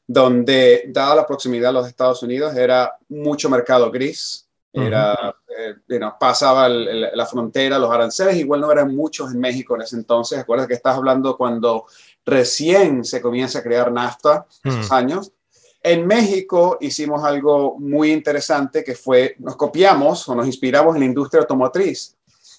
donde, 0.06 0.84
dada 0.90 1.16
la 1.16 1.26
proximidad 1.26 1.70
a 1.70 1.80
los 1.80 1.88
Estados 1.88 2.22
Unidos, 2.22 2.54
era 2.54 2.96
mucho 3.08 3.50
mercado 3.50 3.90
gris, 3.90 4.47
era, 4.72 5.34
eh, 5.48 6.00
pasaba 6.18 6.68
la 6.68 7.26
frontera, 7.26 7.78
los 7.78 7.90
aranceles, 7.90 8.36
igual 8.36 8.60
no 8.60 8.70
eran 8.70 8.94
muchos 8.94 9.32
en 9.32 9.40
México 9.40 9.74
en 9.74 9.82
ese 9.82 9.96
entonces. 9.96 10.38
Recuerda 10.38 10.66
que 10.66 10.74
estás 10.74 10.96
hablando 10.96 11.36
cuando 11.36 11.86
recién 12.24 13.04
se 13.04 13.20
comienza 13.20 13.60
a 13.60 13.62
crear 13.62 13.90
NAFTA, 13.90 14.46
esos 14.64 14.92
años. 14.92 15.32
En 15.82 16.06
México 16.06 16.76
hicimos 16.80 17.24
algo 17.24 17.78
muy 17.78 18.12
interesante 18.12 18.84
que 18.84 18.94
fue, 18.94 19.36
nos 19.38 19.56
copiamos 19.56 20.28
o 20.28 20.34
nos 20.34 20.46
inspiramos 20.46 20.94
en 20.94 21.00
la 21.00 21.06
industria 21.06 21.42
automotriz, 21.42 22.16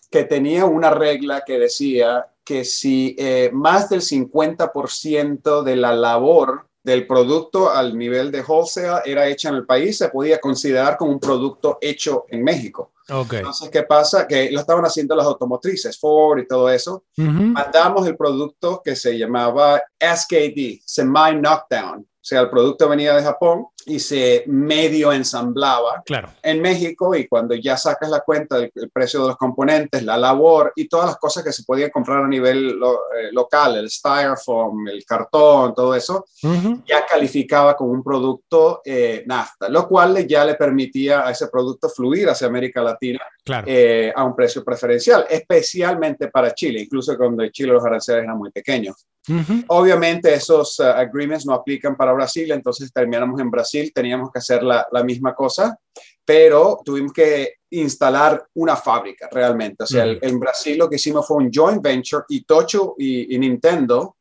que 0.10 0.24
tenía 0.24 0.66
una 0.66 0.90
regla 0.90 1.44
que 1.46 1.60
decía 1.60 2.28
que 2.44 2.66
si 2.66 3.16
eh, 3.20 3.52
más 3.54 3.90
del 3.90 4.02
50% 4.02 5.62
de 5.62 5.76
la 5.76 5.94
labor 5.94 6.69
del 6.90 7.06
producto 7.06 7.70
al 7.70 7.96
nivel 7.96 8.32
de 8.32 8.42
wholesale 8.42 9.02
era 9.06 9.28
hecha 9.28 9.50
en 9.50 9.56
el 9.56 9.66
país, 9.66 9.98
se 9.98 10.10
podía 10.10 10.40
considerar 10.40 10.98
como 10.98 11.12
un 11.12 11.20
producto 11.20 11.78
hecho 11.80 12.26
en 12.30 12.44
México. 12.44 12.94
Okay. 13.08 13.40
Entonces, 13.40 13.70
¿qué 13.70 13.84
pasa? 13.84 14.28
Que 14.28 14.52
lo 14.52 14.60
estaban 14.60 14.84
haciendo 14.86 15.16
las 15.16 15.26
automotrices, 15.26 16.00
Ford 16.00 16.40
y 16.40 16.48
todo 16.48 16.70
eso. 16.70 17.04
Mandamos 17.16 18.08
el 18.08 18.18
producto 18.18 18.82
que 18.84 18.96
se 18.96 19.18
llamaba 19.18 19.82
SKD, 20.00 20.82
Semi 20.84 21.40
Knockdown. 21.40 22.08
O 22.22 22.26
sea, 22.30 22.42
el 22.42 22.50
producto 22.50 22.90
venía 22.90 23.16
de 23.16 23.24
Japón 23.24 23.68
y 23.86 24.00
se 24.00 24.44
medio 24.48 25.12
ensamblaba 25.14 26.04
claro. 26.06 26.30
en 26.44 26.62
México 26.62 27.16
y 27.16 27.28
cuando 27.28 27.56
ya 27.56 27.78
sacas 27.78 28.10
la 28.10 28.20
cuenta 28.20 28.58
del 28.58 28.72
precio 28.92 29.22
de 29.22 29.30
los 29.30 29.38
componentes, 29.38 30.04
la 30.04 30.18
labor 30.18 30.74
y 30.76 30.90
todas 30.90 31.08
las 31.08 31.18
cosas 31.18 31.46
que 31.46 31.54
se 31.54 31.64
podían 31.64 31.90
comprar 31.90 32.24
a 32.24 32.28
nivel 32.28 32.78
lo, 32.78 32.94
eh, 33.18 33.32
local, 33.32 33.78
el 33.78 33.90
styrofoam, 33.90 34.90
el 34.90 35.06
cartón, 35.06 35.74
todo 35.74 35.96
eso, 35.96 36.26
uh 36.44 36.48
-huh. 36.48 36.84
ya 36.86 37.06
calificaba 37.06 37.76
como 37.76 37.92
un 37.92 38.04
producto 38.04 38.82
eh, 38.84 39.24
NAFTA, 39.26 39.70
lo 39.70 39.88
cual 39.88 40.28
ya 40.28 40.44
le 40.44 40.56
permitía 40.56 41.26
a 41.26 41.32
ese 41.32 41.48
producto 41.48 41.90
fluir 41.90 42.30
hacia 42.30 42.48
América 42.48 42.82
Latina 42.82 43.22
claro. 43.46 43.66
eh, 43.68 44.12
a 44.14 44.26
un 44.26 44.36
precio 44.36 44.64
preferencial, 44.64 45.26
especialmente 45.30 46.28
para 46.28 46.54
Chile, 46.54 46.82
incluso 46.82 47.18
cuando 47.18 47.44
en 47.44 47.52
Chile 47.52 47.72
los 47.72 47.86
aranceles 47.86 48.24
eran 48.24 48.38
muy 48.38 48.52
pequeños. 48.52 49.08
Uh 49.30 49.34
-huh. 49.42 49.64
Obviamente 49.68 50.34
esos 50.34 50.80
uh, 50.80 50.84
agreements 50.84 51.46
no 51.46 51.54
aplican 51.54 51.96
para 51.96 52.14
Brasil, 52.14 52.52
entonces 52.52 52.92
terminamos 52.92 53.40
en 53.40 53.52
Brasil, 53.52 53.92
teníamos 53.94 54.32
que 54.32 54.40
hacer 54.40 54.64
la, 54.64 54.88
la 54.92 55.04
misma 55.04 55.34
cosa, 55.36 55.78
pero 56.26 56.80
tuvimos 56.84 57.14
que 57.14 57.54
instalar 57.72 58.44
una 58.56 58.76
fábrica 58.76 59.30
realmente. 59.32 59.84
O 59.84 59.88
sea, 59.88 60.04
uh 60.06 60.08
-huh. 60.08 60.20
el, 60.22 60.30
en 60.30 60.40
Brasil 60.40 60.78
lo 60.78 60.88
que 60.90 60.96
hicimos 60.96 61.26
fue 61.28 61.38
un 61.38 61.52
joint 61.52 61.82
venture 61.82 62.24
y 62.30 62.44
Tocho 62.44 62.96
y, 62.98 63.36
y 63.36 63.38
Nintendo 63.40 64.16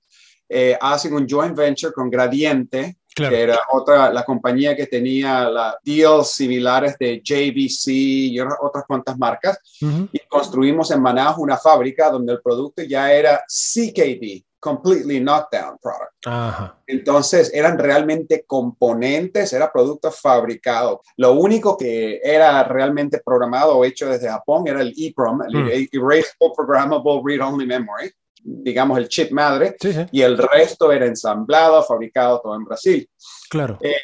eh, 0.48 0.76
hacen 0.80 1.14
un 1.14 1.26
joint 1.28 1.56
venture 1.56 1.92
con 1.92 2.10
Gradiente, 2.10 2.96
Claro. 3.14 3.34
que 3.34 3.42
era 3.42 3.58
otra, 3.72 4.12
la 4.12 4.22
compañía 4.22 4.76
que 4.76 4.86
tenía 4.86 5.50
la 5.50 5.76
deals 5.82 6.28
similares 6.28 6.96
de 7.00 7.20
JVC 7.20 7.88
y 7.90 8.38
otras 8.40 8.84
cuantas 8.86 9.18
marcas, 9.18 9.58
uh 9.82 9.86
-huh. 9.86 10.08
y 10.12 10.18
construimos 10.28 10.88
en 10.92 11.02
Manaus 11.02 11.36
una 11.38 11.56
fábrica 11.56 12.10
donde 12.10 12.32
el 12.34 12.40
producto 12.40 12.80
ya 12.84 13.12
era 13.12 13.40
CKD, 13.48 14.44
Completely 14.60 15.20
Knockdown 15.20 15.78
Product. 15.80 16.26
Ajá. 16.26 16.78
Entonces 16.86 17.50
eran 17.54 17.78
realmente 17.78 18.44
componentes, 18.46 19.52
era 19.52 19.70
producto 19.70 20.10
fabricado. 20.10 21.02
Lo 21.16 21.32
único 21.32 21.76
que 21.76 22.20
era 22.22 22.64
realmente 22.64 23.20
programado 23.24 23.76
o 23.76 23.84
hecho 23.84 24.08
desde 24.08 24.28
Japón 24.28 24.66
era 24.66 24.80
el 24.80 24.94
EEPROM, 24.96 25.42
el 25.42 25.54
mm. 25.54 25.88
Erasable 25.92 26.52
Programmable 26.56 27.20
Read-Only 27.24 27.66
Memory 27.66 28.12
digamos, 28.40 28.98
el 28.98 29.08
chip 29.08 29.30
madre, 29.30 29.76
sí, 29.80 29.92
sí. 29.92 30.06
y 30.12 30.22
el 30.22 30.38
resto 30.38 30.92
era 30.92 31.06
ensamblado, 31.06 31.82
fabricado 31.82 32.40
todo 32.40 32.54
en 32.54 32.64
Brasil. 32.64 33.08
Claro. 33.50 33.78
Eh, 33.80 33.96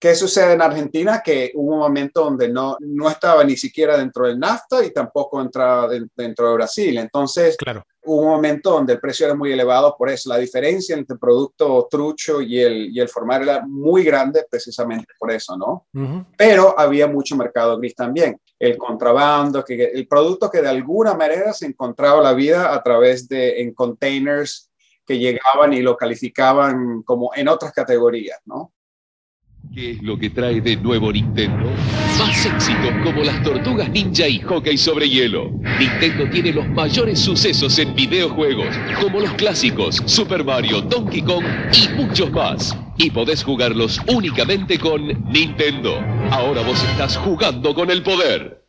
¿Qué 0.00 0.14
sucede 0.14 0.54
en 0.54 0.62
Argentina? 0.62 1.20
Que 1.22 1.52
hubo 1.54 1.74
un 1.74 1.78
momento 1.80 2.24
donde 2.24 2.48
no, 2.48 2.78
no 2.80 3.10
estaba 3.10 3.44
ni 3.44 3.54
siquiera 3.54 3.98
dentro 3.98 4.26
del 4.26 4.38
NAFTA 4.38 4.82
y 4.82 4.94
tampoco 4.94 5.42
entraba 5.42 5.88
de, 5.88 6.06
dentro 6.16 6.48
de 6.48 6.54
Brasil. 6.54 6.96
Entonces, 6.96 7.54
claro. 7.58 7.84
hubo 8.06 8.22
un 8.22 8.28
momento 8.28 8.70
donde 8.70 8.94
el 8.94 8.98
precio 8.98 9.26
era 9.26 9.34
muy 9.34 9.52
elevado 9.52 9.94
por 9.98 10.08
eso. 10.08 10.30
La 10.30 10.38
diferencia 10.38 10.96
entre 10.96 11.12
el 11.12 11.20
producto 11.20 11.86
trucho 11.90 12.40
y 12.40 12.58
el, 12.60 12.96
y 12.96 12.98
el 12.98 13.10
formal 13.10 13.42
era 13.42 13.66
muy 13.66 14.02
grande 14.02 14.46
precisamente 14.50 15.12
por 15.18 15.32
eso, 15.32 15.54
¿no? 15.58 15.86
Uh 15.92 16.00
-huh. 16.00 16.26
Pero 16.34 16.74
había 16.78 17.06
mucho 17.06 17.36
mercado 17.36 17.76
gris 17.76 17.94
también. 17.94 18.40
El 18.58 18.78
contrabando, 18.78 19.62
que, 19.62 19.84
el 19.84 20.08
producto 20.08 20.50
que 20.50 20.62
de 20.62 20.68
alguna 20.70 21.12
manera 21.12 21.52
se 21.52 21.66
encontraba 21.66 22.22
la 22.22 22.32
vida 22.32 22.72
a 22.72 22.82
través 22.82 23.28
de 23.28 23.60
en 23.60 23.74
containers 23.74 24.70
que 25.04 25.18
llegaban 25.18 25.74
y 25.74 25.82
lo 25.82 25.94
calificaban 25.94 27.02
como 27.02 27.32
en 27.34 27.48
otras 27.48 27.72
categorías, 27.72 28.40
¿no? 28.46 28.72
¿Qué 29.72 29.92
es 29.92 30.02
lo 30.02 30.18
que 30.18 30.30
trae 30.30 30.60
de 30.60 30.74
nuevo 30.74 31.12
Nintendo? 31.12 31.70
Más 32.18 32.44
éxitos 32.44 32.92
como 33.04 33.22
las 33.22 33.40
tortugas 33.44 33.88
ninja 33.88 34.26
y 34.26 34.40
hockey 34.40 34.76
sobre 34.76 35.08
hielo. 35.08 35.52
Nintendo 35.78 36.28
tiene 36.28 36.52
los 36.52 36.68
mayores 36.70 37.20
sucesos 37.20 37.78
en 37.78 37.94
videojuegos, 37.94 38.66
como 39.00 39.20
los 39.20 39.32
clásicos 39.34 40.02
Super 40.06 40.42
Mario, 40.42 40.80
Donkey 40.80 41.22
Kong 41.22 41.44
y 41.72 41.88
muchos 41.94 42.32
más. 42.32 42.76
Y 42.96 43.12
podés 43.12 43.44
jugarlos 43.44 44.00
únicamente 44.08 44.76
con 44.76 45.06
Nintendo. 45.30 46.00
Ahora 46.32 46.62
vos 46.62 46.82
estás 46.90 47.16
jugando 47.18 47.72
con 47.72 47.92
el 47.92 48.02
poder. 48.02 48.66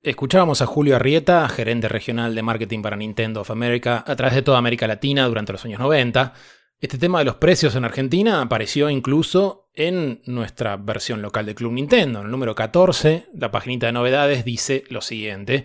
Escuchábamos 0.00 0.62
a 0.62 0.66
Julio 0.66 0.94
Arrieta, 0.94 1.48
gerente 1.48 1.88
regional 1.88 2.36
de 2.36 2.42
marketing 2.42 2.82
para 2.82 2.96
Nintendo 2.96 3.40
of 3.40 3.50
America, 3.50 4.04
a 4.06 4.14
través 4.14 4.36
de 4.36 4.42
toda 4.42 4.58
América 4.58 4.86
Latina 4.86 5.26
durante 5.26 5.50
los 5.50 5.64
años 5.64 5.80
90. 5.80 6.34
Este 6.78 6.98
tema 6.98 7.20
de 7.20 7.24
los 7.24 7.36
precios 7.36 7.74
en 7.74 7.86
Argentina 7.86 8.42
apareció 8.42 8.90
incluso 8.90 9.70
en 9.72 10.20
nuestra 10.26 10.76
versión 10.76 11.22
local 11.22 11.46
de 11.46 11.54
Club 11.54 11.72
Nintendo. 11.72 12.18
En 12.18 12.26
el 12.26 12.30
número 12.30 12.54
14, 12.54 13.28
la 13.32 13.50
paginita 13.50 13.86
de 13.86 13.92
novedades 13.92 14.44
dice 14.44 14.84
lo 14.90 15.00
siguiente. 15.00 15.64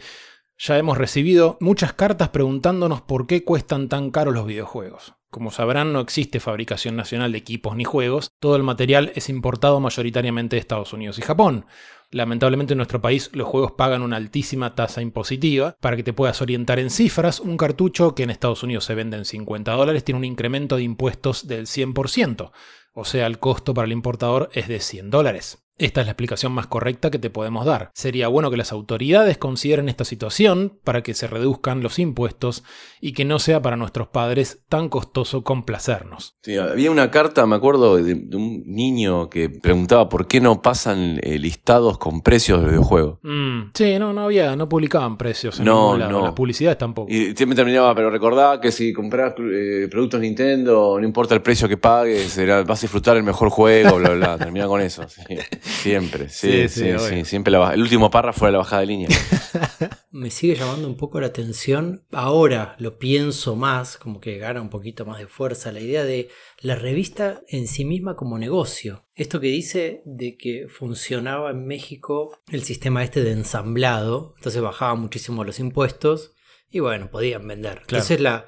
Ya 0.58 0.78
hemos 0.78 0.98
recibido 0.98 1.58
muchas 1.60 1.92
cartas 1.92 2.30
preguntándonos 2.30 3.02
por 3.02 3.28
qué 3.28 3.44
cuestan 3.44 3.90
tan 3.90 4.10
caros 4.10 4.34
los 4.34 4.46
videojuegos. 4.46 5.16
Como 5.30 5.52
sabrán, 5.52 5.92
no 5.92 6.00
existe 6.00 6.40
fabricación 6.40 6.96
nacional 6.96 7.34
de 7.34 7.40
equipos 7.40 7.76
ni 7.76 7.84
juegos, 7.84 8.32
todo 8.40 8.56
el 8.56 8.64
material 8.64 9.12
es 9.14 9.28
importado 9.28 9.82
mayoritariamente 9.82 10.56
de 10.56 10.62
Estados 10.62 10.94
Unidos 10.94 11.20
y 11.20 11.24
Japón. 11.24 11.66
Lamentablemente 12.12 12.74
en 12.74 12.78
nuestro 12.78 13.02
país 13.02 13.30
los 13.34 13.48
juegos 13.48 13.72
pagan 13.72 14.02
una 14.02 14.18
altísima 14.18 14.76
tasa 14.76 15.02
impositiva. 15.02 15.78
Para 15.80 15.96
que 15.96 16.04
te 16.04 16.14
puedas 16.14 16.42
orientar 16.42 16.78
en 16.80 16.90
cifras, 16.90 17.40
un 17.40 17.58
cartucho 17.58 18.14
que 18.14 18.24
en 18.24 18.30
Estados 18.30 18.64
Unidos 18.64 18.86
se 18.86 18.96
vende 18.96 19.18
en 19.18 19.26
50 19.26 19.72
dólares 19.72 20.04
tiene 20.04 20.20
un 20.20 20.26
incremento 20.26 20.76
de 20.76 20.84
impuestos 20.84 21.48
del 21.48 21.68
100%, 21.68 22.52
o 22.94 23.06
sea, 23.06 23.28
el 23.28 23.40
costo 23.40 23.74
para 23.74 23.86
el 23.86 23.94
importador 23.94 24.50
es 24.54 24.68
de 24.68 24.80
100 24.80 25.10
dólares. 25.10 25.64
Esta 25.78 26.02
es 26.02 26.06
la 26.06 26.12
explicación 26.12 26.52
más 26.52 26.68
correcta 26.68 27.10
que 27.10 27.18
te 27.18 27.32
podemos 27.32 27.66
dar. 27.66 27.90
Sería 27.96 28.28
bueno 28.28 28.52
que 28.52 28.58
las 28.58 28.72
autoridades 28.72 29.40
consideren 29.40 29.90
esta 29.90 30.06
situación 30.06 30.78
para 30.84 31.02
que 31.02 31.16
se 31.16 31.26
reduzcan 31.26 31.82
los 31.82 31.98
impuestos 31.98 32.64
y 33.00 33.14
que 33.14 33.26
no 33.26 33.40
sea 33.40 33.64
para 33.64 33.78
nuestros 33.78 34.08
padres 34.10 34.64
tan 34.70 34.90
costoso 34.90 35.44
complacernos. 35.44 36.36
Sí, 36.44 36.56
había 36.58 36.92
una 36.92 37.10
carta, 37.10 37.48
me 37.48 37.56
acuerdo, 37.56 37.96
de, 37.98 38.14
de, 38.14 38.36
un 38.36 38.64
niño 38.68 39.30
que 39.30 39.50
preguntaba 39.50 40.08
por 40.08 40.28
qué 40.28 40.40
no 40.40 40.62
pasan 40.62 41.20
eh, 41.24 41.40
listados 41.40 41.98
con 41.98 42.22
precios 42.22 42.62
de 42.62 42.70
videojuegos. 42.70 43.18
Mm, 43.24 43.72
sí, 43.74 43.98
no, 43.98 44.14
no 44.14 44.26
había, 44.26 44.56
no 44.56 44.70
publicaban 44.70 45.18
precios 45.18 45.60
en 45.60 45.66
no, 45.66 45.98
lado. 45.98 46.12
no. 46.12 46.22
Las 46.26 46.34
publicidades 46.34 46.78
tampoco. 46.78 47.12
Y 47.12 47.36
siempre 47.36 47.56
terminaba, 47.56 47.96
pero 47.96 48.12
recordá 48.12 48.62
que 48.62 48.72
si 48.72 48.94
compras 48.94 49.34
eh, 49.40 49.88
productos 49.90 50.20
Nintendo, 50.20 50.98
no 51.00 51.06
importa 51.08 51.34
el 51.34 51.42
precio 51.42 51.68
que 51.68 51.78
pagues, 51.78 52.38
vas 52.68 52.80
a 52.80 52.82
disfrutar 52.82 53.18
el 53.18 53.24
mejor 53.24 53.50
juego, 53.50 53.98
bla, 53.98 54.10
bla, 54.10 54.36
bla. 54.36 54.38
Termina 54.38 54.68
con 54.68 54.80
eso. 54.80 55.08
Sí. 55.08 55.24
Siempre, 55.72 56.30
sí, 56.30 56.68
sí, 56.68 56.92
sí, 56.92 57.10
sí 57.10 57.26
siempre 57.26 57.52
la, 57.52 57.74
el 57.74 57.82
último 57.82 58.10
párrafo 58.12 58.46
de 58.46 58.52
la 58.52 58.60
bajada 58.60 58.82
de 58.82 58.88
línea. 58.88 59.08
Me 60.12 60.30
sigue 60.30 60.56
llamando 60.56 60.88
un 60.88 60.98
poco 60.98 61.20
la 61.20 61.28
atención, 61.28 62.06
ahora 62.12 62.76
lo 62.80 62.98
pienso 62.98 63.56
más, 63.56 63.98
como 63.98 64.20
que 64.20 64.38
gana 64.38 64.62
un 64.62 64.70
poquito 64.70 65.06
más 65.06 65.20
de 65.20 65.28
fuerza, 65.28 65.72
la 65.72 65.80
idea 65.80 66.04
de 66.04 66.30
la 66.60 66.76
revista 66.76 67.42
en 67.48 67.68
sí 67.68 67.86
misma 67.86 68.16
como 68.16 68.38
negocio. 68.38 69.06
Esto 69.16 69.40
que 69.40 69.48
dice 69.48 70.02
de 70.06 70.38
que 70.38 70.68
funcionaba 70.68 71.52
en 71.52 71.66
México 71.66 72.38
el 72.52 72.64
sistema 72.64 73.04
este 73.04 73.24
de 73.24 73.32
ensamblado, 73.32 74.34
entonces 74.38 74.62
bajaba 74.62 74.96
muchísimo 74.96 75.44
los 75.44 75.60
impuestos 75.60 76.34
y 76.70 76.80
bueno, 76.80 77.10
podían 77.10 77.48
vender. 77.48 77.74
Claro. 77.74 77.86
Entonces 77.90 78.20
la, 78.20 78.48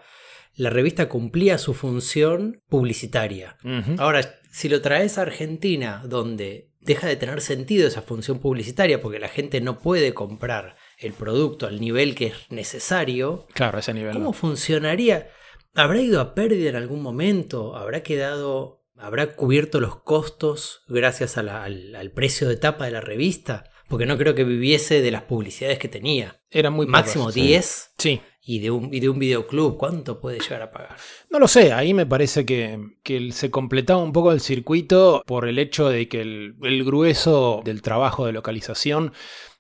la 0.55 0.69
revista 0.69 1.09
cumplía 1.09 1.57
su 1.57 1.74
función 1.74 2.61
publicitaria. 2.69 3.57
Uh 3.63 3.69
-huh. 3.69 3.95
Ahora, 3.99 4.39
si 4.51 4.69
lo 4.69 4.82
traes 4.82 5.17
a 5.17 5.24
Argentina, 5.24 6.03
donde 6.05 6.69
deja 6.84 7.08
de 7.08 7.16
tener 7.16 7.42
sentido 7.42 7.88
esa 7.88 8.02
función 8.02 8.40
publicitaria 8.40 9.02
porque 9.02 9.20
la 9.20 9.30
gente 9.30 9.62
no 9.62 9.80
puede 9.80 10.14
comprar 10.14 10.76
el 10.98 11.14
producto 11.14 11.68
al 11.68 11.80
nivel 11.80 12.16
que 12.16 12.28
es 12.28 12.34
necesario. 12.50 13.48
Claro, 13.54 13.80
ese 13.80 13.94
nivel. 13.94 14.14
¿Cómo 14.14 14.26
no. 14.26 14.34
funcionaría? 14.34 15.30
¿Habrá 15.76 16.02
ido 16.02 16.22
a 16.22 16.36
pérdida 16.36 16.70
en 16.70 16.76
algún 16.76 17.02
momento? 17.02 17.76
¿Habrá 17.76 18.04
quedado, 18.04 18.84
habrá 18.98 19.36
cubierto 19.36 19.80
los 19.80 20.02
costos 20.02 20.84
gracias 20.88 21.38
a 21.38 21.44
la, 21.44 21.64
al, 21.64 21.96
al, 21.96 22.12
precio 22.12 22.48
de 22.48 22.58
tapa 22.58 22.86
de 22.86 22.92
la 22.92 23.02
revista? 23.02 23.72
Porque 23.88 24.06
no 24.06 24.18
creo 24.18 24.36
que 24.36 24.44
viviese 24.44 25.02
de 25.02 25.12
las 25.12 25.24
publicidades 25.24 25.80
que 25.80 25.88
tenía. 25.88 26.42
Era 26.50 26.70
muy 26.70 26.86
máximo 26.86 27.26
pocas, 27.26 27.36
10. 27.36 27.92
Sí. 27.98 28.22
Y 28.46 28.60
de, 28.60 28.72
un, 28.72 28.94
y 28.94 29.00
de 29.00 29.08
un 29.08 29.20
videoclub, 29.20 29.78
¿cuánto 29.78 30.20
puede 30.20 30.39
llegar 30.39 30.64
a 30.64 30.72
pagar? 30.72 30.98
No 31.30 31.39
lo 31.39 31.48
sé, 31.48 31.72
ahí 31.72 31.94
me 31.94 32.06
parece 32.06 32.46
que, 32.46 32.78
que 33.02 33.32
se 33.32 33.50
completaba 33.50 34.04
un 34.04 34.12
poco 34.12 34.34
el 34.34 34.41
circuito 34.41 35.24
por 35.26 35.48
el 35.48 35.60
hecho 35.60 35.88
de 35.88 36.10
que 36.10 36.20
el, 36.20 36.56
el 36.62 36.84
grueso 36.84 37.62
del 37.64 37.82
trabajo 37.82 38.26
de 38.26 38.34
localización 38.34 39.14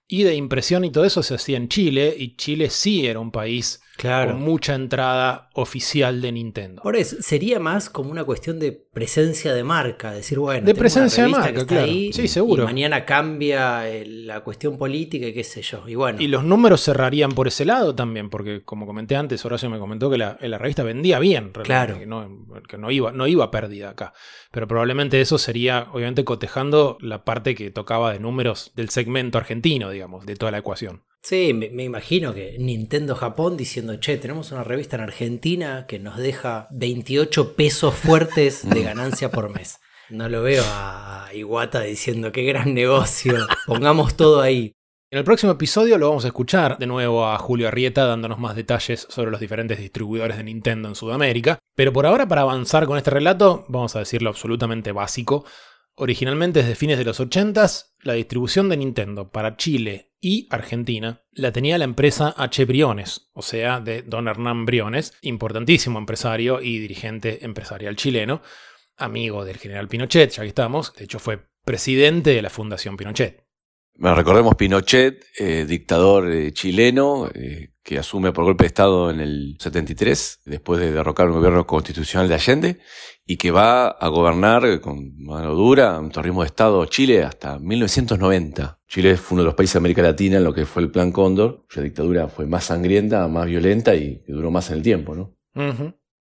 y 0.05 0.23
de 0.23 0.35
impresión 0.35 0.83
y 0.83 0.91
todo 0.91 1.05
eso 1.05 1.23
se 1.23 1.35
hacía 1.35 1.55
en 1.55 1.69
Chile, 1.69 2.13
y 2.17 2.35
Chile 2.35 2.69
sí 2.69 3.07
era 3.07 3.19
un 3.19 3.31
país 3.31 3.81
Claro. 3.95 4.31
con 4.31 4.41
mucha 4.41 4.73
entrada 4.73 5.49
oficial 5.53 6.19
de 6.21 6.31
Nintendo. 6.31 6.81
Por 6.81 6.95
eso, 6.95 7.15
sería 7.19 7.59
más 7.59 7.89
como 7.89 8.09
una 8.11 8.23
cuestión 8.23 8.59
de 8.59 8.71
presencia 8.71 9.53
de 9.53 9.63
marca, 9.63 10.11
decir, 10.11 10.39
bueno, 10.39 10.65
De 10.65 10.73
presencia 10.73 11.23
de 11.23 11.29
una 11.29 11.37
marca, 11.37 11.53
que 11.53 11.59
está 11.59 11.75
claro. 11.75 11.85
ahí 11.91 12.11
Sí, 12.11 12.27
seguro. 12.27 12.63
Y 12.63 12.65
mañana 12.65 13.05
cambia 13.05 13.87
eh, 13.89 14.05
la 14.05 14.41
cuestión 14.41 14.77
política 14.77 15.27
y 15.27 15.33
qué 15.33 15.43
sé 15.43 15.61
yo. 15.61 15.87
Y 15.87 15.95
bueno, 15.95 16.19
Y 16.21 16.27
los 16.27 16.43
números 16.43 16.81
cerrarían 16.81 17.31
por 17.33 17.47
ese 17.47 17.65
lado 17.65 17.93
también, 17.93 18.29
porque 18.29 18.63
como 18.63 18.85
comenté 18.85 19.15
antes, 19.15 19.45
Horacio 19.45 19.69
me 19.69 19.77
comentó 19.79 20.09
que 20.09 20.17
la, 20.17 20.37
la 20.41 20.57
revista 20.57 20.83
vendía 20.83 21.19
bien, 21.19 21.53
realmente, 21.53 21.63
Claro. 21.67 21.99
que, 21.99 22.05
no, 22.07 22.61
que 22.67 22.77
no 22.77 22.89
iba, 22.91 23.11
no 23.11 23.27
iba 23.27 23.51
pérdida 23.51 23.91
acá. 23.91 24.13
Pero 24.51 24.67
probablemente 24.67 25.21
eso 25.21 25.37
sería, 25.37 25.87
obviamente, 25.93 26.23
cotejando 26.23 26.97
la 26.99 27.23
parte 27.23 27.55
que 27.55 27.69
tocaba 27.71 28.11
de 28.11 28.19
números 28.19 28.71
del 28.75 28.89
segmento 28.89 29.37
argentino, 29.37 29.89
digamos, 29.91 30.25
de 30.25 30.35
toda 30.35 30.51
la 30.51 30.57
ecuación. 30.57 31.03
Sí, 31.23 31.53
me, 31.53 31.69
me 31.69 31.83
imagino 31.83 32.33
que 32.33 32.57
Nintendo 32.59 33.15
Japón 33.15 33.57
diciendo, 33.57 33.95
che, 33.99 34.17
tenemos 34.17 34.51
una 34.51 34.63
revista 34.63 34.97
en 34.97 35.03
Argentina 35.03 35.85
que 35.87 35.99
nos 35.99 36.17
deja 36.17 36.67
28 36.71 37.55
pesos 37.55 37.95
fuertes 37.95 38.69
de 38.69 38.83
ganancia 38.83 39.31
por 39.31 39.49
mes. 39.49 39.79
No 40.09 40.29
lo 40.29 40.43
veo 40.43 40.63
a 40.67 41.29
Iwata 41.33 41.81
diciendo, 41.81 42.31
qué 42.31 42.43
gran 42.43 42.73
negocio, 42.73 43.47
pongamos 43.65 44.15
todo 44.15 44.41
ahí. 44.41 44.73
En 45.13 45.19
el 45.19 45.25
próximo 45.25 45.51
episodio 45.51 45.99
lo 45.99 46.09
vamos 46.09 46.25
a 46.25 46.29
escuchar 46.29 46.79
de 46.79 46.87
nuevo 46.87 47.27
a 47.27 47.37
Julio 47.37 47.67
Arrieta 47.67 48.07
dándonos 48.07 48.39
más 48.39 48.55
detalles 48.55 49.05
sobre 49.09 49.29
los 49.29 49.39
diferentes 49.39 49.77
distribuidores 49.77 50.37
de 50.37 50.43
Nintendo 50.43 50.87
en 50.87 50.95
Sudamérica. 50.95 51.59
Pero 51.75 51.93
por 51.93 52.07
ahora, 52.07 52.27
para 52.27 52.41
avanzar 52.41 52.87
con 52.87 52.97
este 52.97 53.11
relato, 53.11 53.63
vamos 53.67 53.95
a 53.95 53.99
decirlo 53.99 54.31
absolutamente 54.31 54.91
básico. 54.91 55.45
Originalmente 55.95 56.59
desde 56.61 56.75
fines 56.75 56.97
de 56.97 57.05
los 57.05 57.19
80s, 57.19 57.93
la 58.01 58.13
distribución 58.13 58.67
de 58.67 58.77
Nintendo 58.77 59.31
para 59.31 59.57
Chile 59.57 60.13
y 60.19 60.47
Argentina 60.49 61.23
la 61.31 61.51
tenía 61.51 61.77
la 61.77 61.83
empresa 61.83 62.33
H. 62.35 62.65
Briones, 62.65 63.29
o 63.33 63.41
sea, 63.41 63.79
de 63.79 64.01
Don 64.01 64.27
Hernán 64.27 64.65
Briones, 64.65 65.13
importantísimo 65.21 65.99
empresario 65.99 66.61
y 66.61 66.79
dirigente 66.79 67.45
empresarial 67.45 67.95
chileno, 67.95 68.41
amigo 68.97 69.45
del 69.45 69.57
general 69.57 69.87
Pinochet, 69.87 70.31
ya 70.31 70.43
que 70.43 70.49
estamos, 70.49 70.93
de 70.95 71.05
hecho 71.05 71.19
fue 71.19 71.45
presidente 71.63 72.31
de 72.31 72.41
la 72.41 72.49
Fundación 72.49 72.97
Pinochet. 72.97 73.43
Recordemos 73.95 74.55
Pinochet, 74.55 75.23
eh, 75.37 75.65
dictador 75.65 76.31
eh, 76.31 76.51
chileno, 76.53 77.29
eh, 77.33 77.72
que 77.83 77.99
asume 77.99 78.31
por 78.31 78.45
golpe 78.45 78.63
de 78.63 78.67
Estado 78.67 79.11
en 79.11 79.19
el 79.19 79.57
73, 79.59 80.41
después 80.45 80.79
de 80.79 80.91
derrocar 80.91 81.27
un 81.27 81.35
gobierno 81.35 81.67
constitucional 81.67 82.29
de 82.29 82.35
Allende, 82.35 82.79
y 83.25 83.37
que 83.37 83.51
va 83.51 83.87
a 83.87 84.07
gobernar 84.07 84.79
con 84.79 85.13
mano 85.17 85.53
dura, 85.53 85.99
un 85.99 86.09
terrorismo 86.09 86.41
de 86.41 86.47
Estado 86.47 86.85
Chile 86.85 87.23
hasta 87.23 87.59
1990. 87.59 88.79
Chile 88.87 89.17
fue 89.17 89.35
uno 89.35 89.43
de 89.43 89.47
los 89.47 89.55
países 89.55 89.73
de 89.73 89.79
América 89.79 90.01
Latina 90.01 90.37
en 90.37 90.43
lo 90.43 90.53
que 90.53 90.65
fue 90.65 90.81
el 90.81 90.91
Plan 90.91 91.11
Cóndor, 91.11 91.65
cuya 91.67 91.83
dictadura 91.83 92.27
fue 92.27 92.45
más 92.45 92.65
sangrienta, 92.65 93.27
más 93.27 93.45
violenta 93.45 93.93
y 93.95 94.23
que 94.25 94.31
duró 94.31 94.49
más 94.49 94.69
en 94.69 94.77
el 94.77 94.83
tiempo, 94.83 95.15
¿no? 95.15 95.35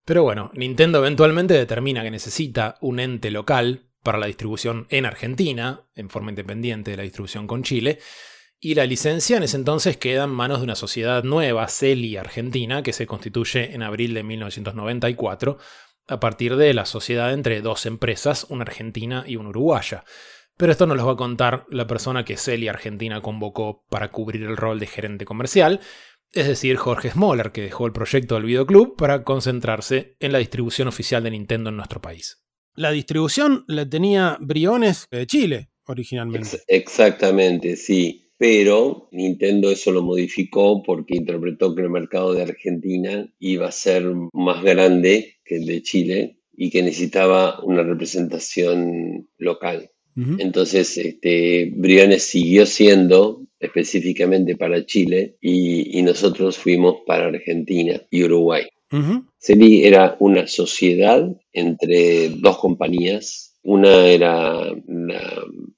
Pero 0.04 0.24
bueno, 0.24 0.50
Nintendo 0.54 0.98
eventualmente 0.98 1.54
determina 1.54 2.02
que 2.02 2.10
necesita 2.10 2.76
un 2.80 2.98
ente 2.98 3.30
local 3.30 3.86
para 4.02 4.18
la 4.18 4.26
distribución 4.26 4.86
en 4.90 5.06
Argentina, 5.06 5.82
en 5.94 6.08
forma 6.08 6.30
independiente 6.30 6.90
de 6.90 6.96
la 6.96 7.02
distribución 7.04 7.46
con 7.46 7.62
Chile, 7.62 8.00
y 8.64 8.76
la 8.76 8.86
licencia 8.86 9.36
en 9.36 9.42
ese 9.42 9.56
entonces 9.56 9.96
queda 9.96 10.22
en 10.22 10.30
manos 10.30 10.58
de 10.58 10.64
una 10.64 10.76
sociedad 10.76 11.24
nueva, 11.24 11.66
CELI 11.66 12.16
Argentina, 12.16 12.84
que 12.84 12.92
se 12.92 13.08
constituye 13.08 13.74
en 13.74 13.82
abril 13.82 14.14
de 14.14 14.22
1994, 14.22 15.58
a 16.06 16.20
partir 16.20 16.54
de 16.54 16.72
la 16.72 16.86
sociedad 16.86 17.32
entre 17.32 17.60
dos 17.60 17.86
empresas, 17.86 18.46
una 18.50 18.62
argentina 18.62 19.24
y 19.26 19.34
una 19.34 19.48
uruguaya. 19.48 20.04
Pero 20.56 20.70
esto 20.70 20.86
nos 20.86 20.96
lo 20.96 21.06
va 21.06 21.14
a 21.14 21.16
contar 21.16 21.66
la 21.70 21.88
persona 21.88 22.24
que 22.24 22.36
CELI 22.36 22.68
Argentina 22.68 23.20
convocó 23.20 23.84
para 23.90 24.12
cubrir 24.12 24.44
el 24.44 24.56
rol 24.56 24.78
de 24.78 24.86
gerente 24.86 25.24
comercial, 25.24 25.80
es 26.30 26.46
decir, 26.46 26.76
Jorge 26.76 27.10
Smoller, 27.10 27.50
que 27.50 27.62
dejó 27.62 27.86
el 27.86 27.92
proyecto 27.92 28.36
del 28.36 28.44
videoclub 28.44 28.94
para 28.96 29.24
concentrarse 29.24 30.16
en 30.20 30.30
la 30.30 30.38
distribución 30.38 30.86
oficial 30.86 31.24
de 31.24 31.32
Nintendo 31.32 31.70
en 31.70 31.76
nuestro 31.76 32.00
país. 32.00 32.44
La 32.76 32.92
distribución 32.92 33.64
la 33.66 33.90
tenía 33.90 34.38
Briones 34.40 35.08
de 35.10 35.26
Chile, 35.26 35.70
originalmente. 35.84 36.58
Ex- 36.58 36.64
exactamente, 36.68 37.74
sí. 37.74 38.21
Pero 38.42 39.06
Nintendo 39.12 39.70
eso 39.70 39.92
lo 39.92 40.02
modificó 40.02 40.82
porque 40.82 41.14
interpretó 41.14 41.76
que 41.76 41.82
el 41.82 41.90
mercado 41.90 42.34
de 42.34 42.42
Argentina 42.42 43.32
iba 43.38 43.68
a 43.68 43.70
ser 43.70 44.02
más 44.32 44.64
grande 44.64 45.36
que 45.44 45.58
el 45.58 45.66
de 45.66 45.80
Chile 45.82 46.38
y 46.56 46.68
que 46.70 46.82
necesitaba 46.82 47.62
una 47.62 47.84
representación 47.84 49.28
local. 49.38 49.90
Entonces, 50.16 50.98
este, 50.98 51.72
Briones 51.72 52.24
siguió 52.24 52.66
siendo 52.66 53.46
específicamente 53.60 54.56
para 54.56 54.84
Chile 54.86 55.36
y, 55.40 55.96
y 55.96 56.02
nosotros 56.02 56.58
fuimos 56.58 56.96
para 57.06 57.26
Argentina 57.26 58.02
y 58.10 58.24
Uruguay. 58.24 58.64
CELI 59.38 59.84
era 59.84 60.16
una 60.18 60.48
sociedad 60.48 61.30
entre 61.52 62.30
dos 62.30 62.58
compañías. 62.58 63.56
Una 63.62 64.06
era 64.06 64.72
una 64.88 65.20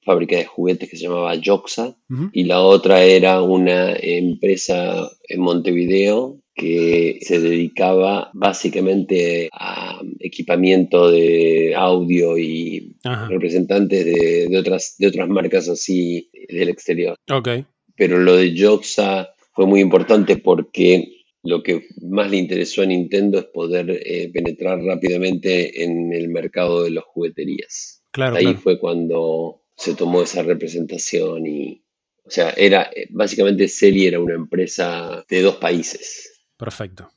fábrica 0.05 0.37
de 0.37 0.45
juguetes 0.45 0.89
que 0.89 0.97
se 0.97 1.05
llamaba 1.05 1.35
Joxa 1.43 1.97
y 2.33 2.45
la 2.45 2.61
otra 2.61 3.03
era 3.05 3.43
una 3.43 3.95
empresa 3.97 5.11
en 5.29 5.41
Montevideo 5.41 6.39
que 6.55 7.19
se 7.23 7.41
dedicaba 7.41 8.31
básicamente 8.33 9.49
a 9.53 10.01
equipamiento 10.21 11.11
de 11.11 11.75
audio 11.77 12.39
y 12.39 12.95
Ajá. 13.03 13.27
representantes 13.29 14.05
de, 14.05 14.47
de 14.49 14.59
otras, 14.59 14.95
de 14.99 15.09
otras 15.09 15.29
marcas 15.29 15.69
así 15.69 16.31
del 16.49 16.69
exterior 16.69 17.17
Ok. 17.31 17.49
pero 17.97 18.19
lo 18.19 18.37
de 18.37 18.55
Joxa 18.57 19.31
fue 19.53 19.67
muy 19.67 19.81
importante 19.81 20.37
porque 20.37 21.09
lo 21.43 21.63
que 21.63 21.87
más 22.01 22.31
le 22.31 22.39
interesó 22.39 22.83
a 22.83 22.87
Nintendo 22.87 23.39
es 23.39 23.45
poder 23.47 23.91
eh, 23.91 24.31
penetrar 24.33 24.79
rápidamente 24.83 25.85
en 25.85 26.13
el 26.13 26.29
mercado 26.31 26.85
de 26.85 26.91
las 26.91 27.05
jugueterías. 27.05 28.03
Claro, 28.13 28.37
Ahí 28.37 28.45
claro. 28.45 28.59
fue 28.61 28.79
cuando 28.79 29.61
se 29.77 29.95
tomó 29.95 30.23
esa 30.23 30.43
representación 30.43 31.47
y, 31.47 31.83
o 32.25 32.31
sea, 32.31 32.51
era 32.57 32.91
eh, 32.95 33.07
básicamente 33.11 33.69
Celi 33.69 34.07
era 34.07 34.21
una 34.21 34.35
empresa 34.35 35.25
de 35.29 35.43
dos 35.43 35.57
países. 35.57 36.43
Perfecto. 36.57 37.09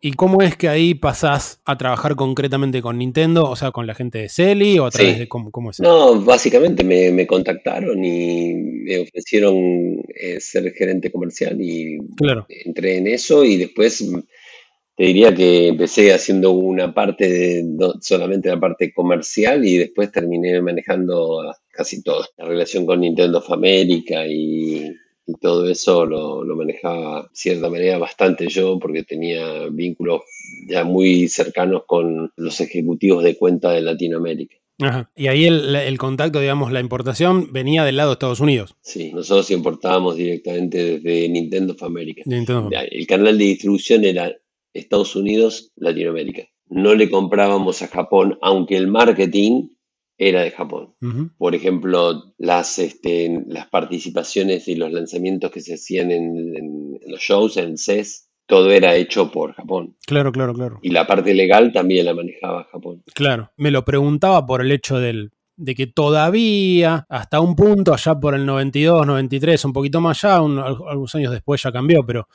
¿Y 0.00 0.12
cómo 0.12 0.42
es 0.42 0.54
que 0.56 0.68
ahí 0.68 0.92
pasás 0.94 1.62
a 1.64 1.78
trabajar 1.78 2.14
concretamente 2.14 2.82
con 2.82 2.98
Nintendo? 2.98 3.44
O 3.44 3.56
sea, 3.56 3.70
con 3.70 3.86
la 3.86 3.94
gente 3.94 4.18
de 4.18 4.28
Celi 4.28 4.78
o 4.78 4.84
a 4.84 4.90
través 4.90 5.14
Sí. 5.14 5.18
de 5.20 5.28
cómo, 5.28 5.50
cómo 5.50 5.70
es? 5.70 5.80
No, 5.80 6.20
básicamente 6.20 6.84
me, 6.84 7.10
me 7.10 7.26
contactaron 7.26 8.04
y 8.04 8.52
me 8.54 8.98
ofrecieron 8.98 10.02
eh, 10.14 10.40
ser 10.40 10.70
gerente 10.74 11.10
comercial 11.10 11.58
y 11.58 11.96
Claro. 12.18 12.44
entré 12.50 12.98
en 12.98 13.06
eso 13.06 13.44
y 13.44 13.56
después 13.56 14.02
mm, 14.02 14.18
te 14.96 15.04
diría 15.04 15.34
que 15.34 15.68
empecé 15.68 16.12
haciendo 16.12 16.50
una 16.52 16.92
parte 16.92 17.26
de 17.26 17.62
no- 17.64 17.94
solamente 18.02 18.50
la 18.50 18.60
parte 18.60 18.92
comercial 18.92 19.64
y 19.66 19.78
después 19.78 20.12
terminé 20.12 20.60
manejando 20.60 21.50
casi 21.74 22.02
todo. 22.02 22.24
La 22.36 22.44
relación 22.46 22.86
con 22.86 23.00
Nintendo 23.00 23.38
of 23.38 23.50
America 23.50 24.26
y, 24.26 24.90
y 25.26 25.34
todo 25.40 25.68
eso 25.68 26.06
lo, 26.06 26.44
lo 26.44 26.56
manejaba 26.56 27.22
de 27.22 27.28
cierta 27.32 27.68
manera 27.68 27.98
bastante 27.98 28.48
yo 28.48 28.78
porque 28.78 29.02
tenía 29.02 29.66
vínculos 29.70 30.22
ya 30.68 30.84
muy 30.84 31.28
cercanos 31.28 31.82
con 31.86 32.32
los 32.36 32.60
ejecutivos 32.60 33.24
de 33.24 33.36
cuenta 33.36 33.72
de 33.72 33.82
Latinoamérica. 33.82 34.56
Ajá. 34.80 35.10
Y 35.14 35.28
ahí 35.28 35.44
el, 35.44 35.74
el 35.76 35.98
contacto, 35.98 36.40
digamos, 36.40 36.72
la 36.72 36.80
importación 36.80 37.52
venía 37.52 37.84
del 37.84 37.96
lado 37.96 38.10
de 38.10 38.14
Estados 38.14 38.40
Unidos. 38.40 38.74
Sí, 38.80 39.12
nosotros 39.12 39.50
importábamos 39.52 40.16
directamente 40.16 40.98
desde 40.98 41.28
Nintendo 41.28 41.74
of 41.74 41.82
America. 41.84 42.22
Nintendo. 42.26 42.70
El 42.72 43.06
canal 43.06 43.38
de 43.38 43.44
distribución 43.44 44.04
era 44.04 44.34
Estados 44.72 45.14
Unidos, 45.14 45.70
Latinoamérica. 45.76 46.48
No 46.68 46.94
le 46.94 47.08
comprábamos 47.08 47.82
a 47.82 47.86
Japón, 47.88 48.36
aunque 48.42 48.76
el 48.76 48.88
marketing 48.88 49.68
era 50.18 50.42
de 50.42 50.50
Japón. 50.52 50.94
Por 51.38 51.54
ejemplo, 51.54 52.34
las, 52.38 52.78
este, 52.78 53.42
las 53.48 53.66
participaciones 53.68 54.68
y 54.68 54.76
los 54.76 54.92
lanzamientos 54.92 55.50
que 55.50 55.60
se 55.60 55.74
hacían 55.74 56.10
en, 56.10 56.56
en- 56.56 56.98
en 57.02 57.10
los 57.12 57.20
shows, 57.20 57.56
en 57.56 57.76
CES, 57.76 58.28
todo 58.46 58.70
era 58.70 58.94
hecho 58.94 59.30
por 59.32 59.54
Japón. 59.54 59.96
Claro, 60.06 60.30
claro, 60.30 60.54
claro. 60.54 60.78
Y 60.82 60.90
la 60.90 61.06
parte 61.06 61.34
legal 61.34 61.72
también 61.72 62.04
la 62.06 62.14
manejaba 62.14 62.64
Japón. 62.70 63.02
Claro. 63.14 63.50
Me 63.56 63.70
lo 63.70 63.84
preguntaba 63.84 64.44
por 64.46 64.60
el 64.60 64.70
hecho 64.70 64.98
del, 64.98 65.32
de 65.56 65.74
que 65.74 65.86
todavía, 65.86 67.06
hasta 67.08 67.40
un 67.40 67.56
punto, 67.56 67.92
allá 67.92 68.18
por 68.18 68.34
el 68.34 68.44
92, 68.46 69.06
93, 69.06 69.64
un 69.64 69.72
poquito 69.72 70.00
más 70.00 70.24
allá, 70.24 70.42
un- 70.42 70.58
al- 70.58 70.76
algunos 70.88 71.14
años 71.14 71.32
después 71.32 71.62
ya 71.62 71.72
cambió, 71.72 72.04
pero 72.04 72.28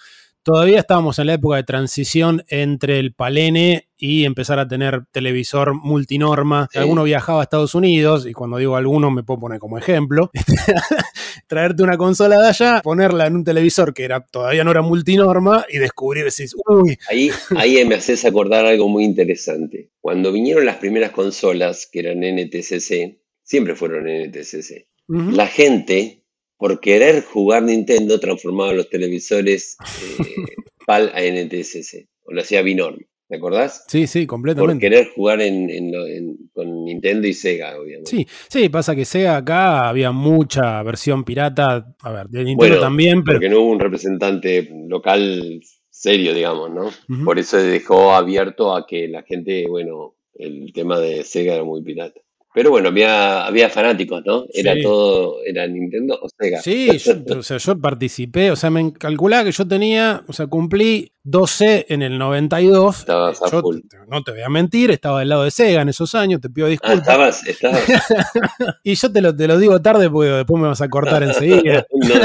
todavía 0.50 0.80
estábamos 0.80 1.20
en 1.20 1.28
la 1.28 1.36
época 1.36 1.58
de 1.58 1.64
transición 1.64 2.44
entre 2.48 2.98
el 2.98 3.14
palene 3.14 3.88
y 3.96 4.26
empezar 4.26 4.58
a 4.58 4.68
tener 4.68 5.04
televisor 5.12 5.76
multinorma. 5.76 6.68
Sí. 6.72 6.80
Alguno 6.80 7.04
viajaba 7.04 7.42
a 7.42 7.44
Estados 7.44 7.76
Unidos, 7.76 8.26
y 8.26 8.34
cuando 8.34 8.58
digo 8.58 8.76
alguno 8.76 9.12
me 9.12 9.22
puedo 9.22 9.42
poner 9.42 9.60
como 9.60 9.78
ejemplo, 9.78 10.32
traerte 11.48 11.84
una 11.84 11.98
consola 11.98 12.42
de 12.42 12.48
allá, 12.48 12.82
ponerla 12.82 13.28
en 13.28 13.36
un 13.36 13.44
televisor 13.44 13.94
que 13.94 14.06
era, 14.06 14.22
todavía 14.26 14.64
no 14.64 14.72
era 14.72 14.82
multinorma 14.82 15.68
y 15.70 15.78
descubrir, 15.78 16.26
decís, 16.26 16.56
uy, 16.68 16.98
Ahí, 17.08 17.30
ahí 17.56 17.86
me 17.86 17.94
haces 17.94 18.26
acordar 18.26 18.66
algo 18.66 18.90
muy 18.90 19.04
interesante. 19.04 19.92
Cuando 20.02 20.32
vinieron 20.32 20.66
las 20.66 20.78
primeras 20.78 21.12
consolas, 21.12 21.88
que 21.92 22.00
eran 22.00 22.22
NTCC, 22.22 23.20
siempre 23.44 23.76
fueron 23.76 24.08
NTCC, 24.08 24.88
la 25.08 25.46
gente, 25.46 26.19
por 26.60 26.80
querer 26.82 27.24
jugar 27.24 27.64
Nintendo, 27.64 28.20
transformaba 28.20 28.74
los 28.74 28.90
televisores 28.90 29.78
eh, 30.20 30.56
PAL 30.86 31.12
a 31.16 31.22
NTSC, 31.24 32.08
o 32.26 32.34
lo 32.34 32.42
hacía 32.42 32.62
Binorm, 32.62 33.00
¿te 33.30 33.38
acordás? 33.38 33.86
Sí, 33.88 34.08
sí, 34.08 34.22
Por 34.22 34.28
completamente. 34.28 34.82
querer 34.90 35.08
jugar 35.16 35.42
en, 35.42 35.70
en 35.70 35.96
en- 35.96 36.38
con 36.52 36.84
Nintendo 36.84 37.28
y 37.28 37.34
Sega, 37.34 37.80
obviamente. 37.80 38.12
Sí, 38.12 38.28
sí, 38.50 38.68
pasa 38.70 38.94
que 38.96 39.06
Sega 39.06 39.38
acá 39.38 39.88
había 39.88 40.12
mucha 40.12 40.84
versión 40.84 41.24
pirata. 41.24 41.96
A 42.02 42.12
ver, 42.12 42.28
de 42.28 42.40
Nintendo 42.44 42.58
Bueno, 42.58 42.80
también, 42.82 43.24
pero. 43.24 43.38
porque 43.38 43.50
no 43.50 43.62
hubo 43.62 43.72
un 43.72 43.80
representante 43.80 44.70
local 44.88 45.62
serio, 45.90 46.34
digamos, 46.34 46.72
¿no? 46.72 47.24
Por 47.24 47.40
eso 47.40 47.58
dejó 47.58 48.14
abierto 48.14 48.76
a 48.76 48.86
que 48.86 49.08
la 49.08 49.24
gente, 49.24 49.66
bueno, 49.68 50.16
el 50.34 50.72
tema 50.74 51.00
de 51.00 51.24
Sega 51.24 51.56
era 51.56 51.64
muy 51.64 51.82
pirata. 51.84 52.20
Pero 52.60 52.72
bueno, 52.72 52.90
había, 52.90 53.46
había 53.46 53.70
fanáticos, 53.70 54.22
¿no? 54.26 54.44
Era 54.54 54.74
Sí. 54.74 54.82
todo, 54.82 55.38
era 55.46 55.66
Nintendo 55.66 56.20
o 56.22 56.28
Sega. 56.28 56.62
Sí, 56.62 56.90
yo, 56.98 57.40
o 57.40 57.42
sea, 57.42 57.56
yo 57.56 57.80
participé, 57.80 58.52
o 58.52 58.58
sea, 58.58 58.70
me 58.70 58.92
calculaba 58.92 59.46
que 59.46 59.54
yo 59.54 59.66
tenía, 59.66 60.24
o 60.28 60.34
sea, 60.34 60.48
cumplí 60.48 61.14
12 61.30 61.86
en 61.90 62.02
el 62.02 62.18
92. 62.18 63.00
Estabas 63.00 63.42
a 63.42 63.50
Yo 63.52 63.62
full. 63.62 63.78
no 64.08 64.24
te 64.24 64.32
voy 64.32 64.42
a 64.42 64.50
mentir, 64.50 64.92
estaba 64.92 65.20
del 65.20 65.30
lado 65.30 65.44
de 65.44 65.52
Sega 65.52 65.82
en 65.82 65.90
esos 65.90 66.16
años, 66.16 66.42
te 66.42 66.50
pido 66.50 66.68
Ah, 66.68 66.70
disculpas. 66.70 67.00
estabas, 67.00 67.48
estabas. 67.48 67.84
y 68.84 68.96
yo 68.96 69.12
te 69.12 69.22
lo, 69.22 69.36
te 69.36 69.48
lo 69.48 69.58
digo 69.58 69.82
tarde 69.82 70.10
porque 70.10 70.30
después 70.32 70.62
me 70.62 70.68
vas 70.68 70.82
a 70.82 70.90
cortar 70.90 71.24
enseguida. 71.24 71.86
No, 72.00 72.16
no, 72.16 72.22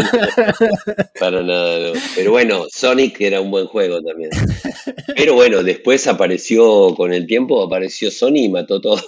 para 1.20 1.42
nada, 1.42 1.78
no. 1.80 2.00
Pero 2.14 2.30
bueno, 2.30 2.64
Sonic 2.70 3.20
era 3.20 3.40
un 3.40 3.50
buen 3.50 3.66
juego 3.66 4.00
también. 4.02 4.30
Pero 5.16 5.34
bueno, 5.34 5.62
después 5.62 6.06
apareció, 6.06 6.94
con 6.94 7.12
el 7.12 7.26
tiempo, 7.26 7.62
apareció 7.62 8.10
Sony 8.10 8.36
y 8.44 8.48
mató 8.48 8.80
todo. 8.80 9.00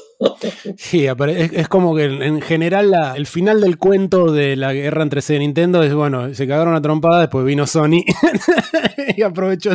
Sí, 0.76 1.06
es, 1.06 1.68
como 1.68 1.94
que 1.94 2.04
en 2.04 2.22
en 2.22 2.40
general 2.40 2.90
la- 2.90 3.14
el 3.16 3.26
final 3.26 3.60
del 3.60 3.76
cuento 3.78 4.32
de 4.32 4.56
la 4.56 4.72
guerra 4.72 5.02
entre 5.02 5.20
Sega 5.20 5.36
y 5.36 5.40
Nintendo 5.40 5.82
es, 5.82 5.92
bueno, 5.94 6.32
se 6.34 6.46
cagaron 6.48 6.74
a 6.74 6.80
trompada, 6.80 7.20
después 7.20 7.44
vino 7.44 7.66
Sony 7.66 8.02
y 9.16 9.22
aprovechó 9.22 9.70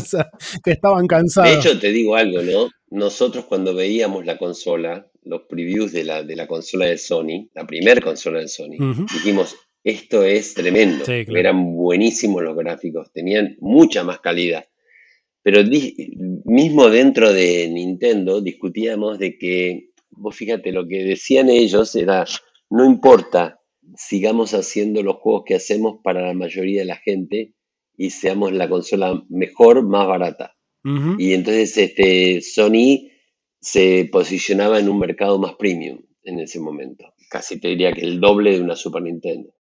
que 0.64 0.72
estaban 0.72 1.08
cansados. 1.08 1.52
De 1.52 1.60
hecho, 1.60 1.80
te 1.80 1.92
digo 1.92 2.16
algo, 2.16 2.42
¿no? 2.42 2.70
Nosotros 2.90 3.46
cuando 3.46 3.74
veíamos 3.74 4.26
la 4.26 4.38
consola, 4.38 5.10
los 5.24 5.44
previews 5.44 5.92
de 5.92 6.04
la, 6.04 6.24
de 6.24 6.36
la 6.36 6.48
consola 6.48 6.86
de 6.86 6.98
Sony, 6.98 7.50
la 7.54 7.66
primera 7.66 8.02
consola 8.02 8.40
de 8.40 8.48
Sony, 8.48 8.78
dijimos, 9.14 9.56
esto 9.84 10.24
es 10.24 10.54
tremendo. 10.54 11.06
Sí, 11.06 11.26
claro. 11.26 11.40
Eran 11.40 11.76
buenísimos 11.76 12.44
los 12.44 12.56
gráficos, 12.56 13.12
tenían 13.12 13.56
mucha 13.60 14.04
más 14.04 14.20
calidad. 14.20 14.66
Pero 15.44 15.62
mismo 16.46 16.90
dentro 16.90 17.34
de 17.34 17.68
Nintendo 17.70 18.42
discutíamos 18.42 19.18
de 19.18 19.38
que, 19.38 19.90
vos 20.12 20.36
fíjate, 20.36 20.72
lo 20.72 20.88
que 20.88 21.04
decían 21.04 21.50
ellos 21.50 21.96
era, 21.96 22.26
no 22.70 22.86
importa, 22.86 23.60
sigamos 23.96 24.54
haciendo 24.54 25.02
los 25.02 25.16
juegos 25.16 25.44
que 25.46 25.56
hacemos 25.56 26.00
para 26.04 26.22
la 26.22 26.34
mayoría 26.34 26.82
de 26.82 26.86
la 26.86 26.98
gente 26.98 27.54
y 27.96 28.10
seamos 28.10 28.52
la 28.52 28.70
consola 28.70 29.24
mejor, 29.30 29.84
más 29.84 30.08
barata. 30.08 30.56
Y 31.20 31.34
entonces 31.34 31.78
este, 31.78 32.42
Sony 32.42 33.12
se 33.60 34.10
posicionaba 34.12 34.80
en 34.80 34.90
un 34.90 34.98
mercado 34.98 35.38
más 35.38 35.54
premium 35.54 36.00
en 36.24 36.40
ese 36.40 36.60
momento. 36.60 37.14
Casi 37.30 37.60
te 37.60 37.68
diría 37.68 37.94
que 37.94 38.02
el 38.02 38.20
doble 38.20 38.54
de 38.54 38.62
una 38.62 38.76
Super 38.76 39.04
Nintendo. 39.04 39.54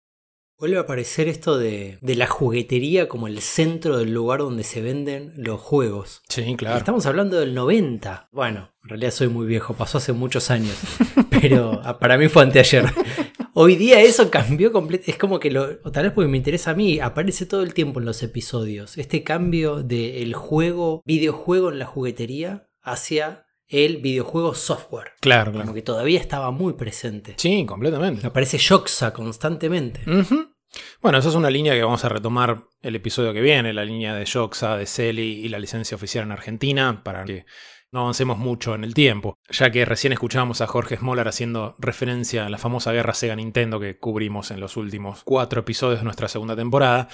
Vuelve 0.58 0.78
a 0.78 0.82
aparecer 0.82 1.30
esto 1.30 1.58
de, 1.58 1.98
de 2.02 2.16
la 2.16 2.28
juguetería 2.28 3.08
como 3.08 3.28
el 3.28 3.40
centro 3.40 3.98
del 3.98 4.14
lugar 4.14 4.40
donde 4.40 4.64
se 4.64 4.82
venden 4.82 5.32
los 5.38 5.62
juegos. 5.62 6.22
Sí, 6.28 6.56
claro. 6.58 6.78
Estamos 6.78 7.06
hablando 7.06 7.40
del 7.40 7.54
90. 7.54 8.28
Bueno, 8.34 8.74
en 8.84 8.90
realidad 8.90 9.12
soy 9.12 9.30
muy 9.30 9.48
viejo, 9.48 9.74
pasó 9.74 10.00
hace 10.00 10.12
muchos 10.12 10.52
años. 10.52 10.78
pero 11.30 11.80
ah, 11.84 11.98
para 11.98 12.18
mí 12.18 12.28
fue 12.28 12.44
anteayer. 12.44 12.86
Hoy 13.62 13.76
día 13.76 14.00
eso 14.00 14.32
cambió 14.32 14.72
completamente. 14.72 15.12
Es 15.12 15.18
como 15.18 15.38
que 15.38 15.52
lo, 15.52 15.80
o 15.84 15.92
tal 15.92 16.04
vez 16.04 16.14
porque 16.14 16.30
me 16.30 16.38
interesa 16.38 16.72
a 16.72 16.76
mí, 16.76 17.02
aparece 17.02 17.46
todo 17.46 17.62
el 17.62 17.74
tiempo 17.74 18.00
en 18.00 18.06
los 18.06 18.24
episodios. 18.24 18.98
Este 18.98 19.22
cambio 19.22 19.84
del 19.84 20.34
juego, 20.34 21.04
videojuego 21.06 21.70
en 21.70 21.78
la 21.78 21.86
juguetería 21.86 22.70
hacia 22.82 23.48
el 23.68 23.98
videojuego 23.98 24.56
software. 24.56 25.12
Claro, 25.20 25.52
Como 25.52 25.74
que 25.74 25.82
todavía 25.82 26.22
estaba 26.22 26.52
muy 26.52 26.72
presente. 26.72 27.34
Sí, 27.36 27.66
completamente. 27.66 28.26
Aparece 28.26 28.58
Shoxa 28.58 29.12
constantemente. 29.12 30.04
Bueno, 31.02 31.18
esa 31.18 31.28
es 31.28 31.36
una 31.36 31.50
línea 31.50 31.74
que 31.74 31.84
vamos 31.84 32.06
a 32.06 32.10
retomar 32.10 32.64
el 32.82 32.96
episodio 32.96 33.34
que 33.34 33.42
viene, 33.42 33.74
la 33.74 33.84
línea 33.84 34.16
de 34.16 34.26
Joxa, 34.26 34.78
de 34.78 34.86
Celi 34.86 35.34
y 35.46 35.50
la 35.50 35.60
licencia 35.60 35.96
oficial 35.96 36.24
en 36.24 36.32
Argentina, 36.32 37.04
para 37.04 37.26
que 37.26 37.46
no 37.92 38.02
avancemos 38.02 38.38
mucho 38.38 38.76
en 38.76 38.84
el 38.84 38.94
tiempo, 38.94 39.38
ya 39.50 39.72
que 39.72 39.86
recién 39.86 40.14
escuchábamos 40.14 40.62
a 40.62 40.68
Jorge 40.68 40.98
Smolar 40.98 41.28
haciendo 41.28 41.76
referencia 41.80 42.46
a 42.46 42.50
la 42.50 42.58
famosa 42.58 42.92
guerra 42.92 43.14
Sega-Nintendo 43.14 43.80
que 43.80 43.98
cubrimos 43.98 44.52
en 44.52 44.60
los 44.60 44.78
últimos 44.78 45.24
cuatro 45.24 45.62
episodios 45.62 46.00
de 46.00 46.06
nuestra 46.06 46.28
segunda 46.28 46.56
temporada. 46.56 47.08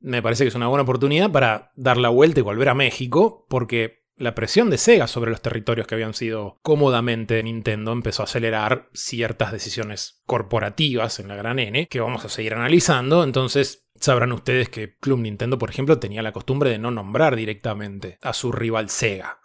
Me 0.00 0.22
parece 0.22 0.44
que 0.44 0.48
es 0.48 0.54
una 0.54 0.68
buena 0.68 0.82
oportunidad 0.82 1.30
para 1.30 1.72
dar 1.76 1.96
la 1.96 2.10
vuelta 2.10 2.40
y 2.40 2.42
volver 2.42 2.68
a 2.68 2.74
México, 2.74 3.46
porque 3.48 3.98
la 4.18 4.34
presión 4.34 4.68
de 4.68 4.78
Sega 4.78 5.06
sobre 5.06 5.30
los 5.30 5.42
territorios 5.42 5.86
que 5.86 5.94
habían 5.94 6.14
sido 6.14 6.58
cómodamente 6.62 7.42
Nintendo 7.42 7.92
empezó 7.92 8.22
a 8.22 8.24
acelerar 8.24 8.88
ciertas 8.92 9.52
decisiones 9.52 10.22
corporativas 10.26 11.20
en 11.20 11.28
la 11.28 11.36
gran 11.36 11.58
N 11.58 11.86
que 11.86 12.00
vamos 12.00 12.24
a 12.24 12.28
seguir 12.28 12.54
analizando. 12.54 13.22
Entonces 13.22 13.88
sabrán 13.94 14.32
ustedes 14.32 14.68
que 14.68 14.96
Club 14.96 15.20
Nintendo, 15.20 15.58
por 15.58 15.70
ejemplo, 15.70 15.98
tenía 15.98 16.22
la 16.22 16.32
costumbre 16.32 16.70
de 16.70 16.78
no 16.78 16.90
nombrar 16.90 17.36
directamente 17.36 18.18
a 18.20 18.32
su 18.32 18.52
rival 18.52 18.90
Sega. 18.90 19.40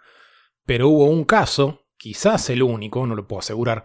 Pero 0.65 0.89
hubo 0.89 1.05
un 1.05 1.25
caso, 1.25 1.85
quizás 1.97 2.49
el 2.49 2.63
único, 2.63 3.05
no 3.05 3.15
lo 3.15 3.27
puedo 3.27 3.39
asegurar, 3.39 3.83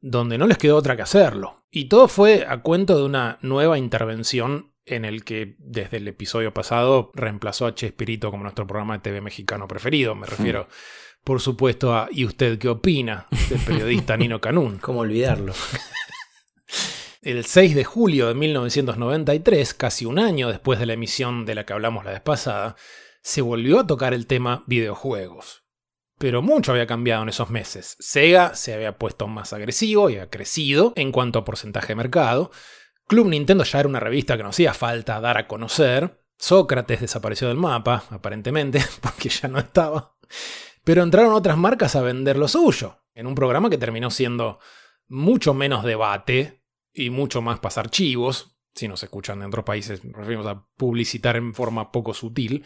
donde 0.00 0.38
no 0.38 0.46
les 0.46 0.58
quedó 0.58 0.76
otra 0.76 0.96
que 0.96 1.02
hacerlo. 1.02 1.64
Y 1.70 1.88
todo 1.88 2.08
fue 2.08 2.46
a 2.48 2.62
cuento 2.62 2.96
de 2.96 3.04
una 3.04 3.38
nueva 3.42 3.78
intervención 3.78 4.72
en 4.84 5.04
el 5.04 5.24
que 5.24 5.56
desde 5.58 5.96
el 5.98 6.08
episodio 6.08 6.54
pasado 6.54 7.10
reemplazó 7.14 7.66
a 7.66 7.74
Chespirito 7.74 8.30
como 8.30 8.44
nuestro 8.44 8.66
programa 8.66 8.94
de 8.94 9.00
TV 9.00 9.20
mexicano 9.20 9.66
preferido. 9.66 10.14
Me 10.14 10.26
refiero, 10.26 10.68
por 11.24 11.40
supuesto, 11.40 11.94
a 11.94 12.08
¿Y 12.10 12.24
usted 12.24 12.58
qué 12.58 12.68
opina? 12.68 13.26
del 13.50 13.58
periodista 13.60 14.16
Nino 14.16 14.40
Canún. 14.40 14.78
¿Cómo 14.78 15.00
olvidarlo? 15.00 15.52
El 17.22 17.44
6 17.44 17.74
de 17.74 17.82
julio 17.82 18.28
de 18.28 18.34
1993, 18.34 19.74
casi 19.74 20.04
un 20.04 20.20
año 20.20 20.48
después 20.48 20.78
de 20.78 20.86
la 20.86 20.92
emisión 20.92 21.44
de 21.44 21.56
la 21.56 21.66
que 21.66 21.72
hablamos 21.72 22.04
la 22.04 22.12
vez 22.12 22.20
pasada, 22.20 22.76
se 23.20 23.42
volvió 23.42 23.80
a 23.80 23.86
tocar 23.88 24.14
el 24.14 24.28
tema 24.28 24.62
videojuegos. 24.68 25.65
Pero 26.18 26.42
mucho 26.42 26.72
había 26.72 26.86
cambiado 26.86 27.22
en 27.22 27.28
esos 27.28 27.50
meses. 27.50 27.96
Sega 28.00 28.54
se 28.54 28.74
había 28.74 28.96
puesto 28.98 29.26
más 29.26 29.52
agresivo 29.52 30.08
y 30.08 30.14
había 30.14 30.30
crecido 30.30 30.92
en 30.96 31.12
cuanto 31.12 31.38
a 31.38 31.44
porcentaje 31.44 31.88
de 31.88 31.96
mercado. 31.96 32.50
Club 33.06 33.28
Nintendo 33.28 33.64
ya 33.64 33.80
era 33.80 33.88
una 33.88 34.00
revista 34.00 34.36
que 34.36 34.42
no 34.42 34.48
hacía 34.48 34.72
falta 34.72 35.20
dar 35.20 35.36
a 35.36 35.46
conocer. 35.46 36.22
Sócrates 36.38 37.00
desapareció 37.00 37.48
del 37.48 37.56
mapa, 37.56 38.04
aparentemente, 38.10 38.84
porque 39.00 39.28
ya 39.28 39.48
no 39.48 39.58
estaba. 39.58 40.16
Pero 40.84 41.02
entraron 41.02 41.32
otras 41.32 41.56
marcas 41.56 41.96
a 41.96 42.02
vender 42.02 42.36
lo 42.36 42.48
suyo, 42.48 43.02
en 43.14 43.26
un 43.26 43.34
programa 43.34 43.70
que 43.70 43.78
terminó 43.78 44.10
siendo 44.10 44.58
mucho 45.08 45.54
menos 45.54 45.84
debate 45.84 46.62
y 46.92 47.10
mucho 47.10 47.42
más 47.42 47.60
pasar 47.60 47.90
chivos, 47.90 48.56
si 48.76 48.88
nos 48.88 49.02
escuchan 49.02 49.40
de 49.40 49.46
otros 49.46 49.64
países, 49.64 50.02
referimos 50.02 50.46
a 50.46 50.66
publicitar 50.76 51.36
en 51.36 51.54
forma 51.54 51.90
poco 51.90 52.12
sutil, 52.12 52.64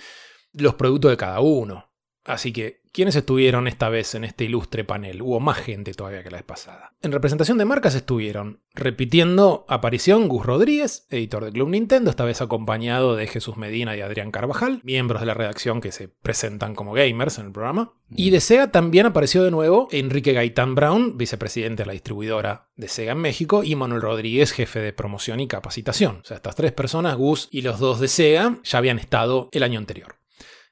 los 0.53 0.75
productos 0.75 1.13
de 1.13 1.17
cada 1.17 1.41
uno. 1.41 1.93
Así 2.25 2.53
que, 2.53 2.80
¿quiénes 2.93 3.17
estuvieron 3.17 3.69
esta 3.69 3.89
vez 3.89 4.15
en 4.15 4.25
este 4.25 4.45
ilustre 4.45 4.85
panel? 4.85 5.23
Hubo 5.23 5.41
más 5.41 5.59
gente 5.59 5.95
todavía 5.95 6.23
que 6.23 6.31
la 6.31 6.39
vez 6.39 6.47
pasada. 6.47 6.93
En 7.03 7.13
representación 7.13 7.59
de 7.59 7.65
marcas 7.65 7.95
estuvieron, 7.95 8.61
repitiendo 8.75 9.65
aparición, 9.69 10.29
Gus 10.29 10.47
Rodríguez, 10.47 11.07
editor 11.11 11.45
de 11.45 11.53
Club 11.53 11.71
Nintendo, 11.71 12.11
esta 12.11 12.25
vez 12.25 12.41
acompañado 12.41 13.17
de 13.17 13.27
Jesús 13.27 13.57
Medina 13.57 13.97
y 13.97 14.01
Adrián 14.01 14.31
Carvajal, 14.31 14.81
miembros 14.85 15.21
de 15.21 15.27
la 15.27 15.35
redacción 15.35 15.81
que 15.81 15.93
se 15.93 16.09
presentan 16.09 16.75
como 16.75 16.93
gamers 16.93 17.39
en 17.39 17.47
el 17.47 17.53
programa. 17.53 17.95
Y 18.11 18.31
de 18.31 18.41
Sega 18.41 18.73
también 18.73 19.07
apareció 19.07 19.45
de 19.45 19.51
nuevo 19.51 19.89
Enrique 19.93 20.33
Gaitán 20.33 20.75
Brown, 20.75 21.17
vicepresidente 21.17 21.85
de 21.85 21.87
la 21.87 21.93
distribuidora 21.93 22.69
de 22.77 22.89
Sega 22.89 23.13
en 23.13 23.19
México, 23.19 23.63
y 23.63 23.77
Manuel 23.77 24.03
Rodríguez, 24.03 24.53
jefe 24.53 24.81
de 24.81 24.93
promoción 24.93 25.39
y 25.41 25.47
capacitación. 25.47 26.19
O 26.23 26.25
sea, 26.25 26.37
estas 26.37 26.57
tres 26.57 26.73
personas, 26.73 27.17
Gus 27.17 27.49
y 27.53 27.63
los 27.63 27.79
dos 27.79 28.01
de 28.01 28.09
Sega, 28.09 28.59
ya 28.65 28.79
habían 28.79 28.99
estado 28.99 29.49
el 29.53 29.63
año 29.63 29.79
anterior. 29.79 30.20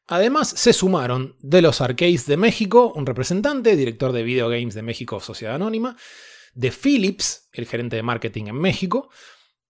Además, 0.08 0.48
se 0.48 0.72
sumaron 0.72 1.36
de 1.40 1.60
los 1.60 1.82
Arcades 1.82 2.24
de 2.24 2.38
México, 2.38 2.92
un 2.96 3.04
representante, 3.04 3.76
director 3.76 4.12
de 4.12 4.22
Video 4.22 4.48
Games 4.48 4.74
de 4.74 4.80
México, 4.80 5.20
Sociedad 5.20 5.54
Anónima, 5.54 5.96
de 6.54 6.72
Philips, 6.72 7.50
el 7.52 7.66
gerente 7.66 7.96
de 7.96 8.02
marketing 8.02 8.46
en 8.46 8.56
México, 8.56 9.10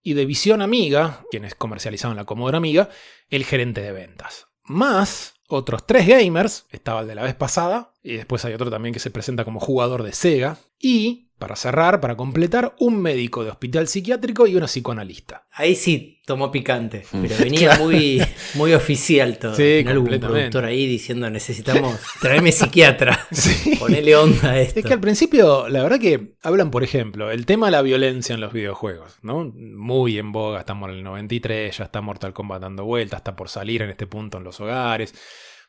y 0.04 0.14
de 0.14 0.28
Visión 0.28 0.62
Amiga, 0.62 1.26
quienes 1.32 1.56
comercializaban 1.56 2.16
la 2.16 2.26
Commodore 2.26 2.58
Amiga, 2.58 2.90
el 3.30 3.46
gerente 3.46 3.82
de 3.82 3.92
ventas. 3.92 4.48
Más 4.64 5.34
otros 5.48 5.88
tres 5.88 6.06
gamers, 6.06 6.68
estaba 6.70 7.02
el 7.02 7.08
de 7.08 7.16
la 7.16 7.24
vez 7.24 7.34
pasada, 7.34 7.94
y 8.04 8.14
después 8.14 8.46
hay 8.46 8.54
otro 8.54 8.70
también 8.70 8.94
que 8.94 9.00
se 9.00 9.10
presenta 9.10 9.44
como 9.44 9.60
jugador 9.60 10.04
de 10.04 10.14
Sega, 10.14 10.60
y, 10.80 11.27
para 11.38 11.56
cerrar, 11.56 12.02
para 12.02 12.16
completar, 12.18 12.74
un 12.80 13.00
médico 13.02 13.44
de 13.44 13.52
hospital 13.52 13.88
psiquiátrico 13.88 14.48
y 14.48 14.56
una 14.56 14.66
psicoanalista. 14.66 15.46
Ahí 15.52 15.76
sí 15.76 16.22
tomó 16.26 16.52
picante, 16.52 17.06
Mm. 17.12 17.22
pero 17.22 17.36
venía 17.40 17.60
Claro. 17.70 17.84
muy, 17.86 18.22
muy 18.56 18.74
oficial 18.74 19.38
todo. 19.38 19.56
Sí, 19.56 19.84
No 19.86 19.94
completamente. 19.96 20.28
productor 20.40 20.66
ahí 20.66 20.88
diciendo 20.88 21.30
necesitamos 21.30 22.00
traerme 22.20 22.52
psiquiatra, 22.52 23.28
ponele 23.80 24.16
onda 24.16 24.52
a 24.52 24.60
esto. 24.60 24.80
Es 24.80 24.86
que 24.86 24.94
al 24.94 25.00
principio, 25.00 25.70
la 25.70 25.84
verdad 25.84 26.00
que 26.00 26.34
hablan, 26.42 26.72
por 26.72 26.84
ejemplo, 26.84 27.30
el 27.32 27.46
tema 27.46 27.68
de 27.68 27.72
la 27.74 27.82
violencia 27.82 28.34
en 28.36 28.42
los 28.42 28.52
videojuegos, 28.52 29.18
¿no? 29.22 29.52
Muy 29.56 30.18
en 30.18 30.32
boga, 30.32 30.60
estamos 30.60 30.90
en 30.90 30.98
el 30.98 31.04
93, 31.04 31.78
ya 31.78 31.84
está 31.86 32.02
Mortal 32.02 32.34
Kombat 32.34 32.62
dando 32.62 32.84
vueltas, 32.84 33.20
está 33.20 33.36
por 33.36 33.50
salir 33.50 33.82
en 33.84 33.90
este 33.90 34.08
punto 34.08 34.38
en 34.40 34.44
los 34.44 34.60
hogares. 34.60 35.14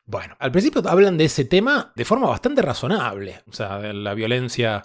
Bueno, 0.07 0.35
al 0.39 0.51
principio 0.51 0.83
hablan 0.89 1.19
de 1.19 1.27
ese 1.27 1.45
tema 1.45 1.93
de 1.95 2.05
forma 2.07 2.27
bastante 2.29 2.63
razonable, 2.63 3.43
o 3.47 3.53
sea, 3.53 3.79
de 3.79 3.93
la 3.93 4.15
violencia 4.15 4.83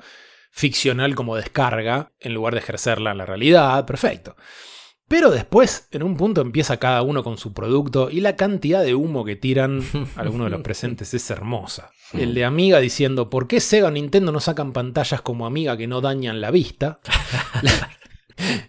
ficcional 0.54 1.16
como 1.16 1.36
descarga, 1.36 2.12
en 2.20 2.36
lugar 2.36 2.54
de 2.54 2.60
ejercerla 2.60 3.12
en 3.12 3.18
la 3.18 3.26
realidad, 3.26 3.86
perfecto. 3.86 4.36
Pero 5.08 5.32
después, 5.32 5.88
en 5.91 6.04
un 6.04 6.16
punto, 6.16 6.41
empieza 6.41 6.78
cada 6.78 7.01
uno 7.01 7.24
con 7.24 7.38
su 7.38 7.54
producto 7.54 8.10
y 8.10 8.22
la 8.22 8.36
cantidad 8.36 8.84
de 8.84 8.95
humo 8.95 9.26
que 9.26 9.36
tiran 9.36 9.84
algunos 10.16 10.45
de 10.45 10.51
los 10.51 10.62
presentes 10.62 11.14
es 11.14 11.30
hermosa. 11.30 11.91
El 12.14 12.36
de 12.36 12.45
Amiga 12.45 12.80
diciendo, 12.80 13.32
¿por 13.32 13.47
qué 13.47 13.60
Sega 13.60 13.88
o 13.88 13.91
Nintendo 13.91 14.32
no 14.32 14.39
sacan 14.39 14.74
pantallas 14.74 15.22
como 15.22 15.47
Amiga 15.47 15.76
que 15.76 15.88
no 15.88 16.01
dañan 16.01 16.39
la 16.39 16.51
vista? 16.51 16.99
La, 17.64 17.89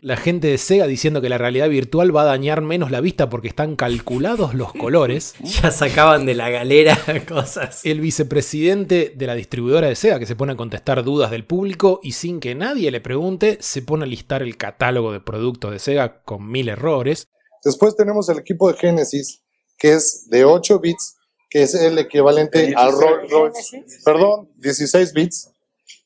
la 0.01 0.17
gente 0.17 0.49
de 0.49 0.59
Sega 0.59 0.87
diciendo 0.87 1.21
que 1.21 1.29
la 1.29 1.39
realidad 1.39 1.69
virtual 1.69 2.15
va 2.15 2.23
a 2.23 2.27
dañar 2.27 2.61
menos 2.61 2.91
la 2.91 3.01
vista 3.01 3.29
porque 3.29 3.49
están 3.49 3.77
calculados 3.77 4.55
los 4.55 4.73
colores. 4.73 5.35
Ya 5.65 5.71
sacaban 5.71 6.27
de 6.27 6.35
la 6.35 6.51
galera 6.51 6.99
cosas. 7.29 7.85
El 7.85 8.01
vicepresidente 8.01 9.13
de 9.15 9.27
la 9.27 9.35
distribuidora 9.35 9.89
de 9.89 9.95
Sega 9.95 10.19
que 10.19 10.27
se 10.27 10.37
pone 10.37 10.55
a 10.55 10.57
contestar 10.57 11.05
dudas 11.05 11.31
del 11.31 11.45
público 11.45 12.01
y 12.03 12.13
sin 12.13 12.41
que 12.41 12.55
nadie 12.55 12.91
le 12.91 13.01
pregunte, 13.01 13.59
se 13.61 13.83
pone 13.83 14.05
a 14.05 14.07
listar 14.07 14.43
el 14.43 14.57
catálogo 14.57 15.13
de 15.13 15.21
productos 15.21 15.71
de 15.71 15.79
Sega 15.79 16.23
con 16.23 16.51
mil 16.51 16.69
errores. 16.69 17.29
Después 17.65 17.97
tenemos 17.97 18.29
el 18.29 18.39
equipo 18.39 18.71
de 18.71 18.79
Genesis, 18.79 19.43
que 19.79 19.95
es 19.95 20.29
de 20.29 20.45
8 20.45 20.81
bits, 20.81 21.17
que 21.49 21.63
es 21.63 21.75
el 21.75 21.99
equivalente 21.99 22.75
al 22.77 22.93
Rolls 22.93 23.31
Royce. 23.31 23.85
Perdón, 24.05 24.51
16 24.57 25.13
bits. 25.13 25.54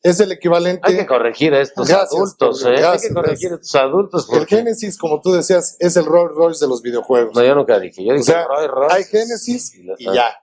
Es 0.09 0.20
el 0.20 0.32
equivalente. 0.32 0.80
Hay 0.84 0.96
que 0.96 1.06
corregir 1.06 1.52
a 1.54 1.61
estos 1.61 1.86
Gracias, 1.88 2.12
adultos, 2.12 2.64
¿eh? 2.64 2.84
Hay 2.84 2.98
que 2.98 3.12
corregir 3.12 3.52
a 3.52 3.54
estos 3.56 3.74
adultos. 3.74 4.28
El. 4.32 4.46
Genesis, 4.46 4.96
como 4.96 5.20
tú 5.20 5.32
decías, 5.32 5.76
es 5.80 5.96
el 5.96 6.04
Rolls 6.06 6.34
Royce 6.34 6.64
de 6.64 6.68
los 6.68 6.80
videojuegos. 6.82 7.34
No, 7.34 7.44
yo 7.44 7.54
nunca 7.54 7.78
dije. 7.78 8.02
Yo 8.04 8.11
O 8.11 8.14
dije 8.14 8.24
sea, 8.24 8.46
Roy 8.46 8.66
Royce 8.66 8.94
hay 8.96 9.04
Genesis 9.04 9.74
y 9.98 10.04
ya. 10.04 10.34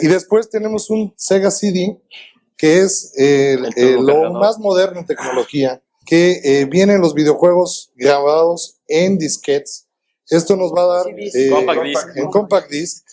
Y 0.00 0.06
después 0.06 0.48
tenemos 0.50 0.88
un 0.90 1.12
Sega 1.16 1.50
CD, 1.50 2.00
que 2.56 2.80
es 2.80 3.12
el- 3.16 3.66
El 3.66 3.72
eh, 3.76 3.96
lo 4.00 4.32
más 4.32 4.58
moderno 4.58 5.00
en 5.00 5.06
tecnología, 5.06 5.82
que 6.06 6.40
eh, 6.42 6.64
vienen 6.64 7.00
los 7.00 7.14
videojuegos 7.14 7.92
grabados 7.94 8.80
en 8.88 9.18
disquetes. 9.18 9.86
Esto 10.28 10.56
nos 10.56 10.72
va 10.72 10.82
a 10.84 10.86
dar 10.98 11.06
eh, 11.08 11.50
Compact 11.50 11.82
disc. 11.84 12.08
en 12.16 12.30
compact 12.30 12.70
disc 12.70 13.06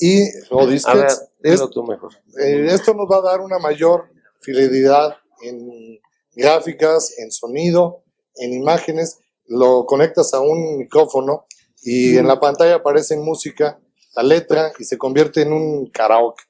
y 0.00 0.24
o 0.50 0.60
A 0.60 0.64
ver, 0.64 0.74
disquetes. 0.74 1.28
dilo 1.42 1.64
Es- 1.64 1.70
tú 1.70 1.84
mejor. 1.84 2.12
eh, 2.40 2.66
esto 2.70 2.92
nos 2.94 3.06
va 3.08 3.18
a 3.18 3.22
dar 3.30 3.40
una 3.40 3.58
mayor 3.58 4.06
fidelidad 4.40 5.16
en 5.48 6.00
gráficas, 6.34 7.14
en 7.18 7.30
sonido, 7.30 8.02
en 8.36 8.52
imágenes. 8.52 9.20
Lo 9.46 9.86
conectas 9.86 10.34
a 10.34 10.40
un 10.40 10.78
micrófono 10.78 11.46
y 11.82 12.16
en 12.16 12.26
la 12.26 12.40
pantalla 12.40 12.76
aparece 12.76 13.16
música 13.16 13.78
la 14.14 14.22
letra 14.22 14.72
y 14.78 14.84
se 14.84 14.96
convierte 14.96 15.42
en 15.42 15.52
un 15.52 15.90
karaoke. 15.90 16.44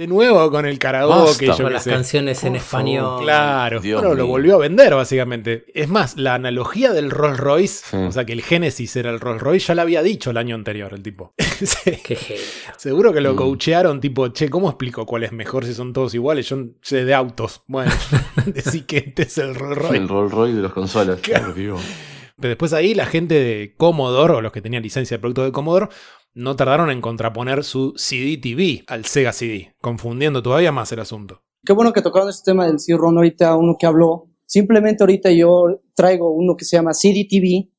De 0.00 0.06
nuevo 0.06 0.50
con 0.50 0.64
el 0.64 0.78
karaoke. 0.78 1.46
Basta. 1.46 1.58
yo 1.58 1.64
Con 1.64 1.72
las 1.74 1.82
sé. 1.84 1.90
canciones 1.90 2.42
en 2.44 2.56
español. 2.56 3.20
Claro. 3.22 3.80
Dios 3.80 4.00
bueno, 4.00 4.14
lo 4.14 4.22
mío. 4.24 4.32
volvió 4.32 4.54
a 4.54 4.58
vender, 4.60 4.94
básicamente. 4.94 5.66
Es 5.74 5.90
más, 5.90 6.16
la 6.16 6.32
analogía 6.36 6.94
del 6.94 7.10
Rolls 7.10 7.36
Royce, 7.38 7.94
o 7.94 8.10
sea, 8.10 8.24
que 8.24 8.32
el 8.32 8.40
Genesis 8.40 8.96
era 8.96 9.10
el 9.10 9.20
Rolls 9.20 9.42
Royce, 9.42 9.66
ya 9.66 9.74
la 9.74 9.82
había 9.82 10.02
dicho 10.02 10.30
el 10.30 10.38
año 10.38 10.54
anterior 10.54 10.94
el 10.94 11.02
tipo. 11.02 11.34
Sí. 11.60 11.98
Qué 12.02 12.16
genio. 12.16 12.42
Seguro 12.78 13.12
que 13.12 13.20
lo 13.20 13.34
Mm. 13.34 13.36
coachearon, 13.36 14.00
tipo, 14.00 14.26
che, 14.28 14.48
¿cómo 14.48 14.70
explico 14.70 15.04
cuál 15.04 15.24
es 15.24 15.32
mejor 15.32 15.66
si 15.66 15.74
son 15.74 15.92
todos 15.92 16.14
iguales? 16.14 16.48
Yo 16.48 16.56
sé 16.80 17.04
de 17.04 17.12
autos. 17.12 17.60
Bueno, 17.66 17.92
decí 18.46 18.84
que 18.84 18.96
este 19.06 19.24
es 19.24 19.36
el 19.36 19.54
Rolls 19.54 19.76
Royce. 19.76 19.96
El 19.98 20.08
Rolls 20.08 20.32
Royce 20.32 20.56
de 20.56 20.62
los 20.62 20.72
consolas. 20.72 21.20
Claro. 21.20 21.52
Pero 21.54 22.48
después 22.48 22.72
ahí 22.72 22.94
la 22.94 23.04
gente 23.04 23.34
de 23.34 23.74
Commodore, 23.76 24.32
o 24.32 24.40
los 24.40 24.50
que 24.50 24.62
tenían 24.62 24.82
licencia 24.82 25.18
de 25.18 25.20
producto 25.20 25.44
de 25.44 25.52
Commodore, 25.52 25.88
no 26.34 26.56
tardaron 26.56 26.90
en 26.90 27.00
contraponer 27.00 27.64
su 27.64 27.94
CD 27.96 28.36
TV 28.36 28.84
al 28.86 29.04
Sega 29.04 29.32
CD, 29.32 29.74
confundiendo 29.80 30.42
todavía 30.42 30.72
más 30.72 30.92
el 30.92 31.00
asunto. 31.00 31.42
Qué 31.64 31.72
bueno 31.72 31.92
que 31.92 32.02
tocaron 32.02 32.28
este 32.28 32.50
tema 32.50 32.66
del 32.66 32.80
C-RON 32.80 33.16
ahorita, 33.16 33.56
uno 33.56 33.76
que 33.78 33.86
habló. 33.86 34.28
Simplemente 34.46 35.02
ahorita 35.02 35.30
yo 35.30 35.82
traigo 35.94 36.30
uno 36.30 36.56
que 36.56 36.64
se 36.64 36.76
llama 36.76 36.94
CD-TV, 36.94 37.70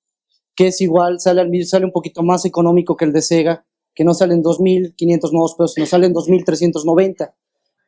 que 0.56 0.68
es 0.68 0.82
igual, 0.82 1.20
sale, 1.20 1.64
sale 1.66 1.86
un 1.86 1.91
poquito 1.91 2.24
más 2.24 2.45
económico 2.45 2.95
que 2.95 3.06
el 3.06 3.14
de 3.14 3.22
Sega, 3.22 3.66
que 3.93 4.04
no 4.04 4.14
sale 4.14 4.34
en 4.36 4.43
2.500 4.43 5.32
nuevos 5.32 5.56
pesos, 5.56 5.74
sino 5.74 5.86
sale 5.86 6.08
en 6.08 6.14
2.390. 6.14 7.34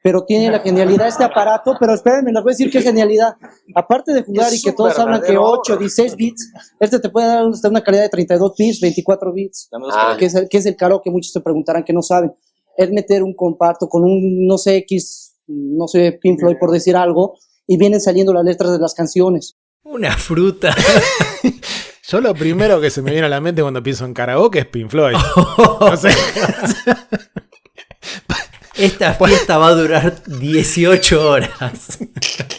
Pero 0.04 0.26
tiene 0.26 0.52
la 0.52 0.60
genialidad 0.60 1.08
este 1.08 1.24
aparato, 1.24 1.76
pero 1.80 1.94
espérenme, 1.94 2.34
les 2.34 2.44
voy 2.44 2.52
a 2.52 2.54
decir 2.54 2.70
qué 2.70 2.82
genialidad. 2.82 3.36
Aparte 3.74 4.12
de 4.14 4.22
jugar 4.24 4.52
Es 4.52 4.60
y 4.60 4.64
que 4.64 4.74
todos 4.74 5.00
hablan 5.00 5.22
que 5.22 5.28
verdadero 5.32 5.60
8, 5.62 5.78
16 5.78 6.16
bits, 6.18 6.52
este 6.80 7.00
te 7.00 7.10
puede 7.10 7.28
dar 7.28 7.48
hasta 7.48 7.70
una 7.70 7.82
calidad 7.82 8.04
de 8.04 8.10
32 8.10 8.54
bits, 8.58 8.82
24 8.82 9.32
bits, 9.34 9.70
Ah. 9.94 10.18
que, 10.20 10.26
es 10.26 10.36
el, 10.36 10.50
que 10.50 10.58
es 10.58 10.66
el 10.66 10.76
karaoke, 10.76 11.10
muchos 11.10 11.32
te 11.32 11.40
preguntarán 11.40 11.86
que 11.86 11.94
no 11.94 12.02
saben. 12.02 12.34
Es 12.76 12.92
meter 12.92 13.24
un 13.24 13.34
compacto 13.34 13.88
con 13.88 14.04
un, 14.04 14.46
no 14.46 14.58
sé, 14.58 14.76
X, 14.78 15.38
no 15.48 15.88
sé, 15.88 16.20
Pink 16.22 16.38
Floyd 16.40 16.58
por 16.60 16.72
decir 16.72 16.98
algo, 16.98 17.38
y 17.66 17.78
vienen 17.78 18.02
saliendo 18.02 18.34
las 18.34 18.44
letras 18.44 18.74
de 18.74 18.80
las 18.80 18.94
canciones. 18.94 19.56
Una 19.84 20.12
fruta. 20.18 20.76
Yo 22.10 22.20
lo 22.20 22.34
primero 22.34 22.82
que 22.82 22.90
se 22.90 23.02
me 23.02 23.12
viene 23.12 23.28
a 23.28 23.30
la 23.30 23.40
mente 23.40 23.62
cuando 23.62 23.82
pienso 23.82 24.04
en 24.04 24.14
karaoke 24.14 24.60
es 24.60 24.66
Pink 24.66 24.90
Floyd. 24.90 25.16
No 25.80 25.96
sé. 25.96 26.10
Esta 28.84 29.14
fiesta 29.14 29.58
va 29.58 29.68
a 29.68 29.76
durar 29.76 30.24
18 30.26 31.30
horas. 31.30 32.00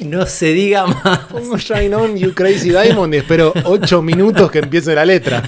No 0.00 0.24
se 0.24 0.54
diga 0.54 0.86
más. 0.86 1.18
Pongo 1.26 1.58
Shine 1.58 1.94
On 1.94 2.16
You 2.16 2.32
Crazy 2.32 2.70
Diamond 2.70 3.12
y 3.12 3.18
espero 3.18 3.52
8 3.62 4.00
minutos 4.00 4.50
que 4.50 4.60
empiece 4.60 4.94
la 4.94 5.04
letra. 5.04 5.42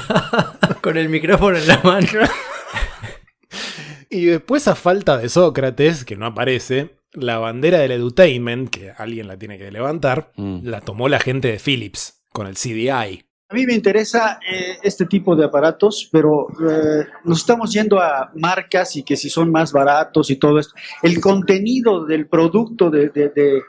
Con 0.82 0.98
el 0.98 1.08
micrófono 1.08 1.56
en 1.56 1.66
la 1.66 1.80
mano. 1.82 2.06
Y 4.10 4.26
después, 4.26 4.68
a 4.68 4.74
falta 4.74 5.16
de 5.16 5.30
Sócrates, 5.30 6.04
que 6.04 6.16
no 6.16 6.26
aparece, 6.26 6.98
la 7.12 7.38
bandera 7.38 7.78
del 7.78 7.92
edutainment, 7.92 8.68
que 8.68 8.92
alguien 8.96 9.28
la 9.28 9.38
tiene 9.38 9.56
que 9.56 9.70
levantar, 9.70 10.32
la 10.36 10.82
tomó 10.82 11.08
la 11.08 11.20
gente 11.20 11.48
de 11.48 11.58
Philips 11.58 12.22
con 12.32 12.46
el 12.46 12.54
CDI. 12.56 13.25
A 13.48 13.54
mí 13.54 13.64
me 13.64 13.74
interesa 13.74 14.40
eh, 14.50 14.78
este 14.82 15.06
tipo 15.06 15.36
de 15.36 15.44
aparatos, 15.44 16.08
pero 16.10 16.48
eh, 16.68 17.06
nos 17.24 17.38
estamos 17.38 17.72
yendo 17.72 18.00
a 18.00 18.32
marcas 18.34 18.96
y 18.96 19.04
que 19.04 19.16
si 19.16 19.30
son 19.30 19.52
más 19.52 19.70
baratos 19.72 20.30
y 20.30 20.36
todo 20.36 20.58
esto. 20.58 20.74
El 21.02 21.20
contenido 21.20 22.04
del 22.04 22.26
producto 22.28 22.90
de, 22.90 23.08
de- 23.10 23.28
de- 23.28 23.62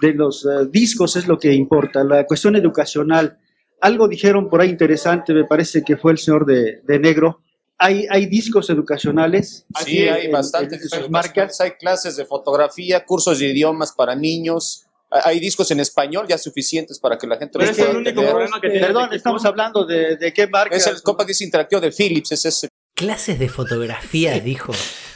de 0.00 0.12
los 0.12 0.44
eh, 0.44 0.66
discos 0.70 1.16
es 1.16 1.26
lo 1.26 1.38
que 1.38 1.52
importa, 1.52 2.04
la 2.04 2.24
cuestión 2.26 2.54
educacional. 2.56 3.38
Algo 3.80 4.06
dijeron 4.08 4.48
por 4.48 4.60
ahí 4.60 4.68
interesante, 4.70 5.32
me 5.34 5.44
parece 5.44 5.82
que 5.82 5.96
fue 5.96 6.12
el 6.12 6.18
señor 6.18 6.46
de, 6.46 6.80
de 6.84 6.98
negro. 7.00 7.40
Hay, 7.78 8.06
hay 8.10 8.26
discos 8.26 8.70
educacionales. 8.70 9.66
Sí, 9.84 9.98
hay 10.02 10.30
bastantes. 10.30 10.88
marcas. 11.10 11.60
Hay 11.60 11.72
clases 11.72 12.16
de 12.16 12.24
fotografía, 12.24 13.04
cursos 13.04 13.40
de 13.40 13.48
idiomas 13.50 13.92
para 13.92 14.14
niños. 14.14 14.83
Hay 15.22 15.38
discos 15.40 15.70
en 15.70 15.80
español 15.80 16.26
ya 16.28 16.38
suficientes 16.38 16.98
para 16.98 17.16
que 17.16 17.26
la 17.26 17.36
gente 17.36 17.58
Pero 17.58 17.70
los 17.70 17.78
es 17.78 17.78
el 17.78 17.86
pueda 17.86 17.98
único 17.98 18.14
tener. 18.20 18.30
problema 18.30 18.60
que 18.60 18.68
tiene. 18.70 18.86
Perdón, 18.86 19.12
estamos 19.12 19.44
hablando 19.44 19.84
de, 19.86 20.16
de 20.16 20.32
qué 20.32 20.46
marca. 20.48 20.74
Es 20.74 20.86
el 20.86 21.00
Compact 21.02 21.28
Disc 21.28 21.42
interactivo 21.42 21.80
de 21.80 21.92
Philips, 21.92 22.32
es 22.32 22.44
ese. 22.44 22.68
Clases 22.96 23.38
de 23.38 23.48
fotografía, 23.48 24.38
dijo. 24.40 24.72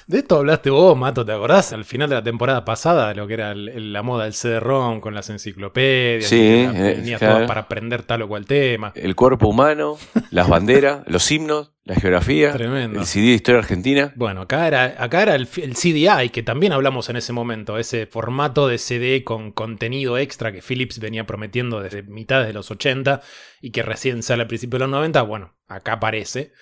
De 0.09 0.21
esto 0.21 0.37
hablaste 0.39 0.71
vos, 0.71 0.97
Mato, 0.97 1.23
¿te 1.27 1.33
acordás? 1.33 1.75
Al 1.75 1.85
final 1.85 2.09
de 2.09 2.15
la 2.15 2.23
temporada 2.23 2.65
pasada, 2.65 3.13
lo 3.13 3.27
que 3.27 3.35
era 3.35 3.53
el- 3.53 3.93
la 3.93 4.03
moda 4.03 4.25
del 4.25 4.33
CD-ROM 4.33 5.01
con 5.03 5.13
las 5.15 5.29
enciclopedias. 5.29 6.31
Sí, 6.31 6.39
eh, 6.41 6.95
tenías 6.97 7.19
claro. 7.19 7.47
para 7.47 7.61
aprender 7.61 8.05
tal 8.05 8.23
o 8.23 8.29
cual 8.29 8.47
tema. 8.47 8.91
El 8.95 9.15
cuerpo 9.15 9.49
humano, 9.49 9.99
las 10.31 10.49
banderas, 10.49 11.03
los 11.09 11.31
himnos, 11.31 11.73
la 11.85 11.95
geografía, 11.97 12.53
Tremendo. 12.53 13.01
el 13.01 13.07
CD 13.07 13.27
de 13.27 13.33
historia 13.35 13.59
argentina. 13.59 14.15
Bueno, 14.17 14.41
acá 14.41 14.67
era, 14.67 14.95
acá 14.99 15.21
era 15.25 15.35
el, 15.35 15.47
el 15.59 15.75
CDI, 15.75 16.31
que 16.31 16.43
también 16.43 16.73
hablamos 16.73 17.11
en 17.11 17.17
ese 17.17 17.35
momento, 17.35 17.77
ese 17.77 18.07
formato 18.07 18.67
de 18.67 18.79
CD 18.79 19.25
con 19.25 19.53
contenido 19.53 20.17
extra 20.17 20.53
que 20.53 20.63
Philips 20.63 21.01
venía 21.01 21.27
prometiendo 21.27 21.83
desde 21.83 22.03
mitad 22.03 22.43
de 22.47 22.55
los 22.55 22.71
80 22.71 23.21
y 23.61 23.73
que 23.73 23.83
recién 23.83 24.23
sale 24.23 24.41
al 24.41 24.49
principio 24.49 24.79
de 24.79 24.87
los 24.87 24.91
90. 24.91 25.21
Bueno, 25.21 25.55
acá 25.69 25.93
aparece. 25.95 26.53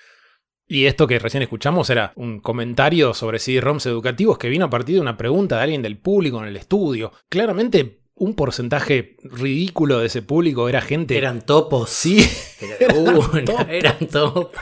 Y 0.69 0.87
esto 0.87 1.07
que 1.07 1.19
recién 1.19 1.43
escuchamos 1.43 1.91
era 1.91 2.13
un 2.17 2.41
comentario 2.41 3.15
sobre 3.15 3.39
CD-ROMs 3.39 3.87
educativos 3.87 4.37
que 4.37 4.49
vino 4.49 4.65
a 4.65 4.71
partir 4.71 4.97
de 4.97 5.01
una 5.01 5.17
pregunta 5.17 5.57
de 5.57 5.63
alguien 5.63 5.83
del 5.83 5.97
público 5.97 6.41
en 6.43 6.49
el 6.49 6.57
estudio. 6.57 7.13
Claramente, 7.29 8.01
un 8.17 8.35
porcentaje 8.35 9.17
ridículo 9.23 10.01
de 10.01 10.07
ese 10.07 10.23
público 10.23 10.69
era 10.69 10.81
gente. 10.81 11.17
Eran 11.17 11.43
topos. 11.43 11.91
Sí. 11.91 12.27
Pero 12.79 13.01
una, 13.33 13.63
eran 13.71 14.07
topos. 14.11 14.53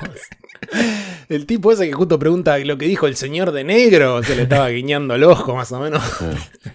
El 1.28 1.46
tipo 1.46 1.72
ese 1.72 1.86
que 1.86 1.92
justo 1.92 2.18
pregunta 2.18 2.58
lo 2.58 2.76
que 2.76 2.86
dijo 2.86 3.06
el 3.06 3.16
señor 3.16 3.52
de 3.52 3.64
negro, 3.64 4.22
se 4.22 4.36
le 4.36 4.42
estaba 4.42 4.68
guiñando 4.70 5.14
el 5.14 5.24
ojo 5.24 5.54
más 5.54 5.72
o 5.72 5.80
menos. 5.80 6.02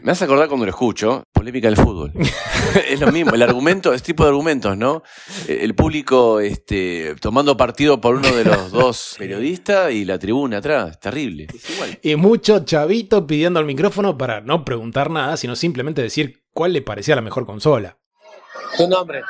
Me 0.02 0.12
hace 0.12 0.26
acordar 0.26 0.48
cuando 0.48 0.66
lo 0.66 0.72
escucho, 0.72 1.24
polémica 1.32 1.68
del 1.68 1.78
fútbol. 1.78 2.12
es 2.90 3.00
lo 3.00 3.12
mismo, 3.12 3.34
el 3.34 3.42
argumento, 3.42 3.94
este 3.94 4.08
tipo 4.08 4.24
de 4.24 4.30
argumentos, 4.30 4.76
¿no? 4.78 5.04
El 5.48 5.76
público 5.76 6.40
este, 6.40 7.16
tomando 7.22 7.56
partido 7.58 8.02
por 8.02 8.16
uno 8.16 8.36
de 8.36 8.46
los 8.46 8.72
dos 8.72 9.16
periodistas 9.18 9.92
y 9.92 10.06
la 10.06 10.18
tribuna 10.18 10.58
atrás, 10.58 11.00
terrible. 11.00 11.48
Es 11.54 11.70
igual. 11.70 12.00
Y 12.02 12.16
mucho 12.16 12.66
chavito 12.66 13.28
pidiendo 13.28 13.60
el 13.60 13.66
micrófono 13.66 14.18
para 14.18 14.42
no 14.42 14.66
preguntar 14.66 15.12
nada, 15.12 15.38
sino 15.38 15.56
simplemente 15.56 16.02
decir 16.02 16.44
cuál 16.54 16.74
le 16.74 16.82
parecía 16.82 17.16
la 17.16 17.22
mejor 17.22 17.46
consola. 17.46 17.98
Tu 18.78 18.88
nombre. 18.88 19.22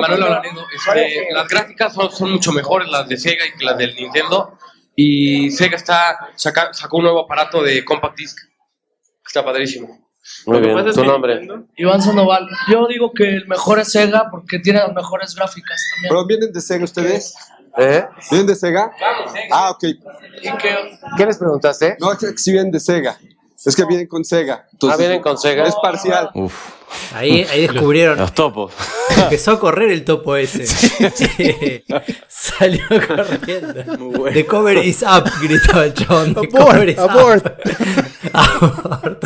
Manuel 0.00 0.22
Alanedo. 0.22 0.64
Este, 0.74 1.28
las 1.32 1.48
gráficas 1.48 1.92
son, 1.94 2.10
son 2.10 2.32
mucho 2.32 2.52
mejores 2.52 2.88
las 2.88 3.08
de 3.08 3.16
Sega 3.16 3.44
y 3.46 3.58
que 3.58 3.64
las 3.64 3.76
del 3.78 3.94
Nintendo. 3.94 4.58
Y 4.94 5.50
Sega 5.50 5.76
está, 5.76 6.30
saca- 6.36 6.72
sacó 6.72 6.98
un 6.98 7.04
nuevo 7.04 7.20
aparato 7.20 7.62
de 7.62 7.84
compact 7.84 8.16
disc. 8.16 8.38
Está 9.26 9.44
padrísimo. 9.44 10.06
Muy 10.46 10.60
bien, 10.60 10.84
tu 10.92 11.04
nombre. 11.04 11.36
Nintendo- 11.40 11.66
Iván 11.76 12.02
Sandoval. 12.02 12.48
Yo 12.68 12.86
digo 12.88 13.12
que 13.12 13.28
el 13.28 13.46
mejor 13.46 13.78
es 13.78 13.92
Sega 13.92 14.28
porque 14.30 14.58
tiene 14.58 14.78
las 14.80 14.92
mejores 14.92 15.34
gráficas 15.34 15.80
también. 15.94 16.10
¿Pero 16.10 16.26
vienen 16.26 16.52
de 16.52 16.60
Sega 16.60 16.84
ustedes? 16.84 17.34
¿Eh? 17.78 18.04
¿Vienen 18.30 18.46
de 18.46 18.54
Sega? 18.56 18.90
Ah, 19.52 19.70
ok. 19.70 19.84
¿Y 19.84 20.50
qué? 20.58 20.98
¿Qué 21.16 21.26
les 21.26 21.36
preguntaste? 21.38 21.96
No, 22.00 22.16
que 22.16 22.36
sí 22.38 22.52
vienen 22.52 22.72
de 22.72 22.80
Sega. 22.80 23.18
Es 23.66 23.76
que 23.76 23.84
vienen 23.84 24.06
con 24.06 24.24
Sega. 24.24 24.66
Ah, 24.88 24.96
vienen 24.96 25.20
con 25.20 25.36
Sega. 25.36 25.66
Es 25.66 25.74
parcial. 25.82 26.30
Ahí, 27.12 27.44
ahí 27.50 27.66
descubrieron. 27.66 28.16
Los 28.18 28.32
topos. 28.32 28.72
Empezó 29.16 29.52
a 29.52 29.60
correr 29.60 29.90
el 29.90 30.04
topo 30.04 30.36
ese. 30.36 30.66
Salió 32.28 32.84
corriendo. 32.88 34.30
The 34.32 34.46
cover 34.46 34.78
is 34.78 35.02
up, 35.02 35.28
gritaba 35.42 35.84
el 35.84 35.94
chabón. 35.94 36.34
The 36.34 36.48
cover 36.48 36.88
is 36.88 36.98
Abort, 37.06 37.46
up. 37.46 37.60
abort. 38.32 39.24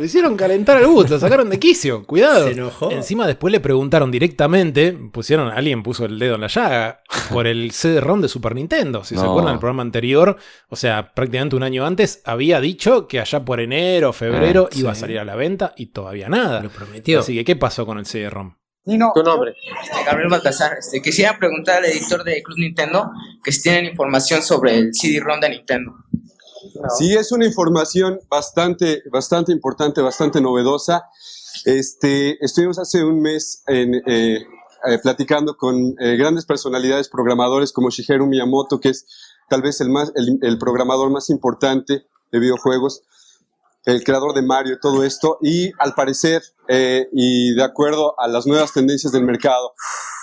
Lo 0.00 0.06
hicieron 0.06 0.34
calentar 0.34 0.78
al 0.78 0.86
bus, 0.86 1.10
lo 1.10 1.18
sacaron 1.18 1.50
de 1.50 1.58
quicio, 1.58 2.06
cuidado. 2.06 2.46
Se 2.46 2.52
enojó. 2.52 2.90
Encima 2.90 3.26
después 3.26 3.52
le 3.52 3.60
preguntaron 3.60 4.10
directamente, 4.10 4.92
pusieron, 4.92 5.48
alguien 5.48 5.82
puso 5.82 6.06
el 6.06 6.18
dedo 6.18 6.36
en 6.36 6.40
la 6.40 6.46
llaga, 6.46 7.02
por 7.30 7.46
el 7.46 7.70
CD-ROM 7.70 8.22
de 8.22 8.28
Super 8.28 8.54
Nintendo. 8.54 9.04
Si 9.04 9.14
se 9.14 9.20
acuerdan 9.20 9.52
del 9.52 9.58
programa 9.60 9.82
anterior, 9.82 10.38
o 10.70 10.76
sea, 10.76 11.12
prácticamente 11.12 11.54
un 11.54 11.64
año 11.64 11.84
antes, 11.84 12.22
había 12.24 12.62
dicho 12.62 13.06
que 13.08 13.20
allá 13.20 13.44
por 13.44 13.60
enero, 13.60 14.14
febrero, 14.14 14.68
Ah, 14.72 14.74
iba 14.74 14.92
a 14.92 14.94
salir 14.94 15.18
a 15.18 15.24
la 15.26 15.36
venta 15.36 15.74
y 15.76 15.88
todavía 15.88 16.30
nada. 16.30 16.62
Lo 16.62 16.70
prometió. 16.70 17.20
Así 17.20 17.34
que, 17.34 17.44
¿qué 17.44 17.56
pasó 17.56 17.84
con 17.84 17.98
el 17.98 18.06
CD-ROM? 18.06 18.54
Nino, 18.86 19.12
Tu 19.14 19.22
nombre. 19.22 19.52
este, 19.82 20.02
Gabriel 20.06 20.30
Baltasar, 20.30 20.78
este, 20.78 21.02
quisiera 21.02 21.36
preguntar 21.38 21.84
al 21.84 21.84
editor 21.84 22.24
de 22.24 22.42
Club 22.42 22.56
Nintendo 22.58 23.10
que 23.44 23.52
si 23.52 23.60
tienen 23.64 23.84
información 23.84 24.40
sobre 24.42 24.78
el 24.78 24.94
CD-ROM 24.94 25.40
de 25.40 25.50
Nintendo. 25.50 25.92
Sí, 26.88 27.14
es 27.14 27.32
una 27.32 27.46
información 27.46 28.20
bastante, 28.28 29.02
bastante 29.12 29.52
importante, 29.52 30.00
bastante 30.00 30.40
novedosa. 30.40 31.04
Este, 31.64 32.42
estuvimos 32.44 32.78
hace 32.78 33.04
un 33.04 33.20
mes 33.20 33.62
en, 33.66 33.94
eh, 34.06 34.44
eh, 34.86 34.98
platicando 35.02 35.56
con 35.56 35.94
eh, 35.98 36.16
grandes 36.16 36.46
personalidades 36.46 37.08
programadores 37.08 37.72
como 37.72 37.90
Shigeru 37.90 38.26
Miyamoto, 38.26 38.80
que 38.80 38.90
es 38.90 39.06
tal 39.48 39.60
vez 39.62 39.80
el, 39.80 39.90
más, 39.90 40.10
el, 40.14 40.38
el 40.40 40.58
programador 40.58 41.10
más 41.10 41.28
importante 41.28 42.06
de 42.32 42.38
videojuegos, 42.38 43.02
el 43.84 44.02
creador 44.04 44.32
de 44.32 44.42
Mario 44.42 44.78
todo 44.80 45.04
esto. 45.04 45.38
Y 45.42 45.72
al 45.78 45.94
parecer, 45.94 46.42
eh, 46.68 47.08
y 47.12 47.54
de 47.54 47.62
acuerdo 47.62 48.18
a 48.18 48.26
las 48.26 48.46
nuevas 48.46 48.72
tendencias 48.72 49.12
del 49.12 49.24
mercado, 49.24 49.74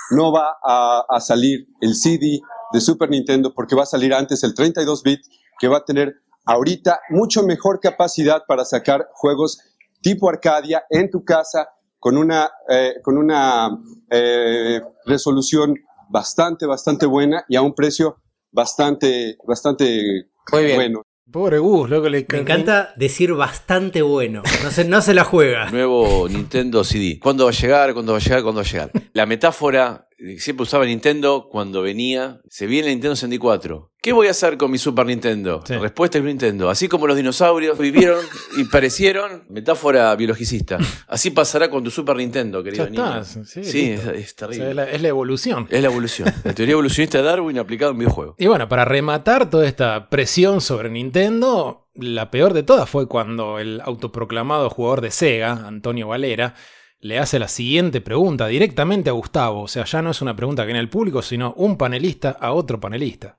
no 0.10 0.32
va 0.32 0.58
a, 0.64 1.05
a 1.08 1.20
salir 1.22 1.68
el 1.82 1.93
CD 1.95 2.41
de 2.74 2.82
Super 2.82 3.10
Nintendo 3.10 3.53
porque 3.53 3.76
va 3.76 3.84
a 3.84 3.88
salir 3.88 4.14
antes 4.14 4.43
el 4.43 4.55
32-bit 4.55 5.22
que 5.60 5.68
va 5.68 5.78
a 5.78 5.86
tener 5.86 6.22
ahorita 6.48 7.02
mucho 7.10 7.43
mejor 7.43 7.80
capacidad 7.80 8.43
para 8.48 8.66
sacar 8.66 9.08
juegos 9.12 9.60
tipo 10.02 10.30
Arcadia 10.30 10.84
en 10.89 11.10
tu 11.10 11.24
casa 11.24 11.70
con 12.00 12.18
una, 12.18 12.50
eh, 12.70 12.95
con 13.04 13.18
una 13.18 13.70
eh, 14.10 14.82
resolución 15.06 15.76
bastante, 16.10 16.66
bastante 16.66 17.06
buena 17.06 17.43
y 17.50 17.56
a 17.56 17.62
un 17.62 17.74
precio 17.74 18.18
bastante, 18.52 19.38
bastante 19.45 20.30
bueno. 20.50 21.02
Pobre 21.30 21.60
Gus, 21.60 21.89
loco, 21.89 22.08
le 22.08 22.26
Me 22.32 22.39
encanta 22.39 22.93
decir 22.95 23.34
bastante 23.34 24.02
bueno. 24.02 24.43
No 24.64 24.72
se, 24.72 24.86
no 24.86 25.02
se 25.02 25.14
la 25.14 25.26
juega. 25.26 25.70
Nuevo 25.72 26.30
Nintendo 26.30 26.86
CD. 26.86 27.20
¿Cuándo 27.22 27.43
va 27.43 27.50
a 27.50 27.54
llegar? 27.54 27.93
¿Cuándo 27.93 28.14
va 28.14 28.20
a 28.20 28.22
llegar? 28.22 28.43
¿Cuándo 28.43 28.62
va 28.62 28.68
a 28.68 28.72
llegar? 28.72 28.91
La 29.12 29.26
metáfora 29.26 30.08
que 30.18 30.39
siempre 30.39 30.64
usaba 30.64 30.86
Nintendo 30.86 31.50
cuando 31.52 31.82
venía, 31.82 32.39
se 32.50 32.66
viene 32.66 32.88
el 32.88 32.93
Nintendo 32.93 33.18
64. 33.18 33.91
¿Qué 34.08 34.14
voy 34.14 34.28
a 34.28 34.32
hacer 34.32 34.55
con 34.55 34.72
mi 34.72 34.78
Super 34.78 35.05
Nintendo? 35.05 35.62
Respuesta 35.68 36.18
es 36.18 36.24
Nintendo. 36.24 36.70
Así 36.70 36.88
como 36.88 37.08
los 37.08 37.18
dinosaurios 37.18 37.78
vivieron 37.78 38.24
y 38.55 38.64
perecieron, 38.64 39.43
metáfora 39.49 40.16
biologicista. 40.16 40.78
Así 41.10 41.32
pasará 41.32 41.70
con 41.70 41.84
tu 41.84 41.91
Super 41.91 42.16
Nintendo, 42.16 42.64
querido 42.64 42.86
Ya 42.86 42.89
niño. 42.89 43.24
sí, 43.26 43.66
Sí, 43.66 43.89
es, 43.91 44.05
es 44.05 44.34
terrible. 44.34 44.62
O 44.62 44.64
sea, 44.64 44.70
es, 44.70 44.76
la, 44.78 44.89
es 44.91 45.01
la 45.01 45.08
evolución. 45.10 45.68
Es 45.70 45.82
la 45.82 45.89
evolución. 45.89 46.34
La 46.45 46.53
teoría 46.53 46.72
evolucionista 46.72 47.18
de 47.18 47.26
Darwin 47.26 47.60
aplicada 47.60 47.91
en 47.91 47.97
videojuegos. 47.97 48.36
Y 48.38 48.47
bueno, 48.47 48.70
para 48.70 48.86
rematar 48.86 49.49
toda 49.49 49.68
esta 49.68 50.10
presión 50.10 50.62
sobre 50.62 50.89
Nintendo, 50.89 51.89
la 51.93 52.32
peor 52.32 52.53
de 52.53 52.64
todas 52.64 52.89
fue 52.89 53.10
cuando 53.10 53.60
el 53.60 53.82
autoproclamado 53.82 54.70
jugador 54.70 55.01
de 55.01 55.12
Sega, 55.12 55.68
Antonio 55.68 56.08
Valera, 56.08 56.55
le 57.01 57.20
hace 57.20 57.39
la 57.39 57.49
siguiente 57.49 57.99
pregunta 57.99 58.47
directamente 58.47 59.10
a 59.10 59.14
Gustavo. 59.14 59.64
O 59.64 59.68
sea, 59.68 59.84
ya 59.84 60.01
no 60.01 60.12
es 60.12 60.22
una 60.22 60.34
pregunta 60.34 60.64
que 60.64 60.68
viene 60.68 60.80
el 60.80 60.88
público, 60.89 61.22
sino 61.22 61.51
un 61.58 61.78
panelista 61.78 62.38
a 62.39 62.53
otro 62.53 62.80
panelista. 62.80 63.38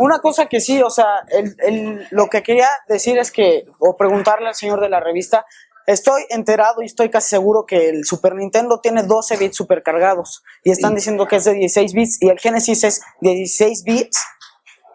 Una 0.00 0.18
cosa 0.20 0.46
que 0.46 0.60
sí, 0.60 0.82
o 0.82 0.90
sea, 0.90 1.06
el- 1.28 1.54
el- 1.60 2.08
lo 2.10 2.28
que 2.28 2.42
quería 2.42 2.68
decir 2.88 3.18
es 3.18 3.30
que, 3.30 3.64
o 3.78 3.96
preguntarle 3.96 4.48
al 4.48 4.54
señor 4.54 4.80
de 4.80 4.88
la 4.88 5.00
revista, 5.00 5.44
estoy 5.86 6.24
enterado 6.30 6.82
y 6.82 6.86
estoy 6.86 7.10
casi 7.10 7.28
seguro 7.30 7.64
que 7.66 7.88
el 7.88 8.04
Super 8.04 8.34
Nintendo 8.34 8.80
tiene 8.80 9.02
12 9.02 9.36
bits 9.36 9.56
supercargados 9.56 10.42
y 10.62 10.70
están 10.70 10.94
diciendo 10.94 11.26
que 11.26 11.36
es 11.36 11.44
de 11.44 11.54
16 11.54 11.92
bits 11.94 12.22
y 12.22 12.28
el 12.28 12.38
Genesis 12.38 12.84
es 12.84 13.00
de 13.20 13.30
16 13.34 13.82
bits 13.84 14.18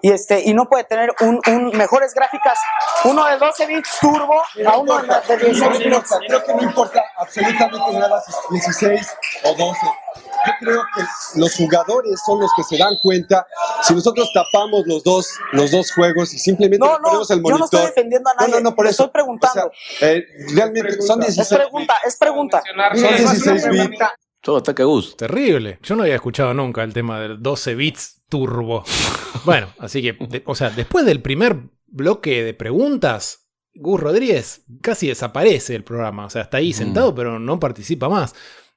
y 0.01 0.11
este 0.11 0.41
y 0.41 0.53
no 0.53 0.69
puede 0.69 0.83
tener 0.83 1.13
un, 1.21 1.41
un 1.47 1.75
mejores 1.77 2.13
gráficas 2.13 2.59
uno 3.05 3.25
de 3.25 3.37
12 3.37 3.65
bits 3.65 3.89
turbo 3.99 4.39
a 4.67 4.77
uno 4.77 5.01
de 5.01 5.37
16 5.37 5.79
bits. 5.79 6.09
Creo 6.27 6.43
que 6.43 6.53
no 6.53 6.61
importa 6.63 7.03
absolutamente 7.17 7.91
nada 7.93 8.21
si 8.21 8.31
es 8.31 8.37
16 8.65 9.17
o 9.45 9.53
12. 9.55 9.79
Yo 10.15 10.51
creo 10.59 10.81
que 10.95 11.39
los 11.39 11.55
jugadores 11.55 12.19
son 12.25 12.39
los 12.39 12.51
que 12.55 12.63
se 12.63 12.77
dan 12.77 12.93
cuenta 13.01 13.45
si 13.83 13.93
nosotros 13.95 14.29
tapamos 14.33 14.85
los 14.85 15.03
dos, 15.03 15.27
los 15.53 15.71
dos 15.71 15.91
juegos 15.91 16.33
y 16.33 16.39
simplemente 16.39 16.85
No, 16.85 16.93
le 16.93 16.99
ponemos 17.01 17.31
el 17.31 17.41
no, 17.41 17.49
yo 17.49 17.57
monitor. 17.57 17.59
no 17.59 17.65
estoy 17.65 17.85
defendiendo 17.95 18.29
a 18.29 18.33
nadie, 18.35 18.51
No, 18.53 18.59
no, 18.59 18.69
no, 18.69 18.75
por 18.75 18.85
eso. 18.85 19.03
estoy 19.05 19.13
preguntando. 19.13 19.67
O 19.67 19.71
sea, 19.99 20.11
eh, 20.13 20.25
realmente 20.53 21.01
son 21.01 21.19
16 21.19 21.51
Es 21.51 21.57
pregunta, 21.57 21.93
es 22.05 22.17
pregunta. 22.17 22.63
Son 22.95 23.15
16 23.15 23.69
bits. 23.69 23.99
Todo 24.41 24.57
ataca 24.57 24.83
a 24.83 24.85
Gus. 24.85 25.17
Terrible. 25.17 25.79
Yo 25.81 25.95
no 25.95 26.03
había 26.03 26.15
escuchado 26.15 26.53
nunca 26.53 26.83
el 26.83 26.93
tema 26.93 27.19
del 27.19 27.41
12 27.41 27.73
bits 27.75 28.21
turbo. 28.29 28.83
bueno, 29.45 29.67
así 29.79 30.01
que, 30.03 30.13
de- 30.13 30.43
o 30.45 30.53
sea, 30.53 30.69
después 30.69 31.05
del 31.05 31.21
primer 31.23 31.57
bloque 31.87 32.43
de 32.43 32.53
preguntas, 32.53 33.47
Gus 33.73 33.99
Rodríguez 33.99 34.61
casi 34.83 35.07
desaparece 35.07 35.73
del 35.73 35.83
programa. 35.83 36.27
O 36.27 36.29
sea, 36.29 36.43
está 36.43 36.57
ahí 36.57 36.73
sentado, 36.73 37.15
pero 37.15 37.39
no 37.39 37.59
participa 37.59 38.07
más. 38.07 38.35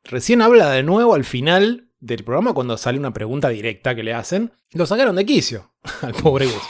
Recién 0.09 0.41
habla 0.41 0.71
de 0.71 0.83
nuevo 0.83 1.13
al 1.13 1.25
final 1.25 1.91
del 2.01 2.25
programa 2.25 2.55
cuando 2.55 2.79
sale 2.79 2.99
una 2.99 3.13
pregunta 3.13 3.51
directa 3.51 3.95
que 3.95 4.03
le 4.03 4.15
hacen. 4.15 4.53
Lo 4.73 4.87
sacaron 4.87 5.17
de 5.17 5.27
quicio 5.27 5.75
al 6.01 6.15
pobre 6.15 6.47
Gus. 6.47 6.63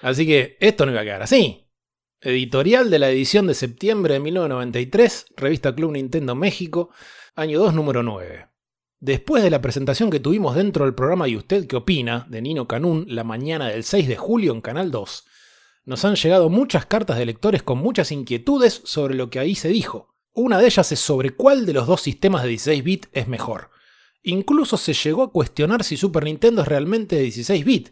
Así 0.00 0.24
que 0.24 0.56
esto 0.60 0.86
no 0.86 0.92
iba 0.92 1.00
a 1.00 1.04
quedar 1.04 1.22
así. 1.22 1.66
Editorial 2.20 2.90
de 2.90 3.00
la 3.00 3.10
edición 3.10 3.48
de 3.48 3.54
septiembre 3.54 4.14
de 4.14 4.20
1993, 4.20 5.26
revista 5.36 5.74
Club 5.74 5.90
Nintendo 5.90 6.36
México, 6.36 6.90
año 7.34 7.58
2, 7.58 7.74
número 7.74 8.04
9. 8.04 8.46
Después 9.00 9.42
de 9.42 9.50
la 9.50 9.60
presentación 9.60 10.08
que 10.08 10.20
tuvimos 10.20 10.54
dentro 10.54 10.84
del 10.84 10.94
programa 10.94 11.26
¿Y 11.26 11.36
usted 11.36 11.66
qué 11.66 11.74
opina? 11.74 12.26
de 12.30 12.42
Nino 12.42 12.68
Canún 12.68 13.06
la 13.08 13.24
mañana 13.24 13.70
del 13.70 13.82
6 13.82 14.06
de 14.06 14.16
julio 14.16 14.52
en 14.52 14.60
Canal 14.60 14.92
2, 14.92 15.24
nos 15.86 16.04
han 16.04 16.14
llegado 16.14 16.48
muchas 16.48 16.86
cartas 16.86 17.18
de 17.18 17.26
lectores 17.26 17.64
con 17.64 17.78
muchas 17.78 18.12
inquietudes 18.12 18.82
sobre 18.84 19.16
lo 19.16 19.30
que 19.30 19.40
ahí 19.40 19.56
se 19.56 19.68
dijo. 19.68 20.13
Una 20.36 20.58
de 20.58 20.66
ellas 20.66 20.90
es 20.90 20.98
sobre 20.98 21.30
cuál 21.30 21.64
de 21.64 21.72
los 21.72 21.86
dos 21.86 22.00
sistemas 22.00 22.42
de 22.42 22.48
16 22.48 22.82
bit 22.82 23.06
es 23.12 23.28
mejor. 23.28 23.70
Incluso 24.20 24.76
se 24.76 24.92
llegó 24.92 25.22
a 25.22 25.30
cuestionar 25.30 25.84
si 25.84 25.96
Super 25.96 26.24
Nintendo 26.24 26.62
es 26.62 26.68
realmente 26.68 27.14
de 27.14 27.22
16 27.22 27.64
bit. 27.64 27.90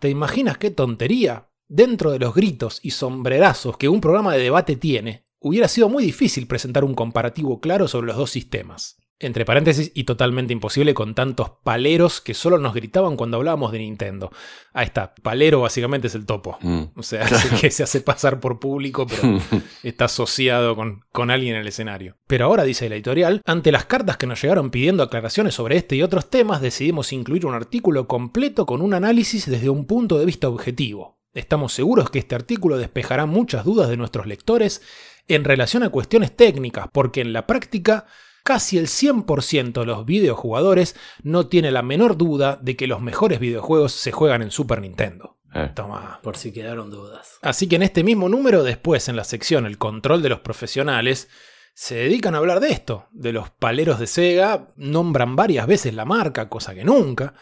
¿Te 0.00 0.08
imaginas 0.08 0.58
qué 0.58 0.72
tontería? 0.72 1.50
Dentro 1.68 2.10
de 2.10 2.18
los 2.18 2.34
gritos 2.34 2.80
y 2.82 2.90
sombrerazos 2.90 3.76
que 3.76 3.88
un 3.88 4.00
programa 4.00 4.34
de 4.34 4.42
debate 4.42 4.74
tiene, 4.74 5.28
hubiera 5.38 5.68
sido 5.68 5.88
muy 5.88 6.04
difícil 6.04 6.48
presentar 6.48 6.82
un 6.82 6.94
comparativo 6.94 7.60
claro 7.60 7.86
sobre 7.86 8.08
los 8.08 8.16
dos 8.16 8.30
sistemas. 8.30 8.98
Entre 9.20 9.44
paréntesis, 9.44 9.92
y 9.94 10.04
totalmente 10.04 10.52
imposible 10.52 10.92
con 10.92 11.14
tantos 11.14 11.50
paleros 11.62 12.20
que 12.20 12.34
solo 12.34 12.58
nos 12.58 12.74
gritaban 12.74 13.16
cuando 13.16 13.36
hablábamos 13.36 13.70
de 13.70 13.78
Nintendo. 13.78 14.32
Ahí 14.72 14.86
está, 14.86 15.14
palero 15.14 15.60
básicamente 15.60 16.08
es 16.08 16.16
el 16.16 16.26
topo. 16.26 16.58
O 16.96 17.02
sea, 17.02 17.22
es 17.24 17.60
que 17.60 17.70
se 17.70 17.84
hace 17.84 18.00
pasar 18.00 18.40
por 18.40 18.58
público, 18.58 19.06
pero 19.06 19.38
está 19.84 20.06
asociado 20.06 20.74
con, 20.74 21.04
con 21.12 21.30
alguien 21.30 21.54
en 21.54 21.60
el 21.60 21.68
escenario. 21.68 22.16
Pero 22.26 22.46
ahora, 22.46 22.64
dice 22.64 22.88
la 22.88 22.96
editorial, 22.96 23.40
ante 23.46 23.70
las 23.70 23.84
cartas 23.84 24.16
que 24.16 24.26
nos 24.26 24.42
llegaron 24.42 24.70
pidiendo 24.70 25.04
aclaraciones 25.04 25.54
sobre 25.54 25.76
este 25.76 25.94
y 25.94 26.02
otros 26.02 26.28
temas, 26.28 26.60
decidimos 26.60 27.12
incluir 27.12 27.46
un 27.46 27.54
artículo 27.54 28.08
completo 28.08 28.66
con 28.66 28.82
un 28.82 28.94
análisis 28.94 29.48
desde 29.48 29.70
un 29.70 29.86
punto 29.86 30.18
de 30.18 30.26
vista 30.26 30.48
objetivo. 30.48 31.20
Estamos 31.34 31.72
seguros 31.72 32.10
que 32.10 32.18
este 32.18 32.34
artículo 32.34 32.78
despejará 32.78 33.26
muchas 33.26 33.64
dudas 33.64 33.88
de 33.88 33.96
nuestros 33.96 34.26
lectores 34.26 34.82
en 35.28 35.44
relación 35.44 35.82
a 35.82 35.90
cuestiones 35.90 36.36
técnicas, 36.36 36.88
porque 36.92 37.20
en 37.20 37.32
la 37.32 37.46
práctica 37.46 38.06
casi 38.44 38.78
el 38.78 38.86
100% 38.86 39.80
de 39.80 39.86
los 39.86 40.06
videojugadores 40.06 40.94
no 41.22 41.48
tiene 41.48 41.72
la 41.72 41.82
menor 41.82 42.16
duda 42.16 42.56
de 42.62 42.76
que 42.76 42.86
los 42.86 43.00
mejores 43.00 43.40
videojuegos 43.40 43.92
se 43.92 44.12
juegan 44.12 44.42
en 44.42 44.52
Super 44.52 44.80
Nintendo. 44.80 45.38
Toma. 45.74 46.20
Por 46.22 46.36
si 46.36 46.52
quedaron 46.52 46.90
dudas. 46.90 47.38
Así 47.40 47.68
que 47.68 47.76
en 47.76 47.82
este 47.82 48.04
mismo 48.04 48.28
número, 48.28 48.64
después 48.64 49.08
en 49.08 49.14
la 49.16 49.24
sección 49.24 49.66
El 49.66 49.78
control 49.78 50.20
de 50.20 50.28
los 50.28 50.40
profesionales, 50.40 51.28
se 51.74 51.94
dedican 51.96 52.34
a 52.34 52.38
hablar 52.38 52.60
de 52.60 52.70
esto, 52.70 53.06
de 53.12 53.32
los 53.32 53.50
paleros 53.50 53.98
de 53.98 54.06
Sega, 54.06 54.72
nombran 54.76 55.36
varias 55.36 55.66
veces 55.66 55.94
la 55.94 56.04
marca, 56.04 56.48
cosa 56.48 56.74
que 56.74 56.84
nunca, 56.84 57.34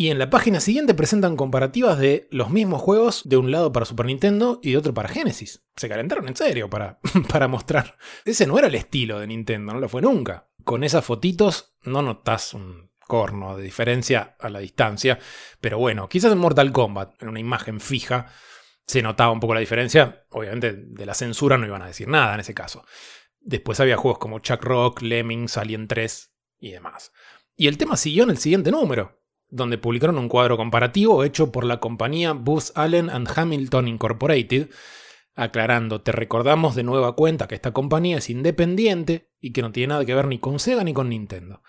Y 0.00 0.08
en 0.08 0.18
la 0.18 0.30
página 0.30 0.60
siguiente 0.60 0.94
presentan 0.94 1.36
comparativas 1.36 1.98
de 1.98 2.26
los 2.30 2.48
mismos 2.48 2.80
juegos 2.80 3.20
de 3.28 3.36
un 3.36 3.50
lado 3.50 3.70
para 3.70 3.84
Super 3.84 4.06
Nintendo 4.06 4.58
y 4.62 4.70
de 4.70 4.78
otro 4.78 4.94
para 4.94 5.10
Genesis. 5.10 5.62
Se 5.76 5.90
calentaron 5.90 6.26
en 6.26 6.34
serio 6.34 6.70
para, 6.70 7.00
para 7.28 7.48
mostrar. 7.48 7.98
Ese 8.24 8.46
no 8.46 8.58
era 8.58 8.68
el 8.68 8.74
estilo 8.76 9.20
de 9.20 9.26
Nintendo, 9.26 9.74
no 9.74 9.78
lo 9.78 9.90
fue 9.90 10.00
nunca. 10.00 10.48
Con 10.64 10.84
esas 10.84 11.04
fotitos 11.04 11.74
no 11.82 12.00
notas 12.00 12.54
un 12.54 12.90
corno 13.06 13.58
de 13.58 13.62
diferencia 13.62 14.36
a 14.40 14.48
la 14.48 14.60
distancia. 14.60 15.18
Pero 15.60 15.76
bueno, 15.76 16.08
quizás 16.08 16.32
en 16.32 16.38
Mortal 16.38 16.72
Kombat, 16.72 17.22
en 17.22 17.28
una 17.28 17.40
imagen 17.40 17.78
fija, 17.78 18.32
se 18.86 19.02
notaba 19.02 19.32
un 19.32 19.40
poco 19.40 19.52
la 19.52 19.60
diferencia. 19.60 20.24
Obviamente 20.30 20.72
de 20.72 21.04
la 21.04 21.12
censura 21.12 21.58
no 21.58 21.66
iban 21.66 21.82
a 21.82 21.88
decir 21.88 22.08
nada 22.08 22.32
en 22.32 22.40
ese 22.40 22.54
caso. 22.54 22.86
Después 23.38 23.80
había 23.80 23.98
juegos 23.98 24.18
como 24.18 24.38
Chuck 24.38 24.64
Rock, 24.64 25.02
Lemmings, 25.02 25.58
Alien 25.58 25.88
3 25.88 26.32
y 26.58 26.70
demás. 26.70 27.12
Y 27.54 27.66
el 27.66 27.76
tema 27.76 27.98
siguió 27.98 28.22
en 28.22 28.30
el 28.30 28.38
siguiente 28.38 28.70
número, 28.70 29.19
donde 29.50 29.78
publicaron 29.78 30.18
un 30.18 30.28
cuadro 30.28 30.56
comparativo 30.56 31.24
hecho 31.24 31.52
por 31.52 31.64
la 31.64 31.80
compañía 31.80 32.32
Booz 32.32 32.72
Allen 32.74 33.10
and 33.10 33.28
Hamilton 33.34 33.88
Incorporated, 33.88 34.70
aclarando, 35.34 36.00
te 36.02 36.12
recordamos 36.12 36.74
de 36.74 36.82
nueva 36.82 37.14
cuenta 37.16 37.48
que 37.48 37.54
esta 37.54 37.72
compañía 37.72 38.18
es 38.18 38.30
independiente 38.30 39.30
y 39.40 39.52
que 39.52 39.62
no 39.62 39.72
tiene 39.72 39.88
nada 39.88 40.04
que 40.04 40.14
ver 40.14 40.26
ni 40.26 40.38
con 40.38 40.58
Sega 40.58 40.84
ni 40.84 40.92
con 40.92 41.08
Nintendo. 41.08 41.62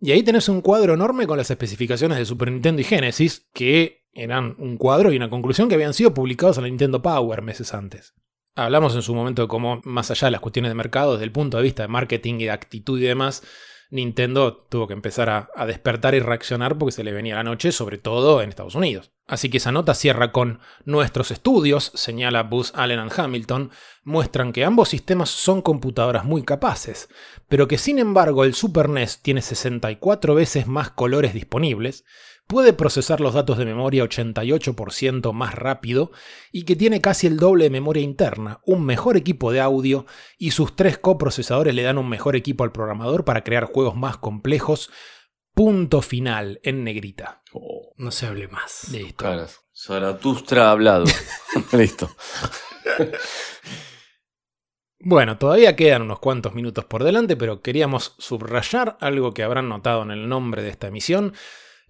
Y 0.00 0.10
ahí 0.10 0.22
tenés 0.22 0.48
un 0.48 0.62
cuadro 0.62 0.94
enorme 0.94 1.26
con 1.26 1.38
las 1.38 1.50
especificaciones 1.50 2.18
de 2.18 2.24
Super 2.24 2.50
Nintendo 2.50 2.80
y 2.80 2.84
Genesis, 2.84 3.48
que 3.54 4.02
eran 4.12 4.56
un 4.58 4.76
cuadro 4.76 5.12
y 5.12 5.16
una 5.16 5.30
conclusión 5.30 5.68
que 5.68 5.76
habían 5.76 5.94
sido 5.94 6.12
publicados 6.12 6.58
en 6.58 6.64
la 6.64 6.68
Nintendo 6.68 7.00
Power 7.00 7.42
meses 7.42 7.72
antes. 7.72 8.14
Hablamos 8.54 8.94
en 8.94 9.02
su 9.02 9.14
momento 9.14 9.42
de 9.42 9.48
cómo, 9.48 9.80
más 9.84 10.10
allá 10.10 10.26
de 10.26 10.32
las 10.32 10.40
cuestiones 10.40 10.70
de 10.70 10.74
mercado, 10.74 11.12
desde 11.12 11.24
el 11.24 11.32
punto 11.32 11.56
de 11.56 11.62
vista 11.62 11.84
de 11.84 11.88
marketing 11.88 12.34
y 12.40 12.44
de 12.44 12.50
actitud 12.50 12.98
y 12.98 13.04
demás, 13.04 13.42
Nintendo 13.92 14.56
tuvo 14.70 14.88
que 14.88 14.94
empezar 14.94 15.28
a, 15.28 15.66
despertar 15.66 16.14
y 16.14 16.20
reaccionar 16.20 16.78
porque 16.78 16.92
se 16.92 17.04
le 17.04 17.12
venía 17.12 17.34
la 17.34 17.44
noche, 17.44 17.72
sobre 17.72 17.98
todo 17.98 18.40
en 18.40 18.48
Estados 18.48 18.74
Unidos. 18.74 19.12
Así 19.26 19.50
que 19.50 19.58
esa 19.58 19.70
nota 19.70 19.94
cierra 19.94 20.32
con 20.32 20.60
nuestros 20.86 21.30
estudios, 21.30 21.92
señala 21.94 22.42
Buzz 22.42 22.72
Allen 22.74 22.98
and 22.98 23.12
Hamilton, 23.14 23.70
muestran 24.02 24.52
que 24.54 24.64
ambos 24.64 24.88
sistemas 24.88 25.28
son 25.28 25.60
computadoras 25.60 26.24
muy 26.24 26.42
capaces, 26.42 27.10
pero 27.48 27.68
que 27.68 27.76
sin 27.76 27.98
embargo 27.98 28.44
el 28.44 28.54
Super 28.54 28.88
NES 28.88 29.20
tiene 29.20 29.42
64 29.42 30.34
veces 30.34 30.66
más 30.66 30.90
colores 30.90 31.34
disponibles, 31.34 32.06
puede 32.46 32.72
procesar 32.72 33.20
los 33.20 33.34
datos 33.34 33.58
de 33.58 33.64
memoria 33.64 34.04
88% 34.04 35.32
más 35.32 35.54
rápido 35.54 36.12
y 36.50 36.64
que 36.64 36.76
tiene 36.76 37.00
casi 37.00 37.26
el 37.26 37.36
doble 37.36 37.64
de 37.64 37.70
memoria 37.70 38.02
interna, 38.02 38.60
un 38.66 38.84
mejor 38.84 39.16
equipo 39.16 39.52
de 39.52 39.60
audio 39.60 40.06
y 40.38 40.50
sus 40.50 40.76
tres 40.76 40.98
coprocesadores 40.98 41.74
le 41.74 41.82
dan 41.82 41.98
un 41.98 42.08
mejor 42.08 42.36
equipo 42.36 42.64
al 42.64 42.72
programador 42.72 43.24
para 43.24 43.42
crear 43.42 43.64
juegos 43.64 43.96
más 43.96 44.18
complejos. 44.18 44.90
Punto 45.54 46.00
final 46.00 46.60
en 46.62 46.82
negrita. 46.84 47.42
no 47.96 48.10
se 48.10 48.26
hable 48.26 48.48
más. 48.48 48.88
Listo. 48.90 49.16
Claro, 49.16 49.46
Zaratustra 49.74 50.68
ha 50.68 50.70
hablado. 50.70 51.04
Listo. 51.72 52.10
Bueno, 55.04 55.36
todavía 55.36 55.74
quedan 55.74 56.02
unos 56.02 56.20
cuantos 56.20 56.54
minutos 56.54 56.84
por 56.84 57.02
delante, 57.02 57.36
pero 57.36 57.60
queríamos 57.60 58.14
subrayar 58.18 58.96
algo 59.00 59.34
que 59.34 59.42
habrán 59.42 59.68
notado 59.68 60.02
en 60.02 60.12
el 60.12 60.28
nombre 60.28 60.62
de 60.62 60.68
esta 60.70 60.86
emisión. 60.86 61.34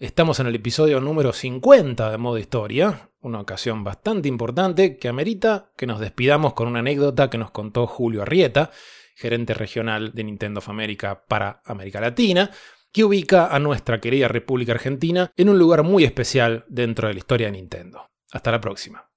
Estamos 0.03 0.41
en 0.41 0.49
el 0.49 0.57
episodio 0.57 1.01
número 1.01 1.33
50 1.33 2.11
de 2.11 2.19
Modo 2.19 2.37
Historia, 2.37 3.11
una 3.21 3.41
ocasión 3.41 3.85
bastante 3.85 4.27
importante 4.27 4.97
que 4.97 5.07
amerita 5.07 5.71
que 5.77 5.87
nos 5.87 6.01
despidamos 6.01 6.55
con 6.55 6.67
una 6.67 6.81
anécdota 6.81 7.31
que 7.31 7.39
nos 7.39 7.53
contó 7.53 7.87
Julio 7.87 8.23
Arrieta, 8.23 8.73
gerente 9.15 9.55
regional 9.55 10.13
de 10.13 10.25
Nintendo 10.25 10.59
of 10.59 10.69
America 10.69 11.25
para 11.29 11.63
América 11.65 12.01
Latina, 12.01 12.51
que 12.91 13.05
ubica 13.05 13.47
a 13.47 13.61
nuestra 13.61 14.01
querida 14.01 14.27
República 14.27 14.73
Argentina 14.73 15.31
en 15.37 15.49
un 15.49 15.57
lugar 15.57 15.85
muy 15.85 16.03
especial 16.03 16.65
dentro 16.69 17.07
de 17.07 17.15
la 17.15 17.19
historia 17.21 17.47
de 17.47 17.53
Nintendo. 17.53 18.11
Hasta 18.33 18.51
la 18.51 18.61
próxima. 18.61 19.09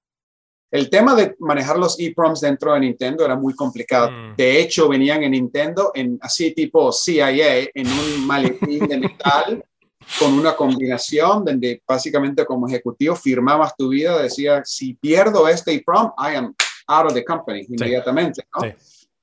El 0.70 0.88
tema 0.88 1.16
de 1.16 1.34
manejar 1.40 1.78
los 1.78 1.98
EEPROMs 1.98 2.42
dentro 2.42 2.74
de 2.74 2.80
Nintendo 2.80 3.24
era 3.24 3.34
muy 3.34 3.54
complicado. 3.54 4.12
De 4.36 4.60
hecho, 4.60 4.88
venían 4.88 5.24
en 5.24 5.32
Nintendo 5.32 5.90
en 5.96 6.16
así 6.20 6.54
tipo 6.54 6.92
CIA, 6.92 7.70
en 7.74 7.88
un 7.88 8.24
maletín 8.24 8.86
de 8.86 8.98
metal 8.98 9.64
con 10.18 10.32
una 10.32 10.54
combinación 10.54 11.44
donde 11.44 11.82
básicamente 11.86 12.46
como 12.46 12.68
ejecutivo 12.68 13.14
firmabas 13.16 13.76
tu 13.76 13.88
vida, 13.88 14.20
decía, 14.22 14.62
si 14.64 14.94
pierdo 14.94 15.46
este 15.48 15.72
EEPROM, 15.72 16.12
I 16.18 16.36
am 16.36 16.54
out 16.88 17.06
of 17.06 17.14
the 17.14 17.24
company 17.24 17.66
inmediatamente, 17.68 18.46
¿no? 18.54 18.72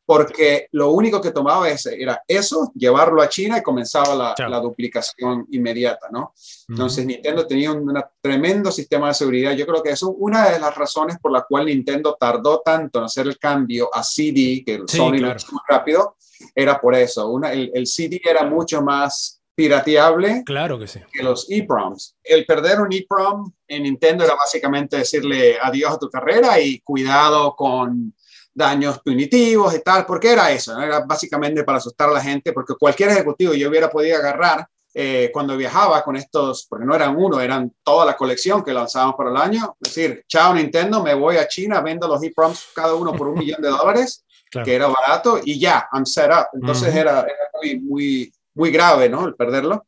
Porque 0.05 0.67
lo 0.73 0.91
único 0.91 1.21
que 1.21 1.31
tomaba 1.31 1.69
ese 1.69 1.99
era 1.99 2.21
eso, 2.27 2.73
llevarlo 2.75 3.21
a 3.21 3.29
China 3.29 3.57
y 3.57 3.63
comenzaba 3.63 4.13
la, 4.13 4.49
la 4.49 4.59
duplicación 4.59 5.47
inmediata, 5.51 6.09
¿no? 6.11 6.33
Entonces 6.67 7.05
Nintendo 7.05 7.47
tenía 7.47 7.71
un 7.71 7.93
tremendo 8.19 8.69
sistema 8.69 9.07
de 9.07 9.13
seguridad. 9.13 9.53
Yo 9.53 9.65
creo 9.65 9.81
que 9.81 9.91
eso 9.91 10.11
es 10.11 10.15
una 10.19 10.49
de 10.49 10.59
las 10.59 10.75
razones 10.75 11.17
por 11.19 11.31
la 11.31 11.43
cual 11.43 11.67
Nintendo 11.67 12.17
tardó 12.19 12.59
tanto 12.59 12.99
en 12.99 13.05
hacer 13.05 13.27
el 13.27 13.39
cambio 13.39 13.89
a 13.93 14.03
CD, 14.03 14.61
que 14.65 14.75
el 14.75 14.89
Sony 14.89 15.19
lo 15.19 15.33
hizo 15.33 15.53
muy 15.53 15.61
rápido, 15.69 16.17
era 16.53 16.81
por 16.81 16.95
eso. 16.95 17.29
Una, 17.29 17.53
el, 17.53 17.71
el 17.73 17.87
CD 17.87 18.21
era 18.25 18.43
mucho 18.43 18.81
más 18.81 19.41
pirateable 19.55 20.43
claro 20.45 20.79
que, 20.79 20.87
sí. 20.87 20.99
que 21.11 21.23
los 21.23 21.49
EEPROMs. 21.49 22.15
El 22.23 22.45
perder 22.45 22.81
un 22.81 22.91
EEPROM 22.91 23.51
en 23.67 23.83
Nintendo 23.83 24.23
era 24.23 24.35
básicamente 24.35 24.97
decirle 24.97 25.57
adiós 25.61 25.93
a 25.93 25.99
tu 25.99 26.09
carrera 26.09 26.59
y 26.59 26.79
cuidado 26.79 27.55
con 27.55 28.13
daños 28.53 28.99
punitivos 28.99 29.75
y 29.75 29.79
tal, 29.79 30.05
porque 30.05 30.31
era 30.31 30.51
eso, 30.51 30.79
era 30.79 31.01
básicamente 31.01 31.63
para 31.63 31.79
asustar 31.79 32.09
a 32.09 32.13
la 32.13 32.21
gente, 32.21 32.53
porque 32.53 32.75
cualquier 32.79 33.09
ejecutivo 33.09 33.53
yo 33.53 33.69
hubiera 33.69 33.89
podido 33.89 34.17
agarrar 34.17 34.67
eh, 34.93 35.31
cuando 35.33 35.57
viajaba 35.57 36.03
con 36.03 36.15
estos, 36.15 36.67
porque 36.69 36.85
no 36.85 36.93
eran 36.93 37.15
uno, 37.15 37.41
eran 37.41 37.73
toda 37.83 38.05
la 38.05 38.15
colección 38.15 38.63
que 38.63 38.73
lanzábamos 38.73 39.15
para 39.15 39.31
el 39.31 39.37
año, 39.37 39.75
decir, 39.79 40.23
chao 40.27 40.53
Nintendo, 40.53 41.01
me 41.01 41.15
voy 41.15 41.37
a 41.37 41.47
China, 41.47 41.81
vendo 41.81 42.07
los 42.07 42.21
EEPROMs 42.21 42.67
cada 42.75 42.93
uno 42.93 43.13
por 43.13 43.27
un 43.27 43.39
millón 43.39 43.61
de 43.61 43.69
dólares, 43.69 44.23
que 44.63 44.75
era 44.75 44.87
barato, 44.87 45.39
y 45.43 45.59
ya, 45.59 45.89
I'm 45.91 46.05
set 46.05 46.29
up. 46.29 46.47
Entonces 46.53 46.93
era, 46.93 47.21
era 47.21 47.49
muy, 47.59 47.79
muy 47.79 48.33
muy 48.55 48.71
grave, 48.71 49.09
¿no? 49.09 49.27
El 49.27 49.35
perderlo. 49.35 49.87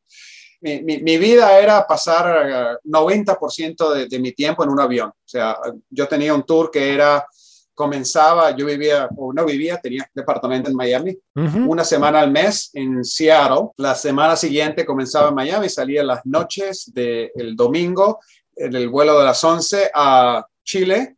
Mi, 0.61 0.81
mi, 0.81 1.17
vida 1.17 1.59
era 1.59 1.85
pasar 1.85 2.79
90% 2.83 3.93
de, 3.93 4.07
de, 4.07 4.19
mi 4.19 4.31
tiempo 4.31 4.63
en 4.63 4.71
un 4.71 4.79
avión. 4.79 5.09
O 5.09 5.27
sea, 5.27 5.57
yo 5.89 6.07
tenía 6.07 6.33
un 6.33 6.43
tour 6.43 6.71
que 6.71 6.91
era, 6.91 7.23
comenzaba, 7.75 8.55
yo 8.55 8.65
vivía, 8.65 9.07
o 9.15 9.33
no 9.33 9.45
vivía, 9.45 9.77
tenía 9.77 10.09
departamento 10.13 10.69
en 10.69 10.75
Miami, 10.75 11.15
una 11.35 11.83
semana 11.83 12.21
al 12.21 12.31
mes 12.31 12.71
en 12.73 13.03
Seattle. 13.03 13.69
La 13.77 13.93
semana 13.93 14.35
siguiente 14.35 14.85
comenzaba 14.85 15.29
en 15.29 15.35
Miami, 15.35 15.69
salía 15.69 16.03
las 16.03 16.25
noches 16.25 16.91
del 16.93 17.55
domingo, 17.55 18.19
en 18.55 18.73
el 18.73 18.87
vuelo 18.89 19.19
de 19.19 19.25
las 19.25 19.43
11 19.43 19.91
a 19.93 20.47
Chile. 20.63 21.15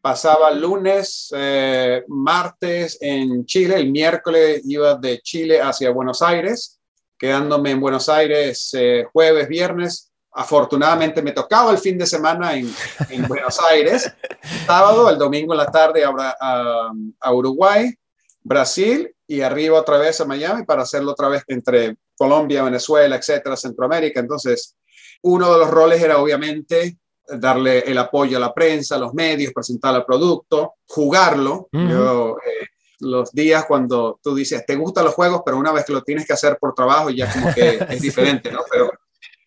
Pasaba 0.00 0.52
lunes, 0.52 1.34
eh, 1.36 2.04
martes 2.06 2.96
en 3.00 3.44
Chile, 3.44 3.74
el 3.74 3.90
miércoles 3.90 4.62
iba 4.64 4.94
de 4.94 5.18
Chile 5.18 5.60
hacia 5.60 5.90
Buenos 5.90 6.22
Aires 6.22 6.78
quedándome 7.18 7.70
en 7.70 7.80
Buenos 7.80 8.08
Aires 8.08 8.70
eh, 8.74 9.06
jueves, 9.12 9.48
viernes. 9.48 10.12
Afortunadamente 10.32 11.22
me 11.22 11.32
tocaba 11.32 11.70
el 11.70 11.78
fin 11.78 11.96
de 11.96 12.06
semana 12.06 12.54
en, 12.54 12.70
en 13.08 13.26
Buenos 13.26 13.58
Aires, 13.70 14.12
sábado, 14.66 15.08
el 15.08 15.16
domingo 15.16 15.54
en 15.54 15.58
la 15.58 15.70
tarde 15.70 16.04
a, 16.04 16.90
a, 17.20 17.32
Uruguay, 17.32 17.94
Brasil 18.42 19.10
y 19.26 19.40
arriba 19.40 19.80
otra 19.80 19.96
vez 19.96 20.20
a 20.20 20.26
Miami 20.26 20.64
para 20.64 20.82
hacerlo 20.82 21.12
otra 21.12 21.28
vez 21.28 21.42
entre 21.48 21.96
Colombia, 22.14 22.62
Venezuela, 22.62 23.16
etcétera, 23.16 23.56
Centroamérica. 23.56 24.20
Entonces, 24.20 24.76
uno 25.22 25.52
de 25.52 25.58
los 25.58 25.70
roles 25.70 26.02
era 26.02 26.18
obviamente 26.18 26.98
darle 27.28 27.80
el 27.80 27.98
apoyo 27.98 28.36
a 28.36 28.40
la 28.40 28.54
prensa, 28.54 28.96
a 28.96 28.98
los 28.98 29.14
medios, 29.14 29.52
presentar 29.52 29.94
el 29.96 30.04
producto, 30.04 30.74
jugarlo. 30.86 31.68
Yo 31.72 32.36
eh, 32.38 32.66
los 33.00 33.32
días 33.32 33.64
cuando 33.66 34.18
tú 34.22 34.34
dices, 34.34 34.64
te 34.66 34.76
gustan 34.76 35.04
los 35.04 35.14
juegos, 35.14 35.42
pero 35.44 35.58
una 35.58 35.72
vez 35.72 35.84
que 35.84 35.92
lo 35.92 36.02
tienes 36.02 36.26
que 36.26 36.32
hacer 36.32 36.58
por 36.58 36.74
trabajo 36.74 37.10
ya 37.10 37.32
como 37.32 37.54
que 37.54 37.78
es 37.90 38.00
diferente, 38.00 38.50
¿no? 38.50 38.60
Pero, 38.70 38.90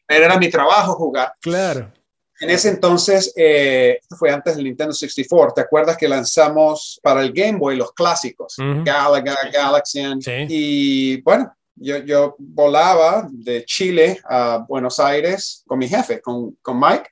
era 0.07 0.39
mi 0.39 0.49
trabajo 0.49 0.93
jugar. 0.93 1.33
Claro. 1.39 1.91
En 2.39 2.49
ese 2.49 2.69
entonces, 2.69 3.31
eh, 3.35 3.99
esto 4.01 4.15
fue 4.15 4.31
antes 4.31 4.55
del 4.55 4.65
Nintendo 4.65 4.93
64, 4.93 5.53
¿te 5.53 5.61
acuerdas 5.61 5.97
que 5.97 6.07
lanzamos 6.07 6.99
para 7.03 7.21
el 7.21 7.31
Game 7.31 7.59
Boy 7.59 7.75
los 7.75 7.91
clásicos? 7.93 8.55
Galaga, 8.57 9.37
Galaxian. 9.53 10.19
Y 10.47 11.21
bueno, 11.21 11.53
yo, 11.75 11.97
yo, 11.97 12.35
volaba 12.39 13.27
de 13.29 13.65
Chile 13.65 14.19
a 14.27 14.65
Buenos 14.67 14.99
Aires 14.99 15.63
con 15.67 15.77
mi 15.77 15.87
jefe, 15.87 16.21
con, 16.21 16.57
con 16.61 16.79
Mike, 16.79 17.09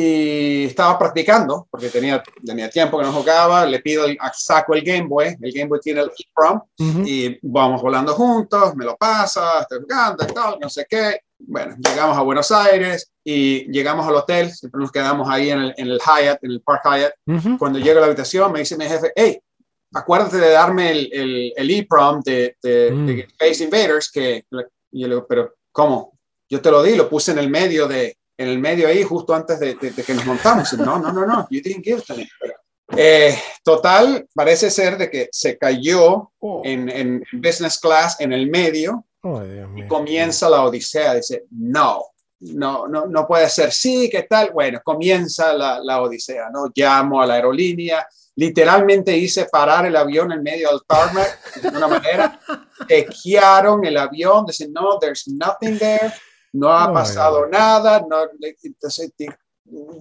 y 0.00 0.64
estaba 0.66 0.98
practicando 0.98 1.66
porque 1.70 1.88
tenía, 1.88 2.22
tenía 2.44 2.70
tiempo 2.70 2.98
que 2.98 3.04
no 3.04 3.12
jugaba, 3.12 3.66
le 3.66 3.80
pido, 3.80 4.04
el, 4.04 4.16
saco 4.34 4.74
el 4.74 4.82
Game 4.82 5.06
Boy, 5.08 5.36
el 5.40 5.52
Game 5.52 5.68
Boy 5.68 5.80
tiene 5.80 6.00
el 6.00 6.10
EEPROM 6.16 6.60
y 7.06 7.38
vamos 7.42 7.82
volando 7.82 8.14
juntos, 8.14 8.74
me 8.76 8.84
lo 8.84 8.96
pasa, 8.96 9.60
estoy 9.62 9.80
jugando 9.82 10.26
tal, 10.26 10.58
no 10.60 10.68
sé 10.68 10.86
qué. 10.88 11.20
Bueno, 11.40 11.76
llegamos 11.78 12.16
a 12.16 12.22
Buenos 12.22 12.50
Aires 12.50 13.12
y 13.22 13.70
llegamos 13.70 14.06
al 14.06 14.16
hotel, 14.16 14.50
siempre 14.50 14.80
nos 14.80 14.90
quedamos 14.90 15.28
ahí 15.30 15.50
en 15.50 15.58
el, 15.60 15.74
en 15.76 15.86
el 15.88 16.00
Hyatt, 16.00 16.42
en 16.42 16.50
el 16.50 16.60
Park 16.62 16.82
Hyatt. 16.84 17.12
Cuando 17.58 17.78
llego 17.78 17.98
a 17.98 18.00
la 18.00 18.06
habitación 18.06 18.52
me 18.52 18.60
dice 18.60 18.76
mi 18.76 18.86
jefe, 18.86 19.12
hey, 19.14 19.38
acuérdate 19.94 20.36
de 20.38 20.50
darme 20.50 20.90
el, 20.90 21.10
el, 21.12 21.52
el 21.56 21.70
EEPROM 21.70 22.22
de, 22.22 22.56
de, 22.62 22.90
Mm. 22.90 23.06
de 23.06 23.20
Space 23.38 23.64
Invaders, 23.64 24.10
que 24.10 24.44
y 24.90 25.02
yo 25.02 25.08
le 25.08 25.14
digo, 25.14 25.26
pero 25.28 25.54
¿cómo? 25.72 26.18
Yo 26.50 26.60
te 26.60 26.70
lo 26.70 26.82
di, 26.82 26.96
lo 26.96 27.08
puse 27.08 27.32
en 27.32 27.38
el 27.38 27.50
medio 27.50 27.86
de, 27.86 28.17
en 28.38 28.48
el 28.48 28.58
medio 28.58 28.88
ahí, 28.88 29.02
justo 29.02 29.34
antes 29.34 29.60
de, 29.60 29.74
de- 29.74 29.90
de 29.90 30.02
que 30.02 30.14
nos 30.14 30.24
montamos. 30.24 30.72
No, 30.74 30.98
no, 30.98 31.12
no, 31.12 31.26
no, 31.26 31.46
you 31.50 31.60
didn't 31.60 31.84
give 31.84 31.98
it 31.98 32.06
to 32.06 32.14
me. 32.16 32.26
Eh, 32.96 33.38
total, 33.62 34.26
parece 34.34 34.70
ser 34.70 34.96
de 34.96 35.10
que 35.10 35.28
se 35.30 35.58
cayó 35.58 36.30
en, 36.64 36.88
en 36.88 37.22
business 37.32 37.78
class 37.78 38.18
en 38.20 38.32
el 38.32 38.48
medio 38.48 39.04
Oh, 39.22 39.40
mío. 39.40 39.84
comienza 39.88 40.48
la 40.48 40.62
odisea. 40.64 41.14
Dice, 41.14 41.44
no, 41.50 42.02
no, 42.40 42.86
no, 42.88 43.06
no 43.06 43.26
puede 43.26 43.48
ser. 43.50 43.72
Sí, 43.72 44.08
¿qué 44.10 44.22
tal? 44.22 44.52
Bueno, 44.52 44.80
comienza 44.82 45.52
la, 45.52 45.80
la 45.80 46.00
odisea, 46.00 46.48
¿no? 46.50 46.70
Llamo 46.74 47.20
a 47.20 47.26
la 47.26 47.34
aerolínea, 47.34 48.06
literalmente 48.36 49.14
hice 49.16 49.46
parar 49.46 49.84
el 49.84 49.96
avión 49.96 50.30
en 50.32 50.42
medio 50.42 50.70
del 50.70 50.80
tarmac 50.86 51.54
de 51.60 51.68
una 51.68 51.88
manera. 51.88 52.40
Chequearon 52.88 53.84
el 53.84 53.96
avión, 53.96 54.46
dicen, 54.46 54.72
no, 54.72 54.98
there's 54.98 55.26
nothing 55.28 55.78
there, 55.78 56.12
no 56.52 56.70
ha 56.72 56.92
pasado 56.92 57.46
nada. 57.46 58.04
No, 58.08 58.16
entonces, 58.62 59.12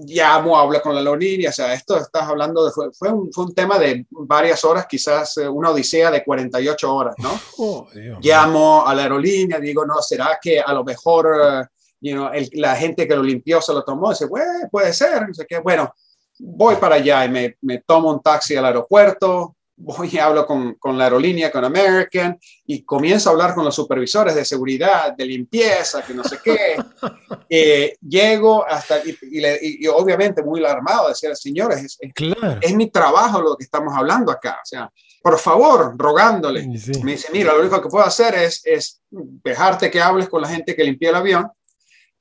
llamo, 0.06 0.58
hablo 0.58 0.82
con 0.82 0.94
la 0.94 1.00
aerolínea, 1.02 1.50
o 1.50 1.54
sea, 1.54 1.74
esto 1.74 1.98
estás 1.98 2.24
hablando 2.24 2.66
de, 2.66 2.72
fue, 2.72 2.90
fue, 2.94 3.12
un, 3.12 3.32
fue 3.34 3.46
un 3.46 3.54
tema 3.54 3.78
de 3.78 4.06
varias 4.12 4.64
horas, 4.64 4.86
quizás 4.88 5.38
eh, 5.38 5.48
una 5.48 5.72
odisea 5.72 6.10
de 6.10 6.24
48 6.24 6.94
horas, 6.96 7.16
¿no? 7.18 7.38
Oh, 7.58 7.88
Dios. 7.94 8.18
llamo 8.22 8.88
a 8.88 8.96
la 8.96 9.04
aerolínea, 9.04 9.60
digo, 9.60 9.86
no, 9.86 10.02
¿será 10.02 10.40
que 10.42 10.60
a 10.62 10.72
lo 10.74 10.84
mejor 10.86 11.28
eh, 11.44 11.66
you 12.00 12.14
know, 12.16 12.30
el- 12.34 12.50
la 12.54 12.76
gente 12.78 13.06
que 13.08 13.16
lo 13.16 13.24
limpió 13.24 13.62
se 13.62 13.74
lo 13.74 13.84
tomó? 13.84 14.10
Dice, 14.12 14.26
"Bueno, 14.28 14.70
puede 14.72 14.94
ser, 14.94 15.28
no 15.28 15.34
sé 15.34 15.46
qué. 15.46 15.60
Bueno, 15.60 15.94
voy 16.40 16.76
para 16.76 16.96
allá 16.96 17.26
y 17.26 17.30
me, 17.30 17.58
me 17.62 17.80
tomo 17.80 18.10
un 18.12 18.22
taxi 18.22 18.56
al 18.56 18.66
aeropuerto, 18.66 19.57
voy 19.80 20.10
y 20.12 20.18
hablo 20.18 20.46
con, 20.48 20.74
con 20.76 20.98
la 20.98 21.04
aerolínea, 21.06 21.52
con 21.52 21.64
American, 21.64 22.38
y 22.66 22.84
comienzo 22.84 23.30
a 23.30 23.34
hablar 23.34 23.54
con 23.54 23.64
los 23.64 23.76
supervisores 23.76 24.34
de 24.34 24.44
seguridad, 24.44 25.14
de 25.16 25.26
limpieza, 25.26 26.02
que 26.04 26.14
no 26.14 26.24
sé 26.24 26.38
qué. 26.44 26.76
Eh, 27.50 27.96
llego 28.02 28.66
hasta, 28.68 29.00
y, 29.06 29.12
y 29.22 29.40
y- 29.46 29.86
y 29.86 29.88
obviamente 29.88 30.44
muy 30.44 30.60
alarmado, 30.60 31.08
decía, 31.08 31.34
señores, 31.34 31.78
es, 31.82 31.98
es- 32.02 32.14
Claro. 32.14 32.60
es 32.62 32.76
mi 32.76 32.90
trabajo 32.92 33.42
lo 33.42 33.56
que 33.56 33.64
estamos 33.64 33.94
hablando 33.96 34.34
acá. 34.34 34.60
O 34.62 34.66
sea, 34.66 34.92
por 35.24 35.38
favor, 35.40 35.96
rogándole. 35.98 36.64
Sí. 36.78 37.02
Me 37.04 37.12
dice, 37.14 37.30
mira, 37.32 37.54
lo 37.54 37.62
único 37.62 37.82
que 37.82 37.88
puedo 37.88 38.04
hacer 38.04 38.36
es, 38.36 38.62
es 38.66 39.00
dejarte 39.10 39.90
que 39.90 40.02
hables 40.02 40.28
con 40.28 40.42
la 40.42 40.50
gente 40.50 40.76
que 40.76 40.84
limpió 40.84 41.10
el 41.12 41.16
avión 41.16 41.48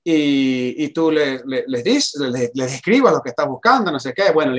y, 0.05 0.85
y 0.85 0.89
tú 0.91 1.11
le- 1.11 1.43
le- 1.45 1.65
les 1.67 1.83
dices, 1.83 2.21
les, 2.21 2.51
les 2.55 2.75
escribas 2.75 3.13
lo 3.13 3.21
que 3.21 3.31
estás 3.31 3.49
buscando, 3.49 3.91
no 3.91 3.99
sé 3.99 4.15
qué. 4.15 4.31
Bueno, 4.31 4.55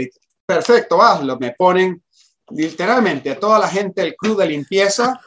perfecto, 0.46 1.02
hazlo. 1.02 1.38
Me 1.40 1.52
ponen 1.58 2.04
literalmente 2.50 3.32
a 3.32 3.40
toda 3.40 3.60
la 3.60 3.68
gente 3.68 4.02
del 4.02 4.16
club 4.16 4.40
de 4.40 4.48
limpieza 4.48 5.20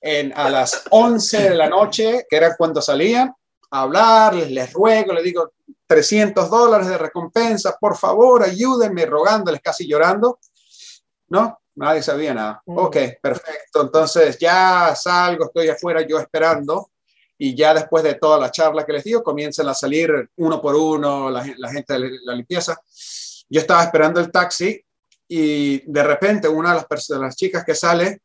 en, 0.00 0.32
a 0.36 0.48
las 0.48 0.84
11 0.90 1.50
de 1.50 1.54
la 1.54 1.68
noche, 1.68 2.26
que 2.28 2.36
era 2.36 2.56
cuando 2.56 2.80
salían, 2.80 3.34
a 3.70 3.82
hablar, 3.82 4.34
les, 4.34 4.50
les 4.50 4.72
ruego, 4.72 5.12
les 5.12 5.24
digo 5.24 5.52
300 5.86 6.48
dólares 6.48 6.88
de 6.88 6.98
recompensa, 6.98 7.76
por 7.78 7.96
favor, 7.96 8.42
ayúdenme, 8.42 9.06
rogándoles, 9.06 9.60
casi 9.60 9.86
llorando. 9.86 10.38
No, 11.28 11.58
nadie 11.74 12.02
sabía 12.02 12.34
nada. 12.34 12.62
Ok, 12.66 12.96
perfecto. 13.20 13.82
Entonces 13.82 14.38
ya 14.38 14.94
salgo, 14.94 15.46
estoy 15.46 15.68
afuera 15.68 16.02
yo 16.06 16.18
esperando 16.18 16.90
y 17.36 17.54
ya 17.54 17.74
después 17.74 18.04
de 18.04 18.14
toda 18.14 18.38
la 18.38 18.50
charla 18.50 18.84
que 18.84 18.92
les 18.92 19.04
digo, 19.04 19.22
comienzan 19.22 19.68
a 19.68 19.74
salir 19.74 20.30
uno 20.36 20.60
por 20.60 20.74
uno 20.74 21.30
la, 21.30 21.44
la 21.56 21.70
gente 21.70 21.94
de 21.94 22.10
la 22.24 22.34
limpieza. 22.34 22.80
Yo 23.48 23.60
estaba 23.60 23.82
esperando 23.82 24.20
el 24.20 24.30
taxi 24.30 24.80
y 25.32 25.78
de 25.90 26.02
repente 26.02 26.48
una 26.48 26.70
de 26.70 26.74
las, 26.76 26.88
pers- 26.88 27.06
de 27.14 27.20
las 27.20 27.36
chicas 27.36 27.64
que 27.64 27.74
sale 27.76 28.20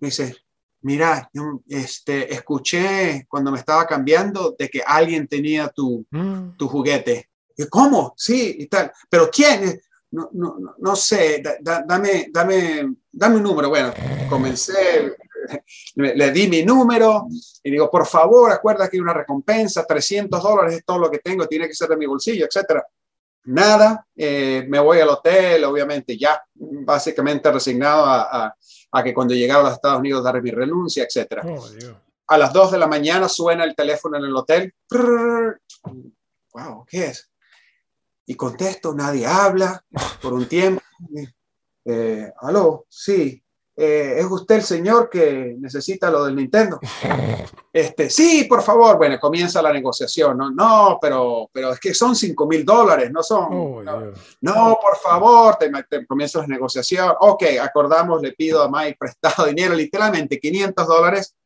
me 0.00 0.08
dice, 0.08 0.34
mira, 0.80 1.28
yo, 1.34 1.60
este, 1.68 2.32
escuché 2.32 3.26
cuando 3.28 3.50
me 3.50 3.58
estaba 3.58 3.86
cambiando 3.86 4.56
de 4.58 4.68
que 4.70 4.80
alguien 4.84 5.28
tenía 5.28 5.68
tu, 5.68 6.06
Mm. 6.10 6.56
tu 6.56 6.66
juguete. 6.68 7.28
Y, 7.56 7.66
¿Cómo? 7.66 8.14
Sí, 8.16 8.56
y 8.60 8.66
tal. 8.66 8.90
¿Pero 9.10 9.28
quién? 9.30 9.78
No, 10.12 10.30
no, 10.32 10.56
no- 10.58 10.74
no 10.78 10.96
sé, 10.96 11.42
da- 11.42 11.58
da- 11.60 11.84
dame, 11.86 12.28
dame, 12.32 12.94
dame 13.12 13.36
un 13.36 13.42
número. 13.42 13.68
Bueno, 13.68 13.92
comencé, 14.30 15.14
le, 15.96 16.14
le 16.16 16.30
di 16.30 16.48
mi 16.48 16.62
número 16.62 17.26
y 17.62 17.70
digo, 17.70 17.90
por 17.90 18.06
favor, 18.06 18.50
acuerda 18.52 18.88
que 18.88 18.96
hay 18.96 19.00
una 19.02 19.12
recompensa, 19.12 19.84
300 19.84 20.42
dólares 20.42 20.76
es 20.76 20.84
todo 20.84 20.98
lo 20.98 21.10
que 21.10 21.18
tengo, 21.18 21.46
tiene 21.46 21.68
que 21.68 21.74
ser 21.74 21.88
de 21.90 21.96
mi 21.98 22.06
bolsillo, 22.06 22.46
etcétera. 22.46 22.86
Nada, 23.44 24.06
eh, 24.16 24.64
me 24.68 24.78
voy 24.78 25.00
al 25.00 25.08
hotel, 25.08 25.64
obviamente 25.64 26.18
ya 26.18 26.42
básicamente 26.54 27.50
resignado 27.50 28.04
a, 28.04 28.46
a- 28.46 28.54
a 28.90 29.02
que 29.04 29.12
cuando 29.14 29.34
llegara 29.34 29.60
a 29.60 29.64
los 29.64 29.72
Estados 29.74 29.98
Unidos 30.00 30.24
daré 30.24 30.40
mi 30.42 30.50
renuncia, 30.50 31.04
etcétera. 31.04 31.42
Oh. 31.46 31.64
A 32.28 32.38
las 32.38 32.52
2 32.52 32.72
de 32.72 32.78
la 32.78 32.86
mañana 32.86 33.28
suena 33.28 33.64
el 33.64 33.74
teléfono 33.74 34.18
en 34.18 34.24
el 34.24 34.36
hotel. 34.36 34.74
Prrr. 34.88 35.60
Wow, 36.52 36.84
¿qué 36.86 37.06
es? 37.06 37.30
Y 38.26 38.34
contesto, 38.34 38.94
nadie 38.94 39.26
habla 39.26 39.82
por 40.20 40.34
un 40.34 40.46
tiempo. 40.46 40.82
Eh, 41.84 42.30
Aló, 42.40 42.84
sí. 42.88 43.42
Eh, 43.80 44.16
¿Es 44.18 44.26
usted 44.26 44.56
el 44.56 44.62
señor 44.62 45.08
que 45.08 45.54
necesita 45.56 46.10
lo 46.10 46.24
del 46.24 46.34
Nintendo? 46.34 46.80
Este, 47.70 48.10
sí, 48.10 48.44
por 48.48 48.60
favor. 48.62 48.96
Bueno, 48.96 49.20
comienza 49.20 49.62
la 49.62 49.72
negociación. 49.72 50.36
No, 50.36 50.50
no 50.50 50.98
pero, 51.00 51.48
pero 51.52 51.72
es 51.72 51.78
que 51.78 51.94
son 51.94 52.16
5 52.16 52.46
mil 52.48 52.64
dólares, 52.64 53.12
no 53.12 53.22
son. 53.22 53.46
Oh, 53.52 53.82
no, 54.40 54.78
por 54.82 54.96
favor, 54.96 55.54
te, 55.56 55.70
te 55.88 56.04
comienza 56.04 56.40
la 56.40 56.48
negociación. 56.48 57.14
Ok, 57.20 57.44
acordamos, 57.60 58.20
le 58.20 58.32
pido 58.32 58.62
a 58.62 58.68
Mike 58.68 58.96
prestado 58.98 59.46
dinero, 59.46 59.74
literalmente 59.74 60.40
500 60.40 60.86
dólares. 60.88 61.36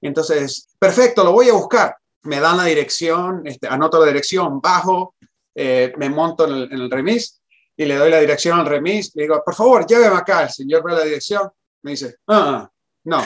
Entonces, 0.00 0.68
perfecto, 0.78 1.24
lo 1.24 1.32
voy 1.32 1.48
a 1.48 1.54
buscar. 1.54 1.96
Me 2.22 2.38
dan 2.38 2.58
la 2.58 2.66
dirección, 2.66 3.42
este, 3.46 3.66
anoto 3.66 3.98
la 3.98 4.06
dirección, 4.06 4.60
bajo, 4.60 5.16
eh, 5.56 5.92
me 5.96 6.08
monto 6.08 6.46
en 6.46 6.52
el, 6.52 6.62
en 6.72 6.80
el 6.82 6.90
remis 6.90 7.40
y 7.76 7.84
le 7.84 7.96
doy 7.96 8.10
la 8.10 8.20
dirección 8.20 8.60
al 8.60 8.66
remis. 8.66 9.10
Le 9.16 9.22
digo, 9.24 9.42
por 9.44 9.54
favor, 9.56 9.84
lléveme 9.86 10.14
acá. 10.14 10.44
El 10.44 10.50
señor 10.50 10.84
ve 10.84 10.92
la 10.92 11.02
dirección. 11.02 11.50
Me 11.82 11.92
dice, 11.92 12.16
ah, 12.28 12.68
no. 13.04 13.22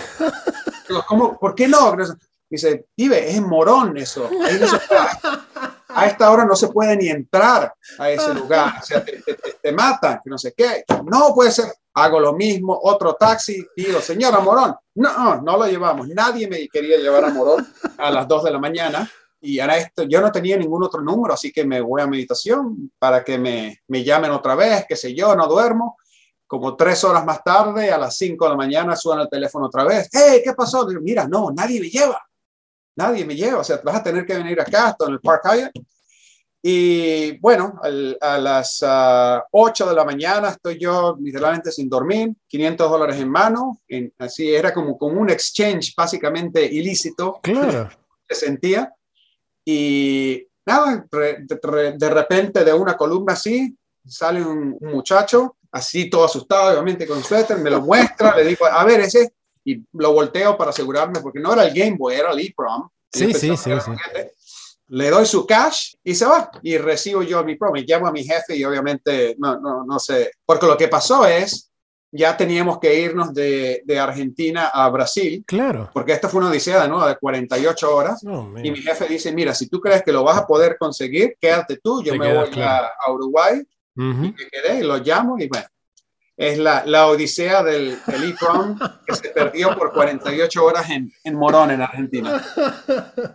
Digo, 0.88 1.04
¿cómo? 1.06 1.38
¿Por 1.38 1.54
qué 1.54 1.66
no? 1.68 1.96
Dice, 2.48 2.86
pibe, 2.94 3.30
es 3.30 3.40
Morón 3.40 3.96
eso. 3.96 4.28
Ahí 4.44 4.58
no 4.60 4.68
se 4.68 4.78
a 5.96 6.06
esta 6.06 6.30
hora 6.32 6.44
no 6.44 6.56
se 6.56 6.68
puede 6.68 6.96
ni 6.96 7.08
entrar 7.08 7.72
a 7.98 8.10
ese 8.10 8.34
lugar. 8.34 8.74
O 8.82 8.84
sea, 8.84 9.04
te, 9.04 9.22
te- 9.22 9.34
te- 9.34 9.52
te 9.62 9.72
matan, 9.72 10.20
que 10.24 10.28
no 10.30 10.36
sé 10.38 10.52
qué. 10.56 10.84
No 11.04 11.32
puede 11.34 11.50
ser. 11.52 11.66
Hago 11.96 12.18
lo 12.18 12.32
mismo, 12.32 12.76
otro 12.82 13.14
taxi, 13.14 13.64
digo, 13.76 14.00
señora 14.00 14.40
Morón, 14.40 14.74
no, 14.96 15.40
no 15.40 15.56
lo 15.56 15.64
llevamos. 15.68 16.08
Nadie 16.08 16.48
me 16.48 16.66
quería 16.66 16.96
llevar 16.98 17.24
a 17.24 17.30
Morón 17.30 17.64
a 17.96 18.10
las 18.10 18.26
2 18.26 18.42
de 18.44 18.50
la 18.50 18.58
mañana. 18.58 19.08
Y 19.40 19.60
ahora 19.60 19.76
esto, 19.76 20.02
yo 20.02 20.20
no 20.20 20.32
tenía 20.32 20.56
ningún 20.56 20.82
otro 20.82 21.00
número, 21.02 21.34
así 21.34 21.52
que 21.52 21.64
me 21.64 21.80
voy 21.80 22.02
a 22.02 22.08
meditación 22.08 22.90
para 22.98 23.22
que 23.22 23.38
me, 23.38 23.80
me 23.86 24.02
llamen 24.02 24.32
otra 24.32 24.56
vez, 24.56 24.86
qué 24.88 24.96
sé 24.96 25.14
yo, 25.14 25.36
no 25.36 25.46
duermo. 25.46 25.96
Como 26.58 26.76
tres 26.76 27.02
horas 27.04 27.24
más 27.24 27.42
tarde, 27.42 27.90
a 27.90 27.98
las 27.98 28.16
5 28.16 28.44
de 28.44 28.50
la 28.50 28.56
mañana, 28.56 28.94
suena 28.96 29.22
el 29.22 29.28
teléfono 29.28 29.66
otra 29.66 29.84
vez. 29.84 30.08
¡Hey, 30.12 30.40
qué 30.44 30.52
pasó! 30.54 30.84
Digo, 30.86 31.00
Mira, 31.00 31.26
no, 31.26 31.50
nadie 31.50 31.80
me 31.80 31.88
lleva. 31.88 32.20
Nadie 32.96 33.24
me 33.24 33.34
lleva. 33.34 33.58
O 33.60 33.64
sea, 33.64 33.80
vas 33.84 33.96
a 33.96 34.02
tener 34.04 34.24
que 34.24 34.36
venir 34.36 34.60
acá, 34.60 34.88
hasta 34.88 35.06
en 35.06 35.12
el 35.14 35.20
Park 35.20 35.42
Hyatt. 35.52 35.72
Y 36.62 37.38
bueno, 37.40 37.78
al- 37.82 38.16
a 38.20 38.38
las 38.38 38.82
8 39.52 39.86
de 39.86 39.94
la 39.94 40.04
mañana 40.04 40.48
estoy 40.48 40.78
yo 40.78 41.16
literalmente 41.20 41.70
sin 41.70 41.88
dormir, 41.90 42.32
500 42.48 42.90
dólares 42.90 43.16
en 43.16 43.28
mano. 43.28 43.80
en- 43.88 44.12
así 44.18 44.54
era 44.54 44.72
como, 44.72 44.96
como 44.96 45.20
un 45.20 45.28
exchange 45.30 45.92
básicamente 45.96 46.64
ilícito 46.64 47.40
Claro. 47.42 47.90
se 48.28 48.34
sentía. 48.34 48.94
Y 49.64 50.46
nada, 50.66 51.04
re- 51.10 51.38
de, 51.46 51.58
re- 51.62 51.92
de 51.98 52.10
repente 52.10 52.64
de 52.64 52.72
una 52.72 52.96
columna 52.96 53.34
así 53.34 53.76
sale 54.06 54.42
un, 54.44 54.76
un 54.80 54.90
muchacho, 54.92 55.56
así 55.74 56.08
todo 56.08 56.24
asustado, 56.24 56.70
obviamente 56.70 57.06
con 57.06 57.22
suéter, 57.22 57.58
me 57.58 57.68
lo 57.68 57.80
muestra, 57.82 58.34
le 58.36 58.44
digo, 58.44 58.64
a 58.64 58.84
ver, 58.84 59.00
ese, 59.00 59.32
y 59.64 59.82
lo 59.92 60.12
volteo 60.12 60.56
para 60.56 60.70
asegurarme, 60.70 61.20
porque 61.20 61.40
no 61.40 61.52
era 61.52 61.64
el 61.64 61.74
Game 61.74 61.96
Boy, 61.98 62.14
era 62.14 62.30
el 62.30 62.38
EEPROM. 62.38 62.88
Y 63.12 63.18
yo 63.20 63.26
Sí, 63.26 63.34
sí, 63.34 63.56
sí, 63.56 63.70
sí. 63.80 63.90
Le 64.88 65.10
doy 65.10 65.24
su 65.26 65.46
cash 65.46 65.94
y 66.04 66.14
se 66.14 66.26
va. 66.26 66.50
Y 66.62 66.76
recibo 66.76 67.22
yo 67.22 67.42
mi 67.42 67.56
pro. 67.56 67.72
Me 67.72 67.82
llamo 67.82 68.06
a 68.06 68.12
mi 68.12 68.22
jefe 68.22 68.54
y 68.56 68.64
obviamente 68.64 69.34
no, 69.38 69.58
no, 69.58 69.84
no 69.84 69.98
sé. 69.98 70.32
Porque 70.44 70.66
lo 70.66 70.76
que 70.76 70.88
pasó 70.88 71.26
es, 71.26 71.70
ya 72.12 72.36
teníamos 72.36 72.78
que 72.78 73.00
irnos 73.00 73.32
de, 73.32 73.82
de 73.86 73.98
Argentina 73.98 74.68
a 74.68 74.88
Brasil. 74.90 75.42
Claro. 75.46 75.90
Porque 75.92 76.12
esta 76.12 76.28
fue 76.28 76.40
una 76.40 76.50
odisea 76.50 76.82
de 76.82 76.88
nuevo 76.88 77.06
de 77.06 77.16
48 77.16 77.96
horas. 77.96 78.22
Oh, 78.28 78.52
y 78.62 78.70
mi 78.70 78.76
jefe 78.82 79.06
dice, 79.08 79.32
mira, 79.32 79.54
si 79.54 79.68
tú 79.68 79.80
crees 79.80 80.02
que 80.02 80.12
lo 80.12 80.22
vas 80.22 80.36
a 80.38 80.46
poder 80.46 80.76
conseguir, 80.78 81.36
quédate 81.40 81.78
tú. 81.82 82.02
Yo 82.02 82.12
Te 82.12 82.18
me 82.18 82.32
voy 82.34 82.50
claro. 82.50 82.86
a, 82.86 83.08
a 83.08 83.12
Uruguay 83.12 83.62
Ujú. 83.96 84.24
y 84.26 84.32
me 84.32 84.48
quedé 84.52 84.80
y 84.80 84.82
lo 84.82 84.98
llamo 84.98 85.38
y 85.38 85.48
bueno. 85.48 85.66
Es 86.36 86.58
la, 86.58 86.84
la 86.84 87.06
odisea 87.06 87.62
del, 87.62 87.96
del 88.06 88.24
EEPROM 88.24 88.78
que 89.06 89.14
se 89.14 89.28
perdió 89.30 89.76
por 89.76 89.92
48 89.92 90.64
horas 90.64 90.90
en, 90.90 91.12
en 91.22 91.34
Morón, 91.34 91.70
en 91.70 91.82
Argentina. 91.82 92.42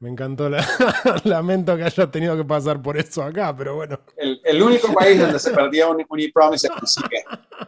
Me 0.00 0.08
encantó. 0.10 0.48
La... 0.48 0.64
Lamento 1.24 1.76
que 1.76 1.82
haya 1.82 2.08
tenido 2.08 2.36
que 2.36 2.44
pasar 2.44 2.80
por 2.80 2.96
eso 2.96 3.20
acá, 3.22 3.52
pero 3.56 3.74
bueno. 3.74 3.98
El, 4.16 4.40
el 4.44 4.62
único 4.62 4.92
país 4.92 5.20
donde 5.20 5.40
se 5.40 5.50
perdía 5.50 5.88
un, 5.88 6.04
un 6.08 6.20
e-promise. 6.20 6.68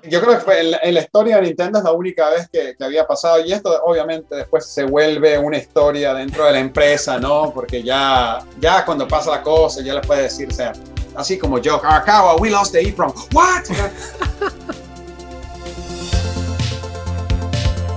Yo 0.09 0.21
creo 0.21 0.35
que 0.35 0.41
fue 0.41 0.61
en, 0.61 0.71
la- 0.71 0.79
en 0.83 0.95
la 0.95 1.01
historia 1.01 1.37
de 1.37 1.43
Nintendo 1.43 1.79
es 1.79 1.85
la 1.85 1.91
única 1.93 2.31
vez 2.31 2.49
que, 2.49 2.77
que 2.77 2.85
había 2.85 3.05
pasado. 3.05 3.45
Y 3.45 3.53
esto, 3.53 3.83
obviamente, 3.85 4.37
después 4.37 4.65
se 4.65 4.85
vuelve 4.85 5.39
una 5.39 5.57
historia 5.59 6.15
dentro 6.15 6.45
de 6.45 6.53
la 6.53 6.61
empresa, 6.61 7.19
¿no? 7.19 7.51
Porque 7.53 7.83
ya, 7.83 8.39
ya 8.61 8.85
cuando 8.85 9.09
pasa 9.09 9.33
la 9.33 9.43
cosa, 9.43 9.83
ya 9.83 9.95
le 9.95 10.01
puedes 10.01 10.23
decir, 10.25 10.49
o 10.49 10.55
sea, 10.55 10.73
así 11.17 11.37
como 11.37 11.59
yo, 11.59 11.85
Arakawa, 11.85 12.37
we 12.37 12.49
lost 12.49 12.71
the 12.73 12.81
e-prom. 12.81 13.13
¿What? 13.35 13.65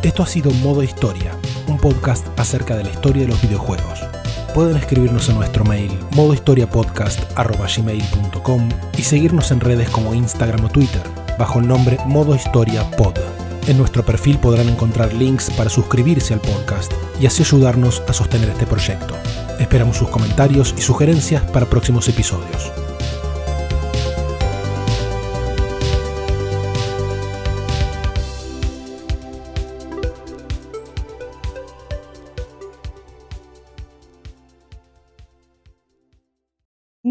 Esto 0.01 0.23
ha 0.23 0.27
sido 0.27 0.49
Modo 0.51 0.81
Historia, 0.81 1.31
un 1.67 1.77
podcast 1.77 2.27
acerca 2.39 2.75
de 2.75 2.83
la 2.83 2.89
historia 2.89 3.21
de 3.23 3.27
los 3.29 3.41
videojuegos. 3.43 4.01
Pueden 4.53 4.77
escribirnos 4.77 5.27
en 5.29 5.35
nuestro 5.35 5.65
mail 5.65 5.91
modohistoriapodcast.gmail.com 6.15 8.69
y 8.95 9.01
seguirnos 9.01 9.49
en 9.51 9.59
redes 9.59 9.89
como 9.89 10.13
Instagram 10.13 10.65
o 10.65 10.69
Twitter, 10.69 11.01
bajo 11.39 11.57
el 11.59 11.67
nombre 11.67 11.97
Modo 12.05 12.35
Historia 12.35 12.87
Pod. 12.91 13.17
En 13.65 13.79
nuestro 13.79 14.05
perfil 14.05 14.37
podrán 14.37 14.69
encontrar 14.69 15.11
links 15.13 15.49
para 15.51 15.71
suscribirse 15.71 16.35
al 16.35 16.41
podcast 16.41 16.93
y 17.19 17.25
así 17.25 17.41
ayudarnos 17.41 18.03
a 18.07 18.13
sostener 18.13 18.49
este 18.49 18.67
proyecto. 18.67 19.15
Esperamos 19.59 19.97
sus 19.97 20.09
comentarios 20.09 20.75
y 20.77 20.81
sugerencias 20.81 21.41
para 21.49 21.65
próximos 21.65 22.07
episodios. 22.07 22.82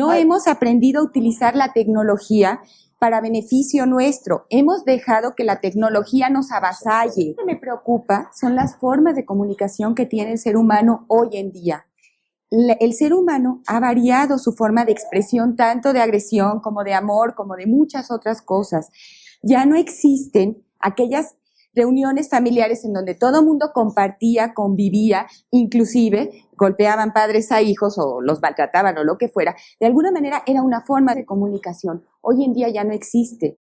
No 0.02 0.12
hemos 0.12 0.48
aprendido 0.48 1.00
a 1.00 1.04
utilizar 1.04 1.54
la 1.54 1.72
tecnología 1.72 2.60
para 2.98 3.20
beneficio 3.20 3.86
nuestro. 3.86 4.46
Hemos 4.50 4.84
dejado 4.84 5.36
que 5.36 5.44
la 5.44 5.60
tecnología 5.60 6.28
nos 6.28 6.50
avasalle. 6.50 7.36
Lo 7.38 7.44
que 7.44 7.54
me 7.54 7.60
preocupa 7.60 8.28
son 8.34 8.56
las 8.56 8.76
formas 8.78 9.14
de 9.14 9.24
comunicación 9.24 9.94
que 9.94 10.04
tiene 10.04 10.32
el 10.32 10.38
ser 10.38 10.56
humano 10.56 11.04
hoy 11.06 11.28
en 11.34 11.52
día. 11.52 11.86
El 12.50 12.94
ser 12.94 13.14
humano 13.14 13.62
ha 13.68 13.78
variado 13.78 14.38
su 14.38 14.54
forma 14.54 14.84
de 14.84 14.90
expresión 14.90 15.54
tanto 15.54 15.92
de 15.92 16.00
agresión 16.00 16.58
como 16.58 16.82
de 16.82 16.94
amor, 16.94 17.36
como 17.36 17.54
de 17.54 17.68
muchas 17.68 18.10
otras 18.10 18.42
cosas. 18.42 18.90
Ya 19.40 19.66
no 19.66 19.76
existen 19.76 20.64
aquellas 20.80 21.36
reuniones 21.74 22.28
familiares 22.28 22.84
en 22.84 22.92
donde 22.92 23.14
todo 23.14 23.38
el 23.38 23.46
mundo 23.46 23.70
compartía, 23.72 24.52
convivía, 24.52 25.26
inclusive 25.52 26.48
golpeaban 26.62 27.12
padres 27.12 27.51
a 27.51 27.60
hijos 27.60 27.98
o 27.98 28.20
los 28.22 28.40
maltrataban 28.40 28.97
o 28.97 29.02
lo 29.02 29.18
que 29.18 29.28
fuera. 29.28 29.56
De 29.80 29.86
alguna 29.86 30.12
manera 30.12 30.44
era 30.47 30.62
una 30.62 30.80
forma 30.86 31.12
de 31.14 31.26
comunicación. 31.26 32.05
Hoy 32.20 32.44
en 32.44 32.52
día 32.52 32.68
ya 32.68 32.84
no 32.84 32.93
existe. 32.93 33.59